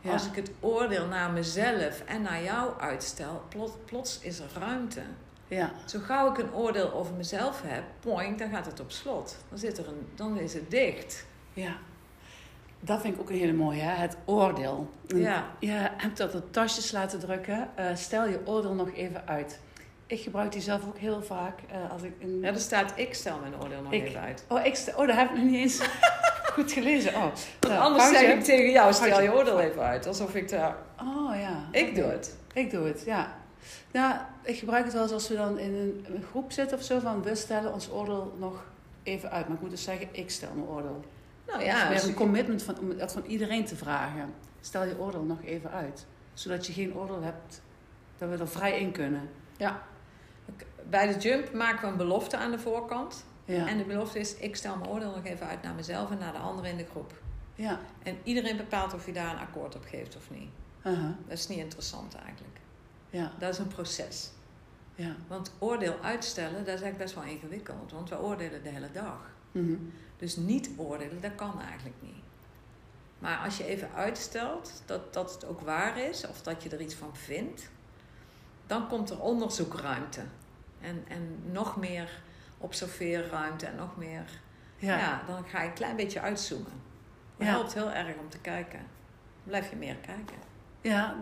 ja. 0.00 0.12
Als 0.12 0.26
ik 0.26 0.34
het 0.34 0.50
oordeel 0.60 1.06
naar 1.06 1.30
mezelf 1.30 2.00
en 2.00 2.22
naar 2.22 2.42
jou 2.42 2.80
uitstel, 2.80 3.42
plots, 3.48 3.72
plots 3.84 4.20
is 4.20 4.38
er 4.38 4.50
ruimte. 4.58 5.02
ja. 5.48 5.72
Zo 5.84 5.98
gauw 5.98 6.30
ik 6.30 6.38
een 6.38 6.52
oordeel 6.52 6.92
over 6.92 7.14
mezelf 7.14 7.62
heb, 7.64 7.84
poing, 8.00 8.38
dan 8.38 8.50
gaat 8.50 8.66
het 8.66 8.80
op 8.80 8.90
slot. 8.90 9.36
Dan, 9.48 9.58
zit 9.58 9.78
er 9.78 9.88
een, 9.88 10.08
dan 10.14 10.38
is 10.38 10.54
het 10.54 10.70
dicht. 10.70 11.26
Ja, 11.52 11.76
dat 12.80 13.00
vind 13.00 13.14
ik 13.14 13.20
ook 13.20 13.30
een 13.30 13.36
hele 13.36 13.52
mooie, 13.52 13.80
hè? 13.80 13.94
het 13.94 14.16
oordeel. 14.24 14.90
Ja. 15.06 15.44
Je 15.60 15.70
hebt 15.96 16.16
dat 16.16 16.34
op 16.34 16.52
tasjes 16.52 16.92
laten 16.92 17.18
drukken. 17.18 17.68
Eh, 17.74 17.86
stel 17.94 18.26
je 18.28 18.40
oordeel 18.44 18.74
nog 18.74 18.92
even 18.94 19.26
uit. 19.26 19.60
Ik 20.06 20.20
gebruik 20.20 20.52
die 20.52 20.60
zelf 20.60 20.86
ook 20.86 20.98
heel 20.98 21.22
vaak 21.22 21.58
eh, 21.70 21.90
als 21.92 22.02
ik 22.02 22.12
in... 22.18 22.40
Ja, 22.40 22.48
er 22.48 22.58
staat, 22.58 22.92
ik 22.96 23.14
stel 23.14 23.38
mijn 23.38 23.62
oordeel 23.62 23.82
nog 23.82 23.92
Ik- 23.92 24.04
even 24.06 24.20
uit. 24.20 24.44
Oh, 24.48 24.64
ik 24.64 24.74
st- 24.74 24.94
oh, 24.96 25.06
dat 25.06 25.16
heb 25.16 25.30
ik 25.30 25.36
nog 25.36 25.44
niet 25.44 25.54
eens 25.54 25.80
goed 26.54 26.72
gelezen. 26.72 27.14
Oh, 27.14 27.24
nou, 27.60 27.80
Anders 27.80 28.08
zeg 28.08 28.34
ik 28.34 28.44
tegen 28.44 28.70
jou, 28.70 28.92
stel 28.92 29.20
je 29.20 29.32
oordeel 29.34 29.60
even 29.60 29.82
uit. 29.82 30.06
Alsof 30.06 30.34
ik 30.34 30.48
daar... 30.48 30.76
Oh 31.00 31.36
ja. 31.40 31.64
Ik 31.70 31.94
doe 31.94 32.04
het. 32.04 32.36
Ik 32.52 32.70
doe 32.70 32.86
het, 32.86 33.02
ja. 33.06 33.34
Nou, 33.92 34.14
ik 34.42 34.58
gebruik 34.58 34.84
het 34.84 34.92
wel 34.92 35.02
eens 35.02 35.12
als 35.12 35.28
we 35.28 35.34
dan 35.36 35.58
in 35.58 35.74
een, 35.74 36.06
een 36.14 36.22
groep 36.30 36.52
zitten 36.52 36.76
of 36.78 36.82
zo. 36.84 36.98
Van 36.98 37.22
we 37.22 37.34
stellen 37.34 37.72
ons 37.72 37.90
oordeel 37.90 38.34
nog 38.38 38.64
even 39.02 39.30
uit. 39.30 39.46
Maar 39.46 39.56
ik 39.56 39.62
moet 39.62 39.70
dus 39.70 39.82
zeggen, 39.84 40.08
ik 40.12 40.30
stel 40.30 40.48
mijn 40.54 40.68
oordeel. 40.68 41.04
Nou 41.46 41.64
Ja, 41.64 41.88
weer 41.88 41.98
als 41.98 42.06
een 42.06 42.14
commitment 42.14 42.62
van, 42.62 42.78
om 42.78 42.96
dat 42.96 43.12
van 43.12 43.24
iedereen 43.24 43.64
te 43.64 43.76
vragen. 43.76 44.34
Stel 44.60 44.84
je 44.84 44.98
oordeel 44.98 45.22
nog 45.22 45.42
even 45.42 45.70
uit. 45.70 46.06
Zodat 46.34 46.66
je 46.66 46.72
geen 46.72 46.94
oordeel 46.94 47.22
hebt, 47.22 47.62
dat 48.18 48.28
we 48.28 48.36
er 48.36 48.48
vrij 48.48 48.80
in 48.80 48.92
kunnen. 48.92 49.28
Ja. 49.56 49.82
Bij 50.88 51.12
de 51.12 51.18
jump 51.18 51.52
maken 51.52 51.80
we 51.80 51.86
een 51.86 51.96
belofte 51.96 52.36
aan 52.36 52.50
de 52.50 52.58
voorkant. 52.58 53.24
Ja. 53.44 53.66
En 53.66 53.78
de 53.78 53.84
belofte 53.84 54.18
is, 54.18 54.36
ik 54.36 54.56
stel 54.56 54.76
mijn 54.76 54.90
oordeel 54.90 55.10
nog 55.10 55.24
even 55.24 55.46
uit 55.46 55.62
naar 55.62 55.74
mezelf 55.74 56.10
en 56.10 56.18
naar 56.18 56.32
de 56.32 56.38
anderen 56.38 56.70
in 56.70 56.76
de 56.76 56.86
groep. 56.90 57.12
Ja. 57.54 57.80
En 58.02 58.18
iedereen 58.22 58.56
bepaalt 58.56 58.94
of 58.94 59.06
je 59.06 59.12
daar 59.12 59.32
een 59.32 59.40
akkoord 59.40 59.76
op 59.76 59.84
geeft 59.84 60.16
of 60.16 60.30
niet. 60.30 60.50
Aha. 60.82 61.16
Dat 61.28 61.38
is 61.38 61.48
niet 61.48 61.58
interessant 61.58 62.14
eigenlijk. 62.14 62.58
Ja. 63.10 63.32
Dat 63.38 63.52
is 63.52 63.58
een 63.58 63.68
proces. 63.68 64.30
Ja. 64.94 65.16
Want 65.28 65.52
oordeel 65.58 65.96
uitstellen, 66.02 66.64
dat 66.64 66.74
is 66.74 66.82
eigenlijk 66.82 66.98
best 66.98 67.14
wel 67.14 67.24
ingewikkeld. 67.24 67.92
Want 67.92 68.08
we 68.08 68.20
oordelen 68.20 68.62
de 68.62 68.68
hele 68.68 68.92
dag. 68.92 69.30
Mhm. 69.52 69.74
Dus 70.18 70.36
niet 70.36 70.70
oordelen, 70.76 71.20
dat 71.20 71.34
kan 71.34 71.60
eigenlijk 71.60 71.96
niet. 72.00 72.14
Maar 73.18 73.38
als 73.44 73.56
je 73.56 73.64
even 73.64 73.92
uitstelt 73.94 74.82
dat, 74.86 75.12
dat 75.14 75.32
het 75.34 75.44
ook 75.44 75.60
waar 75.60 75.98
is, 75.98 76.26
of 76.26 76.42
dat 76.42 76.62
je 76.62 76.68
er 76.68 76.80
iets 76.80 76.94
van 76.94 77.16
vindt, 77.16 77.70
dan 78.66 78.88
komt 78.88 79.10
er 79.10 79.20
onderzoekruimte. 79.20 80.20
En, 80.80 81.04
en 81.08 81.38
nog 81.52 81.76
meer 81.76 82.10
observeerruimte 82.58 83.66
en 83.66 83.76
nog 83.76 83.96
meer. 83.96 84.24
Ja. 84.76 84.98
Ja. 84.98 85.22
dan 85.26 85.44
ga 85.48 85.62
je 85.62 85.68
een 85.68 85.74
klein 85.74 85.96
beetje 85.96 86.20
uitzoomen. 86.20 86.72
Dat 87.36 87.46
Ja. 87.46 87.52
helpt 87.52 87.74
heel 87.74 87.90
erg 87.90 88.16
om 88.18 88.28
te 88.28 88.38
kijken. 88.38 88.78
Dan 88.78 89.44
blijf 89.44 89.70
je 89.70 89.76
meer 89.76 89.96
kijken. 89.96 90.36
Ja, 90.80 91.16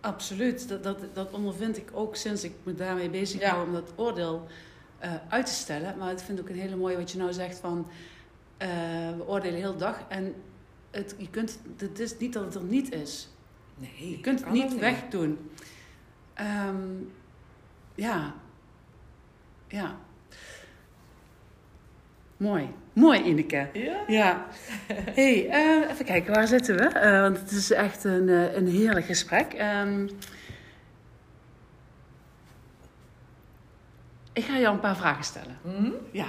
absoluut. 0.00 0.68
Dat, 0.68 0.82
dat, 0.82 1.14
dat 1.14 1.32
ondervind 1.32 1.76
ik 1.76 1.90
ook 1.92 2.16
sinds 2.16 2.44
ik 2.44 2.52
me 2.62 2.74
daarmee 2.74 3.10
bezig 3.10 3.40
Ja. 3.40 3.50
hou 3.50 3.66
om 3.66 3.72
dat 3.72 3.92
oordeel 3.96 4.46
eh, 4.98 5.12
uit 5.28 5.46
te 5.46 5.52
stellen. 5.52 5.98
Maar 5.98 6.12
ik 6.12 6.18
vind 6.18 6.40
ook 6.40 6.48
een 6.48 6.58
hele 6.58 6.76
mooie 6.76 6.96
wat 6.96 7.10
je 7.10 7.18
nou 7.18 7.32
zegt 7.32 7.58
van 7.58 7.86
eh, 8.62 9.16
we 9.16 9.26
oordelen 9.26 9.58
heel 9.58 9.76
dag 9.76 10.04
en 10.08 10.34
het, 10.90 11.14
je 11.18 11.30
kunt, 11.30 11.58
het 11.76 11.98
is 11.98 12.18
niet 12.18 12.32
dat 12.32 12.44
het 12.44 12.54
er 12.54 12.62
niet 12.62 12.92
is. 12.92 13.28
Nee, 13.74 14.10
Je 14.10 14.20
kunt 14.20 14.40
het 14.44 14.52
niet 14.52 14.78
wegdoen. 14.78 15.50
Ehm, 16.34 16.76
ja. 17.94 18.34
Ja. 19.68 19.96
Mooi. 22.36 22.68
Mooi, 22.92 23.22
Ineke. 23.22 23.68
Ja? 23.72 24.00
Ja. 24.06 24.46
hey, 25.18 25.48
eh, 25.48 25.90
even 25.90 26.04
kijken, 26.04 26.34
waar 26.34 26.46
zitten 26.46 26.76
we? 26.76 26.84
Eh, 26.84 27.20
want 27.20 27.38
het 27.38 27.50
is 27.50 27.70
echt 27.70 28.04
een, 28.04 28.28
een 28.56 28.66
heerlijk 28.66 29.06
gesprek. 29.06 29.52
Ehm, 29.52 30.08
ik 34.32 34.44
ga 34.44 34.58
jou 34.58 34.74
een 34.74 34.80
paar 34.80 34.96
vragen 34.96 35.24
stellen. 35.24 35.58
Hm? 35.62 35.90
Ja. 36.10 36.26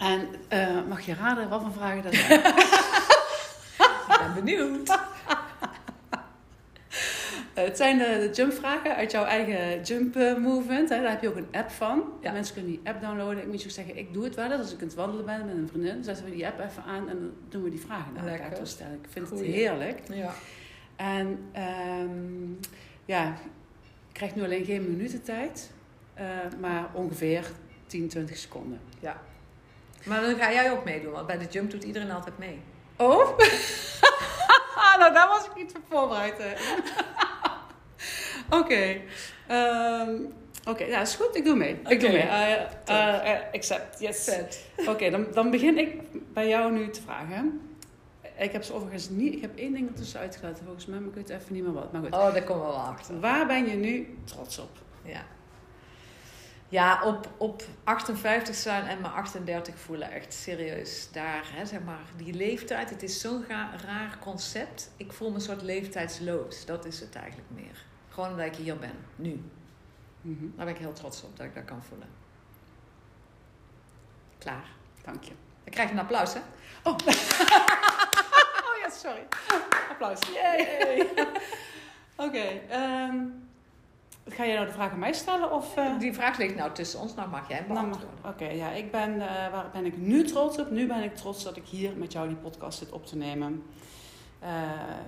En 0.00 0.28
eh, 0.48 0.82
mag 0.88 1.00
je 1.00 1.14
raden 1.14 1.48
wat 1.48 1.62
voor 1.62 1.72
vragen 1.72 2.02
dat 2.02 2.14
zijn? 2.24 2.40
Ik 2.40 4.18
ben 4.18 4.34
benieuwd. 4.34 4.88
Eh, 7.54 7.64
het 7.64 7.76
zijn 7.76 7.98
de, 7.98 8.04
de 8.04 8.30
jumpvragen 8.34 8.96
uit 8.96 9.10
jouw 9.10 9.24
eigen 9.24 9.82
jump 9.82 10.16
eh, 10.16 10.36
movement. 10.36 10.88
Hè. 10.88 11.00
Daar 11.00 11.10
heb 11.10 11.22
je 11.22 11.28
ook 11.28 11.36
een 11.36 11.48
app 11.52 11.70
van. 11.70 12.02
Ja. 12.20 12.32
Mensen 12.32 12.54
kunnen 12.54 12.70
die 12.72 12.80
app 12.84 13.00
downloaden. 13.00 13.38
Ik 13.42 13.46
moet 13.48 13.60
je 13.62 13.66
ook 13.68 13.74
zeggen, 13.74 13.96
ik 13.96 14.12
doe 14.12 14.24
het 14.24 14.34
wel 14.34 14.50
eens. 14.50 14.60
Als 14.60 14.72
ik 14.72 14.80
aan 14.80 14.86
het 14.86 14.94
wandelen 14.94 15.24
ben 15.24 15.46
met 15.46 15.56
een 15.56 15.68
vriendin, 15.68 16.04
zetten 16.04 16.24
we 16.24 16.30
die 16.30 16.46
app 16.46 16.60
even 16.60 16.82
aan 16.82 17.08
en 17.08 17.18
dan 17.20 17.30
doen 17.48 17.62
we 17.62 17.70
die 17.70 17.80
vragen 17.80 18.12
naar 18.12 18.22
elkaar 18.26 18.38
Lekker. 18.40 18.58
toestellen. 18.58 18.92
Ik 19.02 19.08
vind 19.10 19.28
Goeie. 19.28 19.44
het 19.46 19.54
heerlijk. 19.54 20.00
Ja. 20.12 20.32
En 20.96 21.38
ehm, 21.52 22.50
ja, 23.04 23.24
je 24.06 24.12
krijgt 24.12 24.34
nu 24.34 24.42
alleen 24.44 24.64
geen 24.64 24.90
minuten 24.90 25.22
tijd, 25.22 25.70
maar 26.60 26.88
ongeveer 26.92 27.44
10, 27.86 28.08
20 28.08 28.36
seconden. 28.36 28.80
ja. 29.00 29.20
Maar 30.04 30.20
dan 30.20 30.36
ga 30.36 30.52
jij 30.52 30.70
ook 30.70 30.84
meedoen, 30.84 31.12
want 31.12 31.26
bij 31.26 31.38
de 31.38 31.46
jump 31.50 31.70
doet 31.70 31.84
iedereen 31.84 32.10
altijd 32.10 32.38
mee. 32.38 32.60
Oh? 32.96 33.18
nou, 34.98 35.12
daar 35.12 35.28
was 35.28 35.46
ik 35.46 35.54
niet 35.56 35.72
voor 35.72 35.80
voorbereid. 35.88 36.34
Oké. 38.60 39.00
Ehm, 39.46 40.14
Oké, 40.68 40.84
ja, 40.84 41.00
is 41.00 41.14
goed. 41.14 41.36
Ik 41.36 41.44
doe 41.44 41.56
mee. 41.56 41.78
Ik 41.88 42.00
doe 42.00 42.10
mee. 42.10 42.20
Eh, 42.20 42.52
eh, 42.84 43.32
eh, 43.34 43.40
accept, 43.52 44.00
yes. 44.00 44.30
Oké, 44.86 45.10
dan, 45.10 45.26
dan 45.32 45.50
begin 45.50 45.78
ik 45.78 46.00
bij 46.32 46.48
jou 46.48 46.72
nu 46.72 46.90
te 46.90 47.02
vragen. 47.02 47.60
Ik 48.38 48.52
heb 48.52 48.62
ze 48.62 48.72
overigens 48.72 49.08
niet... 49.08 49.34
Ik 49.34 49.40
heb 49.40 49.56
één 49.56 49.72
ding 49.72 49.88
ertussen 49.88 50.20
uitgelaten 50.20 50.64
volgens 50.64 50.86
mij, 50.86 50.98
maar 50.98 51.08
ik 51.08 51.14
weet 51.14 51.28
even 51.28 51.54
niet 51.54 51.62
meer 51.62 51.72
wat. 51.72 51.92
Maar 51.92 52.00
goed. 52.00 52.12
Oh, 52.12 52.32
daar 52.32 52.42
komen 52.42 52.66
we 52.66 52.72
wel 52.72 52.80
achter. 52.80 53.20
Waar 53.20 53.46
ben 53.46 53.66
je 53.66 53.76
nu 53.76 54.18
trots 54.24 54.58
op? 54.58 54.70
Ja. 55.02 55.22
Ja, 56.70 57.02
op, 57.04 57.28
op 57.36 57.62
58 57.84 58.54
zijn 58.54 58.86
en 58.86 59.00
maar 59.00 59.10
38 59.10 59.78
voelen 59.78 60.10
echt 60.10 60.32
serieus 60.34 61.08
daar, 61.12 61.44
hè, 61.54 61.66
zeg 61.66 61.80
maar, 61.82 62.00
die 62.16 62.34
leeftijd. 62.34 62.90
Het 62.90 63.02
is 63.02 63.20
zo'n 63.20 63.44
raar 63.86 64.18
concept. 64.20 64.90
Ik 64.96 65.12
voel 65.12 65.28
me 65.28 65.34
een 65.34 65.40
soort 65.40 65.62
leeftijdsloos. 65.62 66.66
Dat 66.66 66.84
is 66.84 67.00
het 67.00 67.14
eigenlijk 67.14 67.50
meer. 67.50 67.84
Gewoon 68.08 68.30
omdat 68.30 68.46
ik 68.46 68.54
hier 68.56 68.76
ben, 68.78 68.94
nu. 69.16 69.42
Mhm, 70.20 70.44
Daar 70.56 70.64
ben 70.64 70.74
ik 70.74 70.80
heel 70.80 70.92
trots 70.92 71.22
op 71.22 71.36
dat 71.36 71.46
ik 71.46 71.54
dat 71.54 71.64
kan 71.64 71.82
voelen. 71.82 72.08
Klaar. 74.38 74.64
Dank 75.04 75.22
je. 75.24 75.32
Dan 75.64 75.72
krijg 75.72 75.88
je 75.88 75.94
een 75.94 76.00
applaus, 76.00 76.34
hè? 76.34 76.40
Oh 78.70 78.76
ja, 78.82 78.90
sorry. 78.90 79.26
Applaus. 79.90 80.18
Yay. 80.34 81.08
Oké. 82.26 82.44
ehm, 82.68 83.16
ga 84.26 84.46
jij 84.46 84.54
nou 84.54 84.66
de 84.66 84.72
vraag 84.72 84.90
aan 84.92 84.98
mij 84.98 85.12
stellen? 85.12 85.52
Of, 85.52 85.76
eh, 85.76 85.98
Die 85.98 86.12
vraag 86.12 86.38
ligt 86.38 86.54
nou 86.56 86.72
tussen 86.72 87.00
ons. 87.00 87.14
Nou 87.14 87.28
mag 87.28 87.48
jij 87.48 87.56
hem 87.56 87.66
Nou, 87.72 87.80
beantwoorden. 87.86 88.18
Oké, 88.32 88.44
ja, 88.48 88.70
ik 88.70 88.90
ben, 88.90 89.20
eh, 89.20 89.52
waar 89.52 89.70
ben 89.72 89.86
ik 89.86 89.96
nu 89.96 90.24
trots 90.24 90.58
op? 90.58 90.70
Nu 90.70 90.86
ben 90.86 91.02
ik 91.02 91.16
trots 91.16 91.44
dat 91.44 91.56
ik 91.56 91.64
hier 91.66 91.96
met 91.96 92.12
jou 92.12 92.28
die 92.28 92.36
podcast 92.36 92.78
zit 92.78 92.90
op 92.90 93.06
te 93.06 93.16
nemen. 93.16 93.62
Eh, 94.38 94.50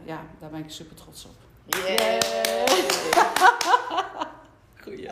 ja, 0.05 0.21
daar 0.39 0.51
ben 0.51 0.61
ik 0.61 0.71
super 0.71 0.97
trots 0.97 1.25
op. 1.25 1.35
Yay. 1.67 2.19
Goeie. 4.83 5.11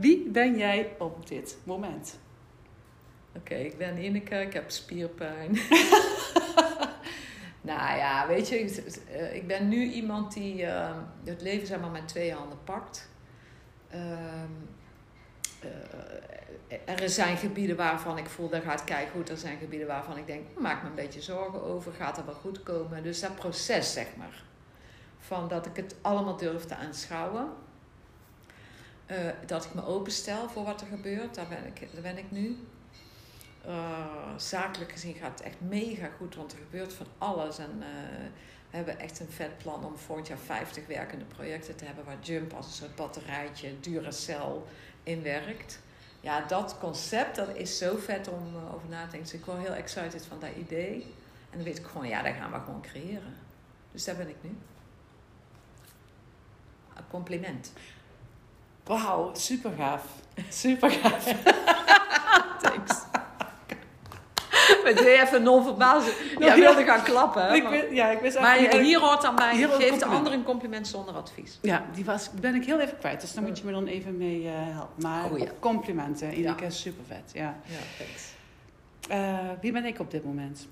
Wie 0.00 0.28
ben 0.30 0.56
jij 0.58 0.94
op 0.98 1.26
dit 1.28 1.56
moment? 1.64 2.18
Oké, 3.36 3.54
ik 3.54 3.78
ben 3.78 4.04
Ineke, 4.04 4.40
ik 4.40 4.52
heb 4.52 4.70
spierpijn. 4.70 5.58
nou 7.62 7.96
ja, 7.98 8.26
weet 8.26 8.48
je, 8.48 8.60
ik- 8.60 8.96
eh, 9.10 9.44
ben 9.46 9.68
nu 9.68 9.82
iemand 9.92 10.32
die 10.32 10.64
eh, 10.66 10.96
het 11.24 11.42
leven 11.42 11.66
zeg 11.66 11.80
maar 11.80 11.90
met 11.90 12.08
twee 12.08 12.32
handen 12.32 12.58
pakt. 12.64 13.08
Ehm, 13.90 14.50
eh, 15.60 17.02
er 17.02 17.08
zijn 17.10 17.36
gebieden 17.36 17.76
waarvan 17.76 18.18
ik 18.18 18.28
voel, 18.28 18.48
dat 18.48 18.62
gaat 18.62 18.84
kijk 18.84 19.08
goed. 19.10 19.28
Er 19.28 19.36
zijn 19.36 19.58
gebieden 19.58 19.86
waarvan 19.88 20.16
ik 20.18 20.26
denk, 20.26 20.58
maak 20.58 20.82
me 20.82 20.88
een 20.88 20.94
beetje 20.94 21.20
zorgen 21.22 21.62
over, 21.62 21.92
gaat 21.92 22.16
dat 22.16 22.24
wel 22.24 22.34
goed 22.34 22.62
komen? 22.62 23.02
Dus 23.02 23.20
dat 23.20 23.34
proces, 23.34 23.92
zeg 23.92 24.06
maar, 24.16 24.42
van 25.18 25.48
dat 25.48 25.66
ik 25.66 25.76
het 25.76 25.94
allemaal 26.00 26.36
durf 26.36 26.64
te 26.64 26.76
aanschouwen. 26.76 27.48
Eh, 29.06 29.16
dat 29.46 29.64
ik 29.64 29.74
me 29.74 29.86
openstel 29.86 30.48
voor 30.48 30.64
wat 30.64 30.80
er 30.80 30.86
gebeurt, 30.86 31.34
daar 31.34 31.48
ben 31.48 31.66
ik, 31.66 31.88
daar 31.92 32.02
ben 32.02 32.18
ik 32.18 32.30
nu. 32.30 32.56
Eh, 33.66 34.36
zakelijk 34.36 34.92
gezien 34.92 35.14
gaat 35.14 35.30
het 35.30 35.40
echt 35.40 35.60
mega 35.60 36.08
goed, 36.16 36.34
want 36.34 36.52
er 36.52 36.58
gebeurt 36.58 36.92
van 36.92 37.06
alles. 37.18 37.58
En 37.58 37.82
eh, 37.82 37.88
we 38.70 38.76
hebben 38.76 38.98
echt 38.98 39.20
een 39.20 39.30
vet 39.30 39.58
plan 39.58 39.84
om 39.84 39.96
volgend 39.96 40.28
jaar 40.28 40.38
50 40.38 40.86
werkende 40.86 41.24
projecten 41.24 41.76
te 41.76 41.84
hebben 41.84 42.04
waar 42.04 42.20
Jump 42.20 42.52
als 42.52 42.66
een 42.66 42.72
soort 42.72 42.94
batterijtje, 42.94 43.80
Duracell 43.80 44.52
in 45.02 45.22
werkt. 45.22 45.80
Ja, 46.20 46.40
dat 46.40 46.78
concept, 46.78 47.36
dat 47.36 47.56
is 47.56 47.78
zo 47.78 47.96
vet 47.96 48.28
om 48.28 48.56
eh, 48.56 48.74
over 48.74 48.88
na 48.88 49.04
te 49.04 49.10
denken. 49.10 49.30
Dus 49.30 49.40
ik 49.40 49.44
word 49.44 49.58
heel 49.58 49.74
excited 49.74 50.26
van 50.26 50.40
dat 50.40 50.50
idee. 50.58 51.14
En 51.50 51.56
dan 51.56 51.62
weet 51.62 51.78
ik 51.78 51.86
gewoon, 51.86 52.08
ja, 52.08 52.22
dat 52.22 52.34
gaan 52.34 52.52
we 52.52 52.58
gewoon 52.58 52.82
creëren. 52.82 53.36
Dus 53.92 54.04
daar 54.04 54.16
ben 54.16 54.28
ik 54.28 54.36
nu. 54.40 54.56
Een 56.96 57.08
compliment. 57.10 57.72
Wauw, 58.84 59.34
super 59.34 59.72
gaaf. 59.72 60.04
Super 60.48 60.90
gaaf. 60.90 61.34
Deden 64.94 65.20
even 65.22 65.42
non-verbaal. 65.42 66.00
Ja, 66.00 66.10
Ja, 66.38 66.54
wilde 66.54 66.84
gaan 66.84 67.02
klappen. 67.02 67.46
hè, 67.46 67.54
ik, 67.54 67.62
maar- 67.62 67.72
wist- 67.72 67.90
ja, 67.90 68.10
ik 68.10 68.20
wist 68.20 68.40
Maar 68.40 68.56
eigenlijk 68.56 68.84
hier 68.86 69.00
hoort 69.00 69.22
dan 69.22 69.36
bij, 69.36 69.54
geef 69.68 69.98
de 69.98 70.04
ander 70.04 70.32
een 70.32 70.44
compliment 70.44 70.88
zonder 70.88 71.14
advies. 71.14 71.58
Ja, 71.62 71.84
die 71.94 72.04
was, 72.04 72.30
ben 72.30 72.54
ik 72.54 72.64
heel 72.64 72.80
even 72.80 72.98
kwijt, 72.98 73.20
dus 73.20 73.34
daar 73.34 73.44
moet 73.44 73.58
je 73.58 73.64
me 73.64 73.72
dan 73.72 73.86
even 73.86 74.16
mee 74.16 74.46
eh, 74.46 74.52
helpen. 74.54 75.02
Maar 75.02 75.30
Oh, 75.30 75.38
ja. 75.38 75.46
complimenten, 75.60 76.38
Ineke, 76.38 76.70
super 76.70 77.04
vet. 77.06 77.30
Ja. 77.34 77.56
Ja. 77.64 78.04
Eh, 79.08 79.38
wie 79.60 79.72
ben 79.72 79.84
ik 79.84 79.98
op 80.00 80.10
dit 80.10 80.24
moment? 80.24 80.68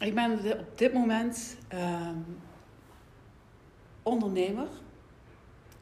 Ik 0.00 0.14
ben 0.14 0.42
de- 0.42 0.56
op 0.58 0.78
dit 0.78 0.92
moment 0.92 1.56
ehm, 1.68 2.14
ondernemer 4.02 4.66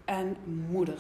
en 0.04 0.36
moeder. 0.70 0.98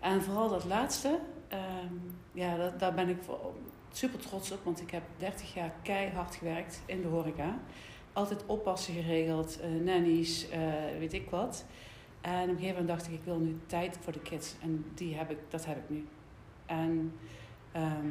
En 0.00 0.22
vooral 0.22 0.48
dat 0.48 0.64
laatste, 0.64 1.18
ehm, 1.48 1.94
ja, 2.32 2.56
dat, 2.56 2.78
daar 2.80 2.94
ben 2.94 3.08
ik 3.08 3.16
voor- 3.24 3.52
super 3.96 4.18
trots 4.18 4.52
op, 4.52 4.64
want 4.64 4.80
ik 4.80 4.90
heb 4.90 5.02
30 5.16 5.54
jaar 5.54 5.72
keihard 5.82 6.34
gewerkt 6.34 6.82
in 6.86 7.02
de 7.02 7.08
horeca. 7.08 7.58
Altijd 8.12 8.46
oppassen 8.46 8.94
geregeld, 8.94 9.60
eh 9.60 9.70
nannies, 9.70 10.48
eh, 10.48 10.60
weet 10.98 11.12
ik 11.12 11.30
wat. 11.30 11.64
En 12.20 12.42
op 12.42 12.48
een 12.48 12.54
gegeven 12.54 12.68
moment 12.68 12.88
dacht 12.88 13.06
ik, 13.06 13.12
ik 13.12 13.24
wil 13.24 13.38
nu 13.38 13.58
tijd 13.66 13.98
voor 14.00 14.12
de 14.12 14.20
kids. 14.20 14.54
En 14.62 14.84
die 14.94 15.14
heb 15.14 15.30
ik, 15.30 15.38
dat 15.48 15.66
heb 15.66 15.76
ik 15.76 15.88
nu. 15.88 16.06
En 16.66 17.12
ehm, 17.72 18.08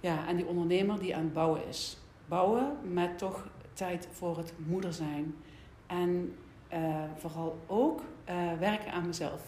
ja, 0.00 0.26
en 0.28 0.36
die 0.36 0.46
ondernemer 0.46 0.98
die 0.98 1.16
aan 1.16 1.24
het 1.24 1.32
bouwen 1.32 1.66
is. 1.68 1.98
Bouwen 2.26 2.76
met 2.92 3.18
toch 3.18 3.48
tijd 3.72 4.08
voor 4.10 4.36
het 4.36 4.52
moeder 4.66 4.92
zijn. 4.92 5.34
En 5.86 6.36
eh, 6.68 7.04
vooral 7.16 7.58
ook 7.66 8.02
werken 8.58 8.92
aan 8.92 9.06
mezelf. 9.06 9.42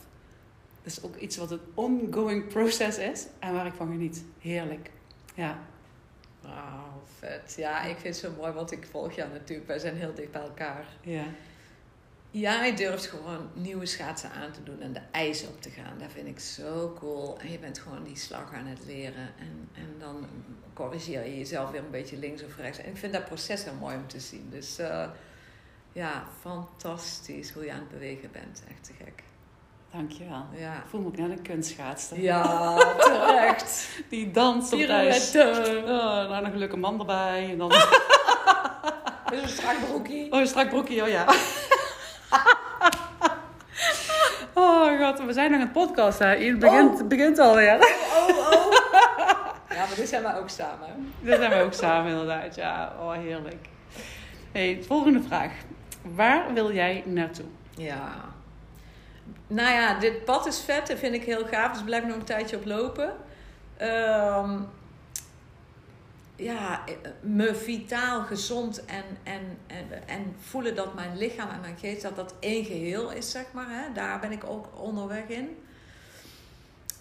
Dat 0.82 0.92
is 0.92 1.02
ook 1.02 1.16
iets 1.16 1.36
wat 1.36 1.50
een 1.50 1.60
ongoing 1.74 2.48
process 2.48 2.98
is 2.98 3.26
en 3.38 3.52
waar 3.52 3.66
ik 3.66 3.74
van 3.74 3.90
geniet. 3.90 4.24
Heerlijk. 4.38 4.90
Ja. 5.34 5.58
Wauw, 6.40 7.02
vet. 7.18 7.54
Ja, 7.56 7.82
ik 7.82 7.96
vind 7.98 8.14
het 8.16 8.24
zo 8.24 8.32
mooi, 8.36 8.52
want 8.52 8.72
ik 8.72 8.86
volg 8.90 9.12
jou 9.12 9.30
natuurlijk. 9.30 9.68
Wij 9.68 9.78
zijn 9.78 9.96
heel 9.96 10.14
dicht 10.14 10.30
bij 10.30 10.40
elkaar. 10.42 10.86
Ja. 11.00 11.24
Jij 12.30 12.76
durft 12.76 13.06
gewoon 13.06 13.50
nieuwe 13.52 13.86
schaatsen 13.86 14.30
aan 14.30 14.52
te 14.52 14.62
doen 14.62 14.80
en 14.80 14.92
de 14.92 15.00
ijs 15.10 15.46
op 15.46 15.62
te 15.62 15.70
gaan. 15.70 15.98
Dat 15.98 16.12
vind 16.12 16.26
ik 16.26 16.38
zo 16.38 16.96
cool. 16.98 17.38
En 17.40 17.50
je 17.50 17.58
bent 17.58 17.78
gewoon 17.78 18.04
die 18.04 18.16
slag 18.16 18.52
aan 18.52 18.66
het 18.66 18.84
leren. 18.86 19.28
En, 19.38 19.68
en 19.74 19.94
dan 19.98 20.26
corrigeer 20.72 21.24
je 21.24 21.38
jezelf 21.38 21.70
weer 21.70 21.84
een 21.84 21.90
beetje 21.90 22.18
links 22.18 22.44
of 22.44 22.56
rechts. 22.56 22.78
En 22.78 22.90
ik 22.90 22.96
vind 22.96 23.12
dat 23.12 23.24
proces 23.24 23.64
heel 23.64 23.74
mooi 23.74 23.96
om 23.96 24.06
te 24.06 24.20
zien. 24.20 24.48
Dus 24.50 24.78
eh, 24.78 25.10
ja, 25.92 26.28
fantastisch 26.40 27.50
hoe 27.50 27.64
je 27.64 27.72
aan 27.72 27.78
het 27.78 27.88
bewegen 27.88 28.30
bent. 28.30 28.62
Echt 28.68 28.84
te 28.84 28.92
gek. 29.04 29.22
Dankjewel. 29.92 30.44
Ja. 30.56 30.72
Ik 30.72 30.82
voel 30.88 31.00
me 31.00 31.06
ook 31.06 31.16
net 31.16 31.30
een 31.30 31.42
kunstschaatster. 31.42 32.20
Ja, 32.20 32.76
terecht. 32.98 33.88
Die 34.08 34.30
danst 34.30 34.72
op 34.72 34.80
ijs. 34.80 35.30
Pirouette. 35.30 35.82
Oh, 35.84 36.28
nou, 36.28 36.42
nog 36.42 36.52
een 36.52 36.58
leuke 36.58 36.76
man 36.76 36.98
erbij. 36.98 37.48
En 37.50 37.58
dan... 37.58 37.72
Is 39.32 39.42
een 39.42 39.48
strak 39.48 39.76
broekie. 39.88 40.32
Oh, 40.32 40.40
een 40.40 40.46
strak 40.46 40.68
broekje, 40.68 41.02
oh 41.02 41.08
ja. 41.08 41.24
Oh 44.54 44.98
god, 44.98 45.24
we 45.24 45.32
zijn 45.32 45.50
nog 45.50 45.60
aan 45.60 45.66
het 45.66 45.72
podcast. 45.72 46.18
Hè. 46.18 46.26
Het 46.26 46.58
begint, 46.58 46.98
het 46.98 47.08
begint 47.08 47.38
alweer. 47.38 47.74
Oh, 47.74 48.28
oh. 48.28 48.72
Ja, 49.70 49.86
maar 49.86 49.94
dit 49.96 50.08
zijn 50.08 50.22
we 50.22 50.38
ook 50.38 50.48
samen. 50.48 51.12
Dat 51.20 51.38
zijn 51.38 51.50
we 51.50 51.62
ook 51.62 51.72
samen 51.72 52.10
inderdaad. 52.10 52.54
Ja, 52.54 52.92
oh 53.00 53.12
heerlijk. 53.12 53.68
Hey, 54.52 54.82
volgende 54.86 55.22
vraag. 55.22 55.52
Waar 56.14 56.52
wil 56.54 56.72
jij 56.72 57.02
naartoe? 57.06 57.44
Ja. 57.76 58.29
Nou 59.50 59.72
ja, 59.72 59.98
dit 59.98 60.24
pad 60.24 60.46
is 60.46 60.60
vet. 60.60 60.86
Dat 60.86 60.98
vind 60.98 61.14
ik 61.14 61.24
heel 61.24 61.46
gaaf. 61.46 61.72
Dus 61.72 61.82
blijf 61.82 62.04
nog 62.04 62.16
een 62.16 62.24
tijdje 62.24 62.56
op 62.56 62.64
lopen. 62.64 63.16
Ehm, 63.76 64.60
ja, 66.36 66.84
me 67.20 67.54
vitaal, 67.54 68.22
gezond 68.22 68.84
en, 68.84 69.04
en, 69.22 69.58
en, 69.66 70.08
en 70.08 70.34
voelen 70.40 70.76
dat 70.76 70.94
mijn 70.94 71.16
lichaam 71.16 71.50
en 71.50 71.60
mijn 71.60 71.78
geest 71.78 72.02
dat 72.02 72.16
dat 72.16 72.34
één 72.40 72.64
geheel 72.64 73.12
is, 73.12 73.30
zeg 73.30 73.44
maar. 73.52 73.66
Hè? 73.68 73.92
Daar 73.92 74.20
ben 74.20 74.32
ik 74.32 74.44
ook 74.44 74.68
onderweg 74.76 75.26
in. 75.28 75.56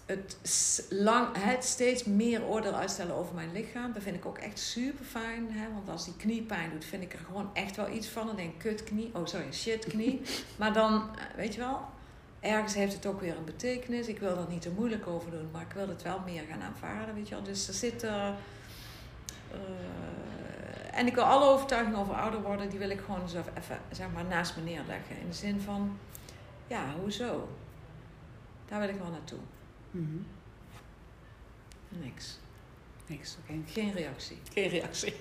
Het, 0.05 0.37
lang, 0.89 1.27
het 1.37 1.63
steeds 1.63 2.03
meer 2.03 2.45
oordeel 2.45 2.73
uitstellen 2.73 3.15
over 3.15 3.35
mijn 3.35 3.51
lichaam, 3.51 3.93
dat 3.93 4.03
vind 4.03 4.15
ik 4.15 4.25
ook 4.25 4.37
echt 4.37 4.59
super 4.59 5.05
fijn. 5.05 5.51
Hè? 5.51 5.73
Want 5.73 5.89
als 5.89 6.05
die 6.05 6.15
knie 6.17 6.41
pijn 6.41 6.69
doet, 6.71 6.85
vind 6.85 7.03
ik 7.03 7.13
er 7.13 7.19
gewoon 7.25 7.49
echt 7.53 7.75
wel 7.75 7.89
iets 7.89 8.07
van. 8.07 8.25
Dan 8.25 8.35
denk 8.35 8.53
ik, 8.53 8.59
kut 8.59 8.83
knie, 8.83 9.11
oh 9.13 9.25
sorry, 9.25 9.53
shit 9.53 9.85
knie. 9.85 10.21
maar 10.59 10.73
dan, 10.73 10.93
eh, 10.93 11.35
weet 11.35 11.53
je 11.53 11.59
wel, 11.59 11.97
ergens 12.39 12.73
heeft 12.73 12.93
het 12.93 13.05
ook 13.05 13.21
weer 13.21 13.37
een 13.37 13.45
betekenis. 13.45 14.07
Ik 14.07 14.19
wil 14.19 14.37
er 14.37 14.45
niet 14.49 14.61
te 14.61 14.71
moeilijk 14.71 15.07
over 15.07 15.31
doen, 15.31 15.49
maar 15.51 15.61
ik 15.61 15.73
wil 15.73 15.87
het 15.87 16.01
wel 16.01 16.19
meer 16.25 16.43
gaan 16.49 16.61
aanvaarden, 16.61 17.15
weet 17.15 17.27
je 17.27 17.35
wel. 17.35 17.43
Dus 17.43 17.67
er 17.67 17.73
zit... 17.73 18.03
eh, 18.03 18.27
eh, 18.27 18.35
en 20.93 21.07
ik 21.07 21.15
wil 21.15 21.23
alle 21.23 21.45
overtuigingen 21.45 21.99
over 21.99 22.13
ouder 22.13 22.41
worden, 22.41 22.69
die 22.69 22.79
wil 22.79 22.89
ik 22.89 22.99
gewoon 22.99 23.29
zo 23.29 23.37
even 23.57 23.79
zeg 23.91 24.07
maar, 24.13 24.25
naast 24.25 24.55
me 24.55 24.61
neerleggen. 24.63 25.19
In 25.19 25.27
de 25.27 25.35
zin 25.35 25.61
van, 25.61 25.97
ja, 26.67 26.93
hoezo? 27.01 27.49
Daar 28.65 28.79
wil 28.79 28.89
ik 28.89 28.97
wel 28.99 29.09
naartoe. 29.09 29.39
Mhm. 29.91 30.17
Niks. 31.89 32.39
Niks, 33.07 33.37
oké. 33.41 33.53
Geen 33.65 33.93
reactie. 33.93 34.37
Geen 34.53 34.69
reactie. 34.69 35.15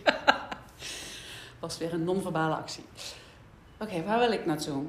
Was 1.61 1.79
weer 1.79 1.93
een 1.93 2.05
non-verbale 2.05 2.55
actie. 2.55 2.85
Oké, 3.79 4.03
waar 4.05 4.19
wil 4.19 4.33
ik 4.33 4.47
naartoe? 4.47 4.85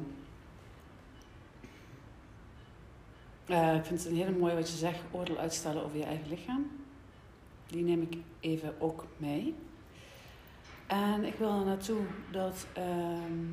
Eh, 3.50 3.76
ik 3.76 3.86
vind 3.86 4.04
het 4.04 4.12
een 4.12 4.18
hele 4.18 4.38
mooie 4.38 4.56
wat 4.56 4.70
je 4.70 4.78
zegt, 4.78 5.00
oordeel 5.12 5.38
uitstellen 5.38 5.84
over 5.84 5.98
je 5.98 6.04
eigen 6.04 6.30
lichaam. 6.30 6.72
Die 7.68 7.84
neem 7.84 8.02
ik 8.02 8.18
even 8.40 8.82
ook 8.82 9.06
mee. 9.18 9.56
En 10.88 11.24
ik 11.24 11.36
wil 11.36 11.60
er 11.60 11.66
naartoe 11.66 12.02
dat, 12.32 12.68
ehm, 12.74 13.44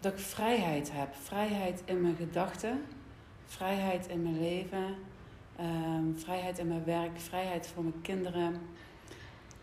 dat 0.00 0.12
ik 0.12 0.18
vrijheid 0.18 0.92
heb. 0.92 1.14
Vrijheid 1.14 1.82
in 1.84 2.00
mijn 2.00 2.16
gedachten, 2.16 2.84
vrijheid 3.44 4.06
in 4.06 4.22
mijn 4.22 4.40
leven, 4.40 4.94
ehm, 5.56 6.14
vrijheid 6.14 6.58
in 6.58 6.68
mijn 6.68 6.84
werk, 6.84 7.20
vrijheid 7.20 7.66
voor 7.66 7.82
mijn 7.82 8.00
kinderen. 8.02 8.60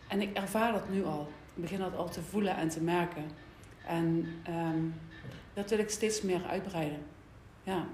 En 0.08 0.20
ik 0.20 0.36
ervaar 0.36 0.72
dat 0.72 0.88
nu 0.88 1.04
al. 1.04 1.28
Ik 1.54 1.62
begin 1.62 1.78
dat 1.78 1.96
al 1.96 2.08
te 2.08 2.22
voelen 2.22 2.56
en 2.56 2.68
te 2.68 2.82
merken. 2.82 3.24
En 3.86 4.28
ehm, 4.42 4.82
dat 5.52 5.70
wil 5.70 5.78
ik 5.78 5.90
steeds 5.90 6.22
meer 6.22 6.44
uitbreiden. 6.46 7.02
Ja, 7.62 7.86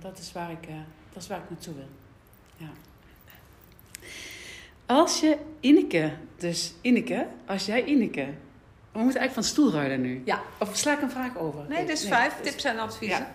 dat 0.00 0.18
is 0.18 0.32
waar 0.32 0.50
ik, 0.50 0.66
eh, 0.68 0.74
dat 1.12 1.22
is 1.22 1.28
waar 1.28 1.38
ik 1.38 1.50
naartoe 1.50 1.74
wil. 1.74 1.88
Ja. 2.56 2.68
Als 4.86 5.20
je 5.20 5.36
Ineke, 5.60 6.12
dus 6.36 6.74
Ineke, 6.80 7.26
als 7.46 7.66
jij 7.66 7.84
Ineke, 7.84 8.24
we 8.92 8.98
moeten 8.98 9.20
eigenlijk 9.20 9.32
van 9.32 9.42
stoel 9.44 9.72
ruilen 9.72 10.00
nu. 10.00 10.22
Ja. 10.24 10.42
Of 10.58 10.76
sla 10.76 10.92
ik 10.92 11.02
een 11.02 11.10
vraag 11.10 11.36
over? 11.36 11.64
Nee, 11.68 11.86
dit 11.86 11.98
is 12.02 12.08
vijf 12.08 12.34
dus- 12.36 12.50
tips 12.50 12.64
en 12.64 12.78
adviezen. 12.78 13.18
Ja. 13.18 13.34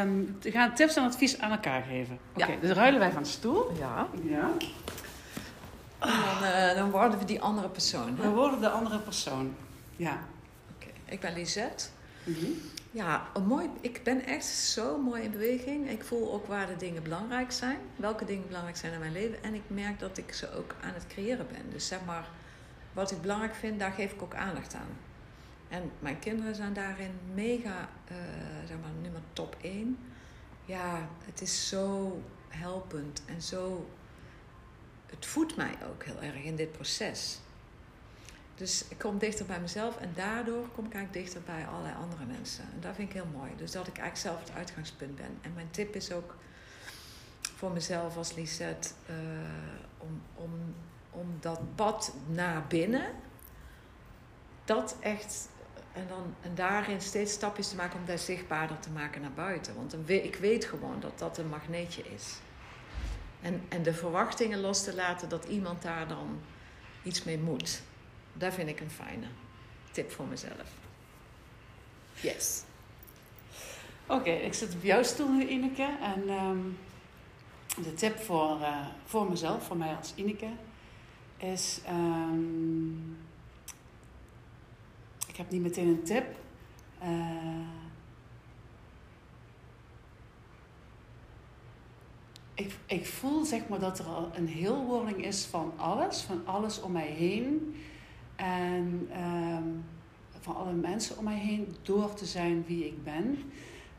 Ehm, 0.00 0.22
we 0.40 0.50
gaan 0.50 0.74
tips 0.74 0.96
en 0.96 1.04
advies 1.04 1.38
aan 1.38 1.50
elkaar 1.50 1.82
geven. 1.82 2.18
Oké, 2.36 2.46
Ja. 2.52 2.56
dus 2.60 2.70
ruilen 2.70 3.00
wij 3.00 3.10
van 3.12 3.26
stoel. 3.26 3.72
Ja. 3.78 4.06
Ja. 4.22 4.50
En 5.98 6.10
dan, 6.40 6.48
eh, 6.48 6.74
dan 6.74 6.90
worden 6.90 7.18
we 7.18 7.24
die 7.24 7.40
andere 7.40 7.68
persoon. 7.68 8.16
We 8.16 8.22
Hè? 8.22 8.28
worden 8.30 8.60
de 8.60 8.68
andere 8.68 8.98
persoon. 8.98 9.54
Ja. 9.96 10.18
Oké. 10.76 10.86
Ik 11.04 11.20
ben 11.20 11.34
Lisette. 11.34 11.84
Mhm. 12.24 12.46
Ja, 12.94 13.28
mooi, 13.46 13.70
ik 13.80 14.00
ben 14.02 14.24
echt 14.24 14.44
zo 14.44 14.98
mooi 14.98 15.22
in 15.22 15.30
beweging. 15.30 15.90
Ik 15.90 16.04
voel 16.04 16.32
ook 16.32 16.46
waar 16.46 16.66
de 16.66 16.76
dingen 16.76 17.02
belangrijk 17.02 17.52
zijn. 17.52 17.78
Welke 17.96 18.24
dingen 18.24 18.46
belangrijk 18.46 18.76
zijn 18.76 18.92
in 18.92 18.98
mijn 18.98 19.12
leven. 19.12 19.42
En 19.42 19.54
ik 19.54 19.62
merk 19.66 19.98
dat 19.98 20.18
ik 20.18 20.32
ze 20.32 20.52
ook 20.52 20.74
aan 20.80 20.94
het 20.94 21.06
creëren 21.06 21.46
ben. 21.46 21.70
Dus 21.70 21.86
zeg 21.86 22.04
maar, 22.04 22.28
wat 22.92 23.10
ik 23.10 23.20
belangrijk 23.20 23.54
vind, 23.54 23.78
daar 23.78 23.92
geef 23.92 24.12
ik 24.12 24.22
ook 24.22 24.34
aandacht 24.34 24.74
aan. 24.74 24.96
En 25.68 25.90
mijn 25.98 26.18
kinderen 26.18 26.54
zijn 26.54 26.72
daarin 26.72 27.10
mega, 27.34 27.88
eh, 28.04 28.16
zeg 28.66 28.76
maar, 28.80 28.90
nummer 29.02 29.22
top 29.32 29.56
1. 29.60 29.98
Ja, 30.64 31.08
het 31.24 31.40
is 31.40 31.68
zo 31.68 32.20
helpend 32.48 33.22
en 33.26 33.42
zo... 33.42 33.88
Het 35.06 35.26
voedt 35.26 35.56
mij 35.56 35.74
ook 35.90 36.04
heel 36.04 36.22
erg 36.22 36.42
in 36.44 36.56
dit 36.56 36.72
proces. 36.72 37.38
Dus 38.54 38.84
ik 38.88 38.98
kom 38.98 39.18
dichter 39.18 39.46
bij 39.46 39.60
mezelf 39.60 39.96
en 39.96 40.12
daardoor 40.14 40.68
kom 40.68 40.84
ik 40.86 40.94
eigenlijk 40.94 41.24
dichter 41.24 41.42
bij 41.42 41.66
allerlei 41.66 41.94
andere 41.94 42.24
mensen. 42.24 42.64
En 42.64 42.80
dat 42.80 42.94
vind 42.94 43.08
ik 43.08 43.14
heel 43.14 43.30
mooi. 43.32 43.50
Dus 43.56 43.72
dat 43.72 43.86
ik 43.86 43.98
eigenlijk 43.98 44.36
zelf 44.36 44.48
het 44.48 44.56
uitgangspunt 44.58 45.16
ben. 45.16 45.38
En 45.40 45.54
mijn 45.54 45.70
tip 45.70 45.94
is 45.94 46.12
ook 46.12 46.36
voor 47.40 47.70
mezelf 47.70 48.16
als 48.16 48.34
Lisette 48.34 48.88
eh, 49.06 49.14
om, 49.98 50.22
om, 50.34 50.50
om 51.10 51.36
dat 51.40 51.60
pad 51.74 52.14
naar 52.26 52.66
binnen, 52.66 53.06
dat 54.64 54.96
echt, 55.00 55.48
en, 55.92 56.06
dan, 56.08 56.34
en 56.40 56.54
daarin 56.54 57.00
steeds 57.00 57.32
stapjes 57.32 57.68
te 57.68 57.76
maken 57.76 57.98
om 57.98 58.06
dat 58.06 58.20
zichtbaarder 58.20 58.78
te 58.78 58.90
maken 58.90 59.20
naar 59.20 59.32
buiten. 59.32 59.74
Want 59.74 59.96
ik 60.08 60.36
weet 60.36 60.64
gewoon 60.64 61.00
dat 61.00 61.18
dat 61.18 61.38
een 61.38 61.48
magneetje 61.48 62.02
is. 62.14 62.38
En, 63.40 63.62
en 63.68 63.82
de 63.82 63.94
verwachtingen 63.94 64.60
los 64.60 64.84
te 64.84 64.94
laten 64.94 65.28
dat 65.28 65.44
iemand 65.44 65.82
daar 65.82 66.08
dan 66.08 66.40
iets 67.02 67.24
mee 67.24 67.38
moet. 67.38 67.82
Dat 68.34 68.54
vind 68.54 68.68
ik 68.68 68.80
een 68.80 68.90
fijne 68.90 69.26
tip 69.90 70.10
voor 70.10 70.26
mezelf. 70.26 70.70
Yes. 72.20 72.62
Oké, 74.06 74.30
ik 74.30 74.54
zit 74.54 74.74
op 74.74 74.82
jouw 74.82 75.02
stoel 75.02 75.28
nu, 75.28 75.48
Ineke. 75.48 75.96
En 76.00 76.28
ehm, 76.28 76.58
de 77.82 77.94
tip 77.94 78.18
voor, 78.18 78.60
eh, 78.60 78.86
voor 79.04 79.30
mezelf, 79.30 79.66
voor 79.66 79.76
mij 79.76 79.94
als 79.96 80.12
Ineke, 80.14 80.50
is... 81.36 81.80
ehm, 81.84 83.12
ik 85.28 85.36
heb 85.36 85.50
niet 85.50 85.62
meteen 85.62 85.88
een 85.88 86.02
tip. 86.02 86.26
Eh, 86.98 87.66
ik, 92.54 92.74
ik 92.86 93.06
voel 93.06 93.44
zeg 93.44 93.68
maar 93.68 93.80
dat 93.80 93.98
er 93.98 94.04
al 94.04 94.30
een 94.34 94.48
heelwording 94.48 95.24
is 95.24 95.44
van 95.44 95.72
alles, 95.76 96.20
van 96.20 96.46
alles 96.46 96.80
om 96.80 96.92
mij 96.92 97.08
heen. 97.08 97.76
En 98.44 99.08
ehm, 99.12 99.68
van 100.40 100.56
alle 100.56 100.72
mensen 100.72 101.18
om 101.18 101.24
mij 101.24 101.38
heen, 101.38 101.76
door 101.82 102.14
te 102.14 102.26
zijn 102.26 102.64
wie 102.66 102.86
ik 102.86 103.04
ben. 103.04 103.52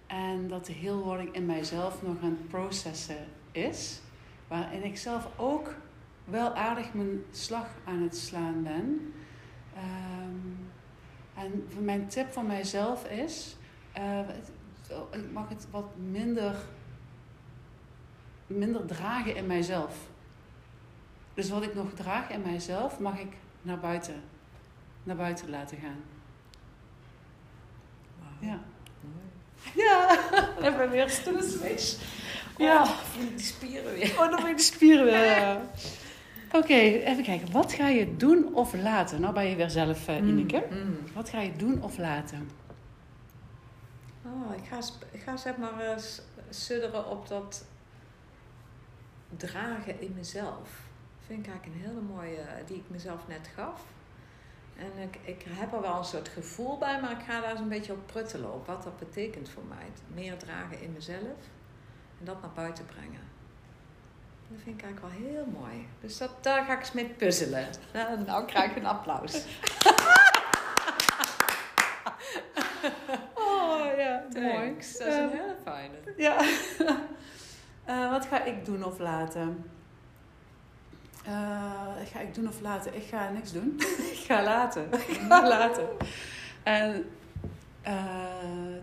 En 0.08 0.48
dat 0.48 0.66
de 0.66 0.74
heelwording 0.74 1.34
in 1.34 1.46
mijzelf 1.46 2.02
nog 2.02 2.22
aan 2.22 2.30
het 2.30 2.48
processen 2.48 3.26
is. 3.52 4.02
Waarin 4.48 4.84
ik 4.84 4.98
zelf 4.98 5.28
ook 5.38 5.76
wel 6.24 6.54
aardig 6.54 6.94
mijn 6.94 7.24
slag 7.32 7.68
aan 7.86 8.02
het 8.02 8.18
slaan 8.18 8.64
ben. 8.64 9.14
Ehm, 9.76 11.46
en 11.46 11.68
mijn 11.84 12.08
tip 12.08 12.32
van 12.32 12.46
mijzelf 12.46 13.10
is... 13.10 13.58
eh, 13.94 14.20
ik 15.12 15.32
mag 15.32 15.50
het 15.50 15.68
wat 15.72 15.98
minder, 16.12 16.56
minder 18.48 18.86
dragen 18.86 19.36
in 19.36 19.48
mijzelf. 19.48 20.10
Dus 21.34 21.50
wat 21.50 21.64
ik 21.64 21.76
nog 21.76 21.94
draag 21.94 22.30
in 22.30 22.42
mijzelf, 22.42 23.00
mag 23.00 23.20
ik 23.20 23.34
naar 23.62 23.80
buiten 23.80 24.34
naar 25.06 25.16
buiten 25.16 25.50
laten 25.50 25.78
gaan. 25.78 26.04
Ja. 28.40 28.60
Mooi. 29.02 29.86
Ja, 29.88 30.18
hebben 30.60 30.82
we 30.82 30.88
weer 30.90 31.10
Switch. 31.44 31.98
Ja. 32.58 32.82
Oh, 32.84 32.90
die 33.36 33.40
spieren 33.40 33.94
weer. 33.94 34.12
Oh, 34.20 34.30
dan 34.32 34.44
ben 34.44 34.56
de 34.56 34.62
spieren 34.62 35.06
weer. 35.06 35.58
Oké, 36.62 36.74
even 36.74 37.24
kijken. 37.24 37.52
Wat 37.52 37.74
ga 37.74 37.88
je 37.88 38.16
doen 38.18 38.54
of 38.56 38.74
laten? 38.74 39.22
Nou 39.22 39.34
ben 39.34 39.46
je 39.46 39.56
weer 39.56 39.70
zelf, 39.70 40.08
eh 40.08 40.18
Ineke. 40.18 40.64
Mm. 40.72 40.98
Wat 41.14 41.30
ga 41.30 41.42
je 41.42 41.56
doen 41.56 41.84
of 41.84 41.98
laten? 41.98 42.50
Oh, 44.26 44.56
ik, 44.58 44.64
ga, 44.70 44.80
ik 45.12 45.22
ga 45.22 45.38
zeg 45.38 45.58
maar 45.58 46.00
s- 46.00 46.22
sudderen 46.50 47.10
op 47.10 47.28
dat 47.28 47.66
dragen 49.38 50.02
in 50.02 50.14
mezelf. 50.16 50.70
Vind 51.26 51.40
ik 51.46 51.52
eigenlijk 51.52 51.66
een 51.84 51.90
hele 51.90 52.02
mooie 52.02 52.38
eh, 52.38 52.68
die 52.68 52.76
ik 52.78 52.84
mezelf 52.88 53.28
net 53.28 53.50
gaf. 53.56 53.82
En 54.78 54.92
ik, 55.02 55.20
ik 55.24 55.46
heb 55.50 55.74
er 55.74 55.82
wel 55.82 55.98
een 55.98 56.04
soort 56.04 56.28
gevoel 56.28 56.78
bij, 56.78 57.02
maar 57.02 57.12
ik 57.12 57.26
ga 57.28 57.42
daar 57.42 57.52
eens 57.52 57.60
een 57.60 57.70
beetje 57.70 57.94
op 57.94 58.08
pruttelen 58.08 58.54
op 58.54 58.68
wat 58.68 58.84
dat 58.84 59.00
betekent 59.00 59.50
voor 59.50 59.64
mij. 59.70 59.86
Meer 60.14 60.38
dragen 60.38 60.82
in 60.82 60.94
mezelf 60.94 61.40
en 62.20 62.26
dat 62.26 62.42
naar 62.42 62.52
buiten 62.56 62.86
brengen. 62.86 63.22
Dat 64.50 64.60
vind 64.64 64.80
ik 64.80 64.84
eigenlijk 64.86 65.16
wel 65.16 65.30
heel 65.30 65.46
mooi. 65.46 65.88
Dus 66.02 66.18
dat, 66.18 66.32
daar 66.42 66.66
ga 66.66 66.74
ik 66.74 66.80
eens 66.80 66.92
mee 66.92 67.10
puzzelen. 67.10 67.68
Nou, 68.26 68.46
krijg 68.46 68.72
ik 68.72 68.78
een 68.78 68.86
applaus. 68.86 69.44
Oh 73.34 73.98
ja, 73.98 74.26
Thanks. 74.34 74.98
Dat 74.98 75.08
is 75.08 75.16
een 75.16 75.30
hele 75.30 75.56
fijne. 75.64 75.96
Ja. 76.18 76.38
Eh, 77.86 78.10
wat 78.10 78.26
ga 78.26 78.44
ik 78.44 78.66
doen 78.66 78.84
of 78.84 79.00
laten? 79.00 79.72
Eh, 81.26 82.08
ga 82.12 82.20
ik 82.20 82.34
doen 82.34 82.48
of 82.48 82.62
laten? 82.62 82.96
Ik 82.96 83.04
ga 83.04 83.30
niks 83.30 83.52
doen. 83.52 83.76
ik 84.14 84.24
ga 84.26 84.44
laten. 84.44 84.94
ik 85.08 85.20
ga 85.30 85.48
laten. 85.48 85.88
En 86.64 87.06
eh, 87.82 87.96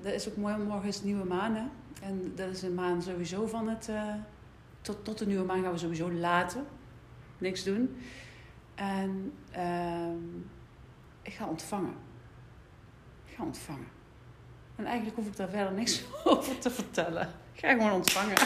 dat 0.03 0.13
is 0.13 0.29
ook 0.29 0.37
mooi. 0.37 0.57
Morgen 0.57 0.89
is 0.89 1.03
nieuwe 1.03 1.25
maan. 1.25 1.55
Hè? 1.55 1.63
En 2.07 2.33
dat 2.35 2.49
is 2.49 2.63
een 2.63 2.75
maan 2.75 3.03
sowieso 3.03 3.47
van 3.47 3.69
het... 3.69 3.89
eh, 3.89 4.15
tot, 4.81 5.05
tot 5.05 5.19
de 5.19 5.27
nieuwe 5.27 5.45
maan 5.45 5.63
gaan 5.63 5.73
we 5.73 5.79
sowieso 5.79 6.13
laten. 6.13 6.67
Niks 7.39 7.65
doen. 7.65 7.97
En 8.75 9.33
ehm, 9.51 10.37
ik 11.23 11.33
ga 11.33 11.47
ontvangen. 11.47 11.95
Ik 13.27 13.35
ga 13.37 13.43
ontvangen. 13.45 13.89
En 14.77 14.85
eigenlijk 14.85 15.17
hoef 15.17 15.27
ik 15.27 15.37
daar 15.37 15.49
verder 15.49 15.73
niks 15.73 16.05
over 16.25 16.59
te 16.59 16.71
vertellen. 16.71 17.29
Ik 17.53 17.61
ga 17.61 17.73
gewoon 17.73 17.93
ontvangen. 17.93 18.37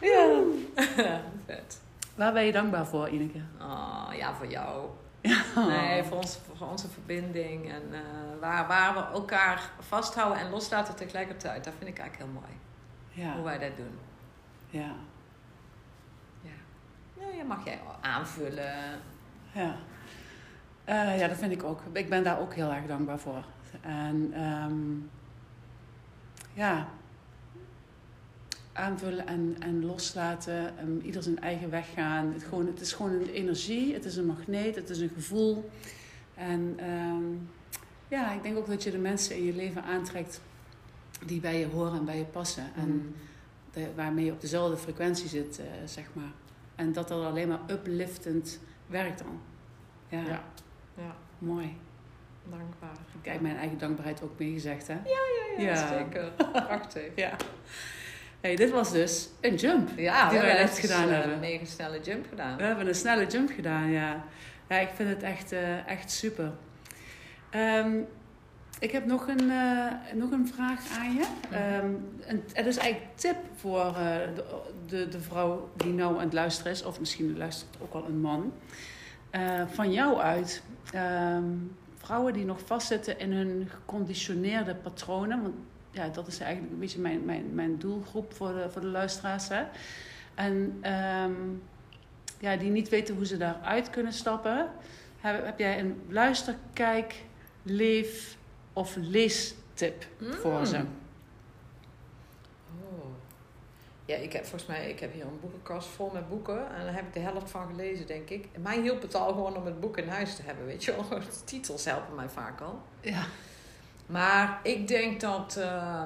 Ja. 0.00 0.40
Vet. 1.46 1.80
Waar 2.16 2.32
ben 2.32 2.44
je 2.44 2.52
dankbaar 2.52 2.86
voor, 2.86 3.08
Ineke? 3.08 3.40
Oh, 3.60 4.08
ja, 4.16 4.34
voor 4.34 4.46
jou. 4.46 4.88
Nee, 5.56 6.02
voor, 6.04 6.16
ons, 6.16 6.38
voor 6.56 6.68
onze 6.68 6.88
verbinding. 6.88 7.70
En 7.72 7.82
eh, 7.92 8.00
waar, 8.40 8.66
waar 8.66 8.94
we 8.94 9.00
elkaar 9.00 9.70
vasthouden 9.78 10.38
en 10.42 10.50
loslaten 10.50 10.96
tegelijkertijd. 10.96 11.64
Dat 11.64 11.72
vind 11.78 11.90
ik 11.90 11.98
eigenlijk 11.98 12.30
heel 12.30 12.40
mooi. 12.40 12.52
Hoe 13.14 13.24
Ja, 13.36 13.42
wij 13.42 13.58
dat 13.68 13.76
doen. 13.76 13.98
ja, 14.70 14.92
Ja. 16.42 16.50
Nou, 17.20 17.36
ja, 17.36 17.44
mag 17.44 17.64
jij 17.64 17.80
aanvullen. 18.00 18.74
ja. 19.52 19.74
Eh, 20.84 21.18
ja, 21.18 21.28
dat 21.28 21.36
vind 21.36 21.52
ik 21.52 21.62
ook. 21.62 21.80
Ik 21.92 22.08
ben 22.08 22.24
daar 22.24 22.40
ook 22.40 22.54
heel 22.54 22.70
erg 22.72 22.86
dankbaar 22.86 23.18
voor. 23.18 23.44
En 23.80 24.30
ehm, 24.34 24.96
ja, 26.52 26.86
aanvullen 28.72 29.26
en, 29.26 29.56
en 29.58 29.84
loslaten. 29.84 30.78
en 30.78 31.00
ieder 31.04 31.22
zijn 31.22 31.40
eigen 31.40 31.70
weg 31.70 31.92
gaan. 31.94 32.32
Het, 32.32 32.44
gewoon, 32.44 32.66
het 32.66 32.80
is 32.80 32.92
gewoon 32.92 33.12
een 33.12 33.28
energie, 33.30 33.94
het 33.94 34.04
is 34.04 34.16
een 34.16 34.26
magneet, 34.26 34.74
het 34.74 34.90
is 34.90 34.98
een 35.00 35.10
gevoel. 35.14 35.70
En 36.34 36.74
ehm, 36.76 37.22
ja, 38.08 38.32
ik 38.32 38.42
denk 38.42 38.56
ook 38.56 38.66
dat 38.66 38.82
je 38.82 38.90
de 38.90 38.98
mensen 38.98 39.36
in 39.36 39.44
je 39.44 39.54
leven 39.54 39.82
aantrekt 39.84 40.40
die 41.26 41.40
bij 41.40 41.58
je 41.58 41.66
horen 41.66 41.98
en 41.98 42.04
bij 42.04 42.18
je 42.18 42.24
passen. 42.24 42.64
En 42.76 42.82
En, 42.82 43.14
de, 43.72 43.88
waarmee 43.96 44.24
je 44.24 44.32
op 44.32 44.40
dezelfde 44.40 44.76
frequentie 44.76 45.28
zit, 45.28 45.58
eh, 45.58 45.64
zeg 45.84 46.04
maar. 46.12 46.32
En 46.74 46.92
dat 46.92 47.08
dat 47.08 47.24
alleen 47.24 47.48
maar 47.48 47.60
upliftend 47.70 48.60
werkt 48.86 49.18
dan. 49.18 49.40
Ja, 50.08 50.18
Ja. 50.28 50.42
ja, 50.96 51.16
mooi. 51.38 51.76
dankbaar. 52.50 52.96
Kijk, 53.22 53.40
mijn 53.40 53.56
eigen 53.56 53.78
dankbaarheid 53.78 54.22
ook 54.22 54.38
meegezegd, 54.38 54.86
hè? 54.86 54.94
Ja, 54.94 55.64
Ja. 55.64 55.88
zeker. 55.88 56.30
Prachtig. 56.66 57.10
Ja. 57.16 57.36
Hey, 58.40 58.56
dit 58.56 58.70
was 58.70 58.92
dus 58.92 59.28
een 59.40 59.54
jump. 59.54 59.88
Ja, 59.96 60.28
Die 60.28 60.38
we 60.38 60.44
wij 60.44 60.54
hebben 60.54 60.70
net 60.70 60.78
gedaan 60.78 61.08
een 61.08 61.14
hebben. 61.14 61.40
mega 61.40 61.64
snelle 61.64 62.00
jump 62.00 62.26
gedaan. 62.28 62.56
We 62.56 62.62
hebben 62.62 62.86
een 62.88 62.94
snelle 62.94 63.26
jump 63.26 63.50
gedaan, 63.54 63.90
ja. 63.90 64.24
Ja, 64.68 64.78
ik 64.78 64.88
vind 64.94 65.08
het 65.08 65.22
echt, 65.22 65.52
eh, 65.52 65.86
echt 65.88 66.10
super. 66.10 66.50
Ehm, 67.50 67.98
ik 68.78 68.90
heb 68.90 69.06
nog 69.06 69.26
een, 69.28 69.50
eh, 69.50 69.92
nog 70.14 70.30
een 70.30 70.48
vraag 70.54 70.80
aan 70.98 71.12
je. 71.14 71.24
Ehm, 71.50 71.90
een, 72.26 72.42
het 72.52 72.66
is 72.66 72.76
eigenlijk 72.76 73.10
een 73.12 73.16
tip 73.16 73.36
voor 73.56 73.86
eh, 73.86 74.16
de, 74.34 74.44
de, 74.86 75.08
de 75.08 75.20
vrouw 75.20 75.70
die 75.76 75.92
nou 75.92 76.14
aan 76.16 76.24
het 76.24 76.32
luisteren 76.32 76.72
is, 76.72 76.84
of 76.84 76.98
misschien 77.00 77.36
luistert 77.38 77.76
ook 77.82 77.92
wel 77.92 78.04
een 78.04 78.20
man. 78.20 78.52
Eh, 79.30 79.62
van 79.66 79.92
jou 79.92 80.18
uit. 80.18 80.62
Ehm, 80.92 81.44
vrouwen 81.96 82.32
die 82.32 82.44
nog 82.44 82.58
vastzitten 82.64 83.18
in 83.18 83.32
hun 83.32 83.68
geconditioneerde 83.74 84.74
patronen. 84.74 85.42
Want 85.42 85.54
ja, 85.90 86.08
dat 86.08 86.26
is 86.26 86.38
eigenlijk 86.40 86.72
een 86.72 86.78
beetje 86.78 87.00
mijn, 87.00 87.24
mijn, 87.24 87.54
mijn 87.54 87.78
doelgroep 87.78 88.34
voor 88.34 88.52
de, 88.52 88.70
voor 88.70 88.80
de 88.80 88.86
luisteraars. 88.86 89.48
Hè? 89.48 89.64
En 90.34 90.78
ehm, 90.80 91.32
ja, 92.38 92.56
die 92.56 92.70
niet 92.70 92.88
weten 92.88 93.14
hoe 93.14 93.26
ze 93.26 93.36
daaruit 93.36 93.90
kunnen 93.90 94.12
stappen. 94.12 94.70
Heb, 95.20 95.44
heb 95.44 95.58
jij 95.58 95.78
een 95.78 96.02
luister, 96.08 96.54
kijk, 96.72 97.14
leef 97.62 98.36
of 98.72 98.96
leestip 98.96 100.06
voor 100.18 100.66
ze? 100.66 100.76
Oh. 100.76 100.84
Ja, 104.04 104.16
ik 104.16 104.32
heb 104.32 104.42
volgens 104.42 104.66
mij, 104.66 104.90
ik 104.90 105.00
heb 105.00 105.12
hier 105.12 105.24
een 105.24 105.40
boekenkast 105.40 105.88
vol 105.88 106.10
met 106.12 106.28
boeken. 106.28 106.74
En 106.74 106.84
daar 106.84 106.94
heb 106.94 107.06
ik 107.06 107.12
de 107.12 107.20
helft 107.20 107.50
van 107.50 107.66
gelezen, 107.66 108.06
denk 108.06 108.28
ik. 108.28 108.48
Mij 108.58 108.80
hielp 108.80 109.02
het 109.02 109.14
al 109.14 109.28
gewoon 109.28 109.56
om 109.56 109.64
het 109.64 109.80
boek 109.80 109.96
in 109.96 110.08
huis 110.08 110.36
te 110.36 110.42
hebben, 110.42 110.66
weet 110.66 110.84
je 110.84 110.94
wel. 110.94 111.08
De 111.20 111.44
titels 111.44 111.84
helpen 111.84 112.14
mij 112.14 112.28
vaak 112.28 112.60
al. 112.60 112.82
Ja. 113.00 113.24
Maar 114.10 114.60
ik 114.62 114.88
denk 114.88 115.20
dat, 115.20 115.56
eh, 115.56 116.02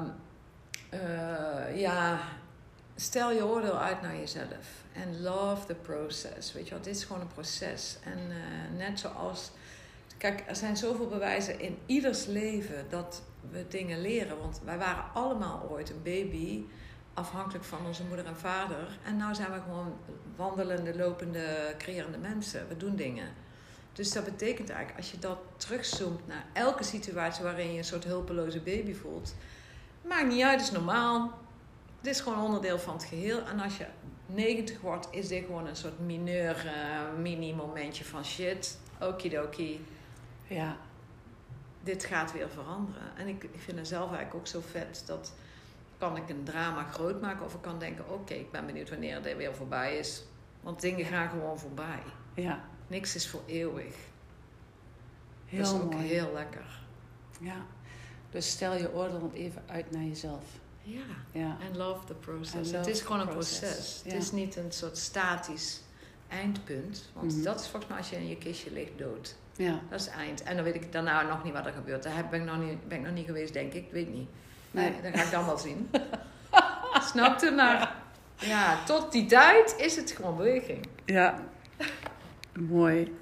eh, 0.89 1.81
ja, 1.81 2.19
stel 2.97 3.33
je 3.33 3.47
oordeel 3.47 3.79
uit 3.79 4.03
naar 4.03 4.17
jezelf. 4.17 4.83
En 4.93 5.23
love 5.23 5.67
the 5.67 5.75
process. 5.75 6.53
Weet 6.53 6.65
je 6.65 6.75
wel, 6.75 6.83
dit 6.83 6.97
is 6.97 7.05
gewoon 7.05 7.23
een 7.23 7.33
proces. 7.35 7.99
En 8.05 8.19
eh, 8.19 8.79
net 8.79 9.01
zoals, 9.01 9.51
kijk, 10.19 10.45
er 10.47 10.57
zijn 10.57 10.77
zoveel 10.77 11.09
bewijzen 11.09 11.61
in 11.61 11.79
ieders 11.87 12.27
leven 12.27 12.87
dat 12.89 13.23
we 13.51 13.65
dingen 13.69 14.01
leren. 14.01 14.39
Want 14.39 14.61
wij 14.65 14.79
waren 14.79 15.05
allemaal 15.15 15.69
ooit 15.71 15.91
een 15.91 16.03
baby, 16.03 16.65
afhankelijk 17.15 17.65
van 17.65 17.87
onze 17.87 18.05
moeder 18.05 18.27
en 18.27 18.37
vader. 18.37 18.99
En 19.05 19.17
nu 19.17 19.35
zijn 19.35 19.53
we 19.53 19.61
gewoon 19.61 19.97
wandelende, 20.37 20.97
lopende, 20.97 21.75
creërende 21.79 22.19
mensen. 22.19 22.69
We 22.69 22.77
doen 22.77 22.97
dingen. 22.97 23.44
Dus 23.95 24.13
dat 24.13 24.25
betekent 24.25 24.69
eigenlijk, 24.69 24.99
als 24.99 25.11
je 25.11 25.19
dat 25.19 25.39
terugzoomt 25.57 26.27
naar 26.27 26.45
elke 26.53 26.85
situatie 26.85 27.45
waarin 27.45 27.73
je 27.73 27.79
een 27.79 27.85
soort 27.85 28.05
hulpeloze 28.05 28.61
baby 28.61 28.95
voelt, 28.95 29.35
maakt 30.09 30.27
niet 30.27 30.43
uit, 30.43 30.61
het 30.61 30.69
is 30.69 30.71
normaal. 30.77 31.39
Dit 32.01 32.15
is 32.15 32.21
gewoon 32.21 32.45
onderdeel 32.45 32.79
van 32.79 32.95
het 32.95 33.05
geheel. 33.05 33.47
En 33.47 33.61
als 33.61 33.77
je 33.77 33.87
90 34.27 34.81
wordt, 34.81 35.09
is 35.11 35.29
dit 35.29 35.45
gewoon 35.45 35.67
een 35.67 35.77
soort 35.77 35.99
mineur, 36.01 36.67
eh, 36.67 37.19
mini-momentje 37.21 38.05
van 38.05 38.25
shit. 38.25 38.79
Okidoki, 39.01 39.85
Ja. 40.47 40.77
dit 41.83 42.05
gaat 42.05 42.33
weer 42.33 42.49
veranderen. 42.51 43.17
En 43.17 43.29
ik, 43.29 43.45
ik 43.45 43.61
vind 43.61 43.79
het 43.79 43.89
zelf 43.89 44.07
eigenlijk 44.07 44.35
ook 44.35 44.47
zo 44.47 44.61
vet 44.71 45.03
dat 45.07 45.35
kan 45.99 46.17
ik 46.17 46.29
een 46.29 46.45
drama 46.45 46.83
groot 46.83 47.21
maken 47.21 47.45
of 47.45 47.55
ik 47.55 47.63
kan 47.63 47.79
denken: 47.79 48.11
oké, 48.11 48.35
ik 48.35 48.51
ben 48.51 48.67
benieuwd 48.67 48.91
wanneer 48.91 49.23
dit 49.23 49.37
weer 49.37 49.55
voorbij 49.55 49.97
is. 49.99 50.25
Want 50.61 50.81
dingen 50.81 51.05
gaan 51.05 51.29
gewoon 51.29 51.59
voorbij. 51.59 52.03
Ja. 52.35 52.65
Niks 52.87 53.14
is 53.14 53.28
voor 53.28 53.43
eeuwig. 53.47 53.95
Heel 55.47 55.62
dat 55.62 55.72
is 55.74 55.80
ook 55.80 55.93
mooi. 55.93 56.07
heel 56.07 56.30
lekker. 56.35 56.80
Ja. 57.41 57.57
Dus 58.30 58.51
stel 58.51 58.74
je 58.76 58.93
oordeel 58.95 59.30
even 59.35 59.62
uit 59.66 59.91
naar 59.91 60.03
jezelf. 60.03 60.45
Ja. 60.82 61.03
Ja. 61.32 61.57
En 61.70 61.76
love 61.76 62.05
the 62.07 62.14
process. 62.14 62.55
Love 62.55 62.76
het 62.76 62.87
is 62.87 63.01
gewoon 63.01 63.20
een 63.20 63.28
proces. 63.28 64.01
ja. 64.05 64.12
Het 64.12 64.22
is 64.22 64.32
niet 64.32 64.57
een 64.57 64.72
soort 64.72 64.99
statisch 64.99 65.80
eindpunt. 66.28 67.11
Want 67.12 67.32
Mhm. 67.35 67.43
dat 67.43 67.61
is 67.61 67.66
volgens 67.68 67.87
mij 67.91 67.99
als 67.99 68.11
je 68.11 68.16
in 68.16 68.28
je 68.28 68.37
kistje 68.37 68.72
ligt 68.72 68.99
dood. 68.99 69.35
Ja. 69.57 69.80
Dat 69.91 70.01
is 70.01 70.07
eind. 70.09 70.43
En 70.43 70.55
dan 70.55 70.64
weet 70.64 70.74
ik 70.74 70.93
daarna 70.93 71.22
nog 71.22 71.45
niet 71.45 71.53
wat 71.53 71.66
er 71.66 71.72
gebeurt. 71.72 72.03
Daar 72.03 72.28
ben 72.30 72.41
ik 72.41 72.47
nog 72.47 72.59
niet, 72.59 72.89
ben 72.89 72.99
ik 72.99 73.05
nog 73.05 73.14
niet 73.14 73.26
geweest, 73.26 73.53
denk 73.53 73.72
ik. 73.72 73.87
Weet 73.91 74.12
niet. 74.14 74.28
Nee. 74.70 74.91
Nee, 74.91 75.01
dat 75.03 75.20
ga 75.20 75.24
ik 75.26 75.30
dan 75.30 75.45
wel 75.47 75.59
zien. 75.59 75.91
Snapte? 77.11 77.51
Maar 77.51 77.97
ja, 78.39 78.85
tot 78.85 79.12
die 79.12 79.26
tijd 79.26 79.74
is 79.78 79.97
het 79.97 80.11
gewoon 80.11 80.37
beweging. 80.37 80.87
Ja. 81.05 81.43
Mooi. 82.59 83.15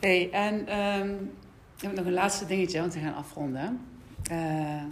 hey, 0.00 0.30
en 0.30 0.66
ehm, 0.66 1.14
ik 1.76 1.82
heb 1.82 1.92
nog 1.92 2.06
een 2.06 2.12
laatste 2.12 2.46
dingetje, 2.46 2.80
want 2.80 2.94
we 2.94 3.00
gaan 3.00 3.14
afronden. 3.14 3.86
Eh, 4.30 4.84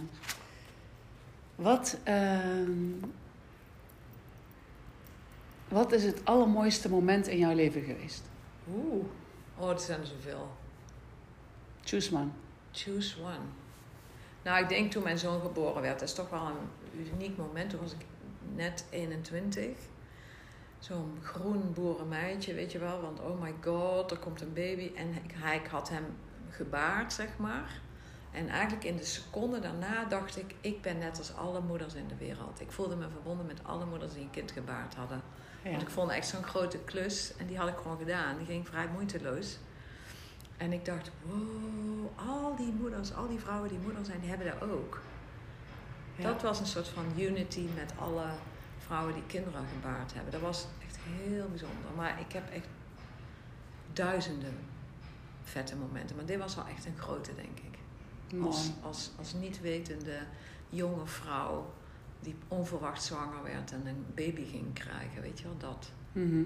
wat, 1.55 1.97
ehm, 2.03 2.71
wat 5.67 5.91
is 5.91 6.03
het 6.03 6.25
allermooiste 6.25 6.89
moment 6.89 7.27
in 7.27 7.37
jouw 7.37 7.53
leven 7.55 7.81
geweest? 7.81 8.23
Oeh. 8.75 9.05
Oh, 9.57 9.69
er 9.69 9.79
zijn 9.79 9.99
er 9.99 10.07
zoveel. 10.07 10.51
Choose 11.83 12.15
one. 12.15 12.29
Choose 12.71 13.21
one. 13.21 13.45
Nou, 14.43 14.63
ik 14.63 14.69
denk 14.69 14.91
toen 14.91 15.03
mijn 15.03 15.17
zoon 15.17 15.41
geboren 15.41 15.81
werd, 15.81 15.99
dat 15.99 16.07
is 16.07 16.15
toch 16.15 16.29
wel 16.29 16.47
een 16.47 17.11
uniek 17.13 17.37
moment. 17.37 17.69
Toen 17.69 17.79
was 17.79 17.91
ik 17.91 18.05
net 18.55 18.85
21. 18.89 19.77
Zo'n 20.87 21.19
groen 21.21 21.73
boerenmeidje, 21.73 22.53
weet 22.53 22.71
je 22.71 22.79
wel. 22.79 23.01
Want 23.01 23.19
oh 23.19 23.41
my 23.41 23.53
god, 23.63 24.11
er 24.11 24.17
komt 24.17 24.41
een 24.41 24.53
baby. 24.53 24.91
En 24.95 25.13
ik, 25.13 25.31
hij, 25.33 25.57
ik 25.57 25.67
had 25.67 25.89
hem 25.89 26.05
gebaard, 26.49 27.13
zeg 27.13 27.37
maar. 27.37 27.79
En 28.31 28.49
eigenlijk 28.49 28.83
in 28.83 28.97
de 28.97 29.05
seconde 29.05 29.59
daarna 29.59 30.05
dacht 30.05 30.37
ik, 30.37 30.55
ik 30.61 30.81
ben 30.81 30.97
net 30.97 31.17
als 31.17 31.35
alle 31.35 31.61
moeders 31.61 31.93
in 31.93 32.07
de 32.07 32.15
wereld. 32.15 32.61
Ik 32.61 32.71
voelde 32.71 32.95
me 32.95 33.09
verbonden 33.09 33.45
met 33.45 33.63
alle 33.63 33.85
moeders 33.85 34.13
die 34.13 34.21
een 34.21 34.29
kind 34.29 34.51
gebaard 34.51 34.95
hadden. 34.95 35.21
Ja. 35.63 35.69
Want 35.69 35.81
ik 35.81 35.89
vond 35.89 36.11
echt 36.11 36.27
zo'n 36.27 36.43
grote 36.43 36.77
klus 36.77 37.35
en 37.37 37.47
die 37.47 37.57
had 37.57 37.67
ik 37.67 37.77
gewoon 37.77 37.97
gedaan. 37.97 38.37
Die 38.37 38.45
ging 38.45 38.67
vrij 38.67 38.87
moeiteloos. 38.87 39.57
En 40.57 40.73
ik 40.73 40.85
dacht, 40.85 41.11
wow, 41.21 42.29
al 42.29 42.55
die 42.55 42.73
moeders, 42.79 43.13
al 43.13 43.27
die 43.27 43.39
vrouwen 43.39 43.69
die 43.69 43.79
moeder 43.79 44.05
zijn, 44.05 44.19
die 44.19 44.29
hebben 44.29 44.47
dat 44.59 44.69
ook. 44.69 45.01
Ja. 46.15 46.23
Dat 46.23 46.41
was 46.41 46.59
een 46.59 46.65
soort 46.65 46.87
van 46.87 47.05
unity 47.17 47.67
met 47.75 47.93
alle 47.99 48.25
vrouwen 48.85 49.13
die 49.13 49.23
kinderen 49.27 49.65
gebaard 49.73 50.13
hebben. 50.13 50.31
Dat 50.31 50.41
was 50.41 50.67
heel 51.07 51.47
bijzonder. 51.49 51.91
Maar 51.95 52.19
ik 52.19 52.31
heb 52.31 52.49
echt 52.49 52.67
duizenden 53.93 54.53
vette 55.43 55.75
momenten. 55.75 56.15
Maar 56.15 56.25
dit 56.25 56.39
was 56.39 56.55
wel 56.55 56.67
echt 56.67 56.85
een 56.85 56.97
grote, 56.97 57.35
denk 57.35 57.59
ik. 57.59 57.77
Mooi. 58.33 58.45
Als, 58.45 58.71
als, 58.81 59.11
als 59.17 59.33
niet 59.33 59.61
wetende 59.61 60.17
jonge 60.69 61.05
vrouw 61.07 61.73
die 62.19 62.35
onverwacht 62.47 63.03
zwanger 63.03 63.43
werd 63.43 63.71
en 63.71 63.87
een 63.87 64.05
baby 64.15 64.45
ging 64.45 64.73
krijgen, 64.73 65.21
weet 65.21 65.39
je 65.39 65.45
wel, 65.45 65.57
dat. 65.57 65.91
Mhm. 66.11 66.43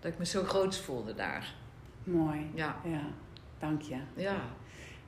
Dat 0.00 0.12
ik 0.12 0.18
me 0.18 0.24
zo 0.26 0.44
groot 0.44 0.76
voelde 0.76 1.14
daar. 1.14 1.54
Mooi. 2.04 2.50
Ja, 2.54 2.76
Ja, 2.84 3.02
dank 3.58 3.82
je. 3.82 3.98
ja. 4.14 4.40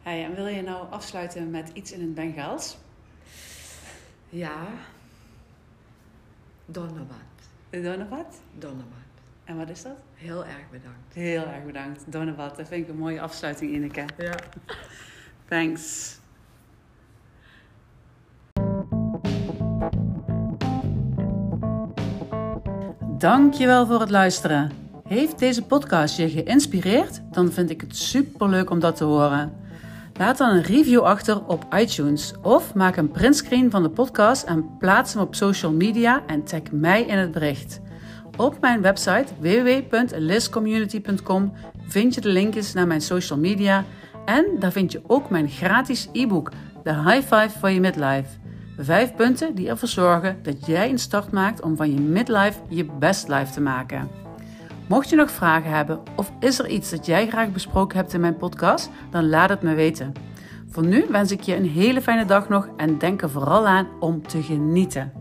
Hey, 0.02 0.24
en 0.24 0.34
wil 0.34 0.46
je 0.46 0.62
nou 0.62 0.90
afsluiten 0.90 1.50
met 1.50 1.70
iets 1.72 1.92
in 1.92 2.00
het 2.00 2.14
Bengaals? 2.14 2.78
Ja. 4.28 4.66
Donnerwat. 6.66 7.39
Donnevat? 7.70 8.40
Donnerwat. 8.58 8.98
En 9.44 9.56
wat 9.56 9.68
is 9.68 9.82
dat? 9.82 9.96
Heel 10.14 10.44
erg 10.44 10.70
bedankt. 10.70 11.14
Heel 11.14 11.42
erg 11.46 11.64
bedankt. 11.66 12.12
Donnevat, 12.12 12.56
dat 12.56 12.68
vind 12.68 12.82
ik 12.82 12.88
een 12.88 12.98
mooie 12.98 13.20
afsluiting, 13.20 13.72
Ineke. 13.72 14.04
Ja. 14.18 14.34
Thanks. 15.48 16.18
Dankjewel 23.18 23.86
voor 23.86 24.00
het 24.00 24.10
luisteren. 24.10 24.70
Heeft 25.04 25.38
deze 25.38 25.62
podcast 25.62 26.16
je 26.16 26.30
geïnspireerd? 26.30 27.20
Dan 27.32 27.52
vind 27.52 27.70
ik 27.70 27.80
het 27.80 27.96
superleuk 27.96 28.70
om 28.70 28.80
dat 28.80 28.96
te 28.96 29.04
horen. 29.04 29.52
Laat 30.20 30.38
dan 30.38 30.50
een 30.50 30.62
review 30.62 31.00
achter 31.00 31.46
op 31.46 31.74
iTunes 31.74 32.34
of 32.42 32.74
maak 32.74 32.96
een 32.96 33.10
printscreen 33.10 33.70
van 33.70 33.82
de 33.82 33.90
podcast 33.90 34.42
en 34.42 34.76
plaats 34.78 35.12
hem 35.12 35.22
op 35.22 35.34
social 35.34 35.72
media 35.72 36.22
en 36.26 36.44
tag 36.44 36.60
mij 36.72 37.02
in 37.02 37.18
het 37.18 37.32
bericht. 37.32 37.80
Op 38.36 38.60
mijn 38.60 38.80
website 38.80 39.26
www.liscommunity.com 39.38 41.52
vind 41.86 42.14
je 42.14 42.20
de 42.20 42.28
linkjes 42.28 42.72
naar 42.72 42.86
mijn 42.86 43.00
social 43.00 43.38
media 43.38 43.84
en 44.24 44.46
daar 44.58 44.72
vind 44.72 44.92
je 44.92 45.02
ook 45.06 45.30
mijn 45.30 45.48
gratis 45.48 46.08
e-book 46.12 46.50
The 46.84 46.94
High 46.94 47.34
Five 47.34 47.58
for 47.58 47.70
je 47.70 47.80
midlife. 47.80 48.28
Vijf 48.78 49.14
punten 49.14 49.54
die 49.54 49.68
ervoor 49.68 49.88
zorgen 49.88 50.38
dat 50.42 50.66
jij 50.66 50.90
een 50.90 50.98
start 50.98 51.30
maakt 51.30 51.62
om 51.62 51.76
van 51.76 51.94
je 51.94 52.00
midlife 52.00 52.60
je 52.68 52.84
best 52.84 53.28
life 53.28 53.52
te 53.52 53.60
maken. 53.60 54.29
Mocht 54.90 55.10
je 55.10 55.16
nog 55.16 55.30
vragen 55.30 55.70
hebben 55.70 56.00
of 56.16 56.32
is 56.40 56.58
er 56.58 56.68
iets 56.68 56.90
dat 56.90 57.06
jij 57.06 57.28
graag 57.28 57.52
besproken 57.52 57.96
hebt 57.96 58.12
in 58.12 58.20
mijn 58.20 58.36
podcast, 58.36 58.90
dan 59.10 59.28
laat 59.28 59.48
het 59.48 59.62
me 59.62 59.74
weten. 59.74 60.12
Voor 60.68 60.86
nu 60.86 61.04
wens 61.10 61.32
ik 61.32 61.40
je 61.40 61.56
een 61.56 61.68
hele 61.68 62.02
fijne 62.02 62.24
dag 62.24 62.48
nog 62.48 62.68
en 62.76 62.98
denk 62.98 63.22
er 63.22 63.30
vooral 63.30 63.66
aan 63.66 63.88
om 64.00 64.26
te 64.26 64.42
genieten. 64.42 65.19